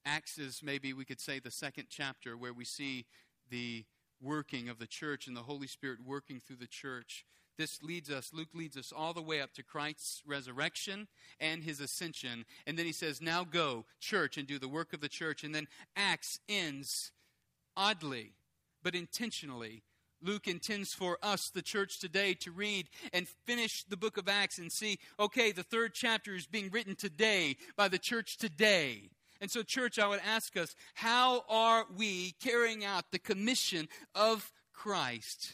Acts 0.06 0.38
is 0.38 0.62
maybe 0.64 0.93
we 0.93 1.03
could 1.03 1.20
say 1.20 1.39
the 1.39 1.51
second 1.51 1.88
chapter 1.89 2.38
where 2.38 2.53
we 2.53 2.64
see 2.64 3.06
the 3.49 3.86
working 4.22 4.70
of 4.70 4.80
the 4.80 4.88
church 4.88 5.28
and 5.28 5.36
the 5.36 5.41
Holy 5.41 5.68
Spirit 5.68 5.99
working 6.05 6.39
through 6.39 6.57
the 6.57 6.68
church. 6.68 7.26
This 7.57 7.82
leads 7.82 8.09
us, 8.09 8.32
Luke 8.34 8.49
leads 8.53 8.76
us 8.76 8.91
all 8.95 9.13
the 9.13 9.22
way 9.22 9.39
up 9.41 9.53
to 9.53 9.63
Christ's 9.63 10.22
resurrection 10.26 11.07
and 11.39 11.63
his 11.63 11.80
ascension. 11.80 12.45
And 12.68 12.78
then 12.78 12.86
he 12.86 12.91
says, 12.91 13.22
Now 13.22 13.43
go, 13.45 13.86
church, 13.99 14.38
and 14.38 14.47
do 14.47 14.59
the 14.59 14.68
work 14.68 14.93
of 14.93 14.99
the 14.99 15.07
church. 15.07 15.43
And 15.43 15.55
then 15.55 15.68
Acts 15.95 16.39
ends 16.49 17.11
oddly, 17.78 18.34
but 18.84 18.95
intentionally. 18.95 19.84
Luke 20.22 20.47
intends 20.47 20.93
for 20.93 21.18
us, 21.22 21.49
the 21.49 21.61
church 21.61 21.99
today, 21.99 22.34
to 22.34 22.51
read 22.51 22.89
and 23.13 23.28
finish 23.45 23.84
the 23.84 23.97
book 23.97 24.18
of 24.18 24.28
Acts 24.28 24.57
and 24.57 24.72
see, 24.72 24.97
okay, 25.20 25.51
the 25.51 25.63
third 25.63 25.93
chapter 25.93 26.36
is 26.36 26.47
being 26.47 26.70
written 26.72 26.95
today 26.95 27.57
by 27.78 27.88
the 27.88 27.99
church 27.99 28.38
today. 28.38 29.11
And 29.46 29.52
so, 29.52 29.62
church, 29.62 30.00
I 30.00 30.08
would 30.08 30.22
ask 30.26 30.58
us, 30.58 30.76
how 30.96 31.43
are 31.48 31.86
we 31.96 32.32
carrying 32.41 32.84
out 32.84 33.12
the 33.12 33.20
commission 33.20 33.88
of 34.16 34.52
Christ? 34.74 35.54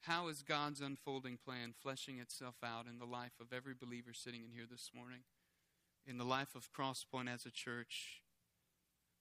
How 0.00 0.28
is 0.28 0.42
God's 0.42 0.80
unfolding 0.80 1.36
plan 1.36 1.74
fleshing 1.82 2.18
itself 2.18 2.54
out 2.64 2.86
in 2.90 2.98
the 2.98 3.04
life 3.04 3.34
of 3.38 3.52
every 3.52 3.74
believer 3.78 4.14
sitting 4.14 4.42
in 4.42 4.52
here 4.52 4.64
this 4.70 4.90
morning? 4.94 5.20
in 6.06 6.18
the 6.18 6.24
life 6.24 6.54
of 6.54 6.72
Crosspoint 6.72 7.32
as 7.32 7.46
a 7.46 7.50
church. 7.50 8.22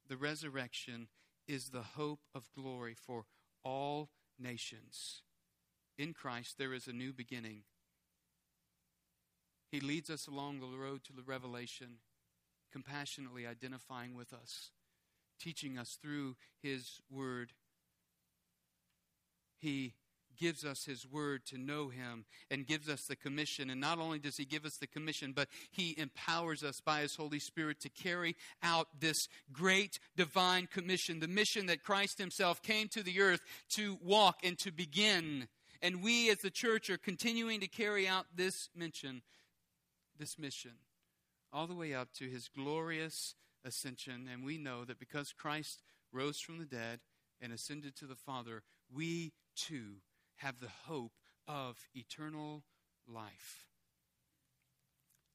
The 0.08 0.18
resurrection 0.18 1.08
is 1.48 1.70
the 1.70 1.82
hope 1.82 2.22
of 2.34 2.50
glory 2.56 2.96
for 2.96 3.26
all 3.64 4.10
nations. 4.40 5.22
In 5.98 6.14
Christ, 6.14 6.58
there 6.58 6.74
is 6.74 6.88
a 6.88 6.94
new 6.94 7.12
beginning. 7.12 7.64
He 9.72 9.80
leads 9.80 10.10
us 10.10 10.28
along 10.28 10.60
the 10.60 10.78
road 10.78 11.04
to 11.06 11.14
the 11.14 11.24
revelation, 11.24 11.98
compassionately 12.72 13.46
identifying 13.46 14.16
with 14.16 14.34
us, 14.34 14.72
teaching 15.40 15.78
us 15.78 15.98
through 16.02 16.36
His 16.62 17.02
Word. 17.10 17.54
He 19.60 19.94
gives 20.40 20.64
us 20.66 20.86
His 20.86 21.06
Word 21.06 21.46
to 21.48 21.58
know 21.58 21.90
Him 21.90 22.26
and 22.50 22.66
gives 22.66 22.90
us 22.90 23.02
the 23.08 23.16
commission. 23.16 23.70
And 23.70 23.82
not 23.82 24.00
only 24.00 24.20
does 24.20 24.38
He 24.38 24.46
give 24.46 24.66
us 24.66 24.78
the 24.80 24.88
commission, 24.88 25.34
but 25.36 25.50
He 25.72 25.96
empowers 25.98 26.64
us 26.64 26.80
by 26.84 27.02
His 27.02 27.16
Holy 27.16 27.40
Spirit 27.40 27.80
to 27.82 27.90
carry 27.90 28.36
out 28.64 28.88
this 29.00 29.18
great 29.52 30.00
divine 30.16 30.68
commission, 30.68 31.20
the 31.20 31.28
mission 31.28 31.68
that 31.68 31.84
Christ 31.84 32.18
Himself 32.18 32.62
came 32.62 32.88
to 32.90 33.04
the 33.04 33.22
earth 33.22 33.42
to 33.76 33.98
walk 34.04 34.38
and 34.44 34.58
to 34.60 34.72
begin. 34.72 35.48
And 35.82 36.02
we 36.04 36.30
as 36.30 36.38
the 36.40 36.52
church 36.52 36.90
are 36.90 36.98
continuing 36.98 37.60
to 37.60 37.68
carry 37.68 38.08
out 38.08 38.26
this 38.36 38.70
mission, 38.76 39.22
this 40.20 40.38
mission, 40.38 40.74
all 41.52 41.68
the 41.68 41.76
way 41.76 41.94
up 41.94 42.14
to 42.14 42.30
His 42.30 42.48
glorious 42.48 43.36
ascension. 43.66 44.30
And 44.32 44.44
we 44.44 44.58
know 44.58 44.86
that 44.86 45.00
because 45.00 45.34
Christ 45.34 45.82
rose 46.12 46.40
from 46.40 46.60
the 46.60 46.66
dead 46.66 47.00
and 47.42 47.54
ascended 47.54 47.96
to 47.98 48.06
the 48.06 48.16
Father, 48.16 48.64
we 48.94 49.34
too 49.56 50.02
have 50.38 50.60
the 50.60 50.72
hope 50.88 51.14
of 51.48 51.78
eternal 51.96 52.64
life. 53.08 53.66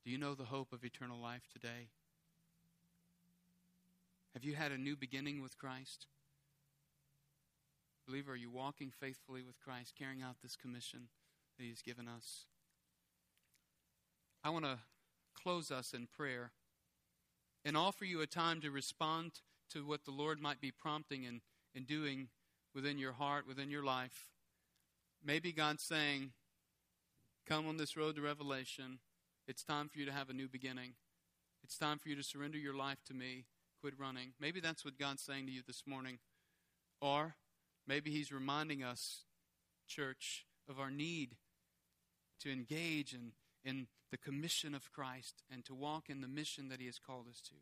Do 0.04 0.10
you 0.10 0.18
know 0.18 0.34
the 0.34 0.44
hope 0.44 0.72
of 0.72 0.84
eternal 0.84 1.18
life 1.18 1.48
today? 1.52 1.88
Have 4.34 4.44
you 4.44 4.54
had 4.54 4.72
a 4.72 4.78
new 4.78 4.96
beginning 4.96 5.40
with 5.42 5.58
Christ? 5.58 6.06
Believer, 8.06 8.32
are 8.32 8.36
you 8.36 8.50
walking 8.50 8.90
faithfully 8.90 9.42
with 9.42 9.60
Christ, 9.60 9.94
carrying 9.98 10.22
out 10.22 10.36
this 10.42 10.56
commission? 10.56 11.08
that 11.56 11.64
He's 11.64 11.82
given 11.82 12.08
us. 12.08 12.46
I 14.44 14.50
want 14.50 14.66
to 14.66 14.78
close 15.42 15.70
us 15.70 15.94
in 15.94 16.06
prayer 16.06 16.52
and 17.64 17.78
offer 17.78 18.04
you 18.04 18.20
a 18.20 18.26
time 18.26 18.60
to 18.60 18.70
respond 18.70 19.32
to 19.70 19.86
what 19.86 20.04
the 20.04 20.10
Lord 20.10 20.38
might 20.38 20.60
be 20.60 20.70
prompting 20.70 21.24
and, 21.24 21.40
and 21.74 21.86
doing 21.86 22.28
within 22.74 22.98
your 22.98 23.12
heart, 23.12 23.48
within 23.48 23.70
your 23.70 23.82
life. 23.82 24.28
Maybe 25.24 25.50
God's 25.50 25.82
saying, 25.82 26.32
Come 27.48 27.66
on 27.66 27.78
this 27.78 27.96
road 27.96 28.16
to 28.16 28.22
revelation. 28.22 28.98
It's 29.46 29.64
time 29.64 29.88
for 29.88 29.98
you 29.98 30.06
to 30.06 30.12
have 30.12 30.30
a 30.30 30.34
new 30.34 30.48
beginning. 30.48 30.94
It's 31.62 31.76
time 31.76 31.98
for 31.98 32.08
you 32.08 32.16
to 32.16 32.22
surrender 32.22 32.58
your 32.58 32.74
life 32.74 33.02
to 33.06 33.14
me. 33.14 33.44
Quit 33.80 33.94
running. 33.98 34.32
Maybe 34.40 34.60
that's 34.60 34.84
what 34.84 34.98
God's 34.98 35.22
saying 35.22 35.46
to 35.46 35.52
you 35.52 35.60
this 35.66 35.82
morning. 35.86 36.18
Or 37.02 37.34
maybe 37.86 38.10
He's 38.10 38.32
reminding 38.32 38.82
us, 38.82 39.24
church, 39.86 40.46
of 40.68 40.78
our 40.80 40.90
need 40.90 41.36
to 42.40 42.50
engage 42.50 43.12
in, 43.12 43.32
in 43.64 43.86
the 44.10 44.18
commission 44.18 44.74
of 44.74 44.92
Christ 44.92 45.42
and 45.50 45.64
to 45.64 45.74
walk 45.74 46.08
in 46.08 46.20
the 46.20 46.28
mission 46.28 46.68
that 46.68 46.80
He 46.80 46.86
has 46.86 46.98
called 46.98 47.26
us 47.28 47.40
to. 47.48 47.54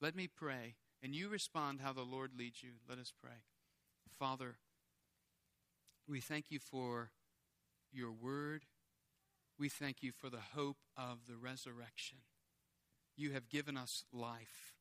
Let 0.00 0.16
me 0.16 0.28
pray, 0.28 0.76
and 1.02 1.14
you 1.14 1.28
respond 1.28 1.80
how 1.80 1.92
the 1.92 2.02
Lord 2.02 2.32
leads 2.36 2.62
you. 2.62 2.70
Let 2.88 2.98
us 2.98 3.12
pray. 3.20 3.42
Father, 4.18 4.56
we 6.08 6.20
thank 6.20 6.46
you 6.50 6.58
for 6.58 7.10
your 7.92 8.12
word. 8.12 8.64
We 9.58 9.68
thank 9.68 10.02
you 10.02 10.12
for 10.12 10.30
the 10.30 10.40
hope 10.54 10.78
of 10.96 11.26
the 11.28 11.36
resurrection. 11.36 12.18
You 13.16 13.32
have 13.32 13.48
given 13.48 13.76
us 13.76 14.04
life. 14.12 14.77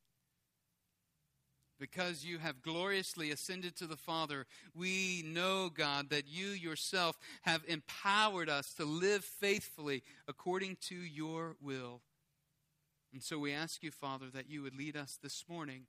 Because 1.79 2.25
you 2.25 2.39
have 2.39 2.61
gloriously 2.61 3.29
ascended 3.29 3.75
to 3.77 3.87
the 3.87 3.97
Father, 3.97 4.47
we 4.73 5.23
know, 5.25 5.69
God, 5.69 6.09
that 6.09 6.27
you 6.27 6.47
yourself 6.47 7.19
have 7.43 7.61
empowered 7.67 8.49
us 8.49 8.73
to 8.75 8.85
live 8.85 9.23
faithfully 9.23 10.03
according 10.27 10.77
to 10.87 10.95
your 10.95 11.55
will. 11.61 12.01
And 13.13 13.21
so 13.21 13.37
we 13.37 13.53
ask 13.53 13.83
you, 13.83 13.91
Father, 13.91 14.27
that 14.33 14.49
you 14.49 14.63
would 14.63 14.75
lead 14.75 14.97
us 14.97 15.19
this 15.21 15.45
morning. 15.47 15.83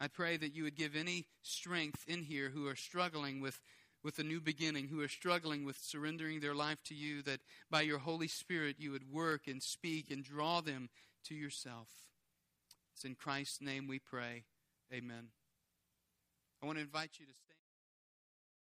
I 0.00 0.08
pray 0.08 0.36
that 0.36 0.54
you 0.54 0.64
would 0.64 0.76
give 0.76 0.96
any 0.96 1.26
strength 1.42 2.04
in 2.08 2.22
here 2.22 2.50
who 2.50 2.66
are 2.66 2.76
struggling 2.76 3.40
with 3.40 3.60
with 4.04 4.18
a 4.18 4.22
new 4.22 4.40
beginning, 4.40 4.86
who 4.86 5.00
are 5.00 5.08
struggling 5.08 5.64
with 5.64 5.78
surrendering 5.78 6.40
their 6.40 6.54
life 6.54 6.78
to 6.84 6.94
you, 6.94 7.22
that 7.22 7.40
by 7.70 7.80
your 7.80 7.98
Holy 7.98 8.28
Spirit 8.28 8.76
you 8.78 8.90
would 8.92 9.10
work 9.10 9.48
and 9.48 9.62
speak 9.62 10.10
and 10.10 10.22
draw 10.22 10.60
them 10.60 10.90
to 11.26 11.34
yourself. 11.34 11.88
It's 12.94 13.04
in 13.04 13.14
Christ's 13.14 13.62
name 13.62 13.88
we 13.88 13.98
pray. 13.98 14.44
Amen. 14.92 15.28
I 16.62 16.66
want 16.66 16.78
to 16.78 16.82
invite 16.82 17.10
you 17.18 17.26
to 17.26 17.32
stay. 17.34 17.53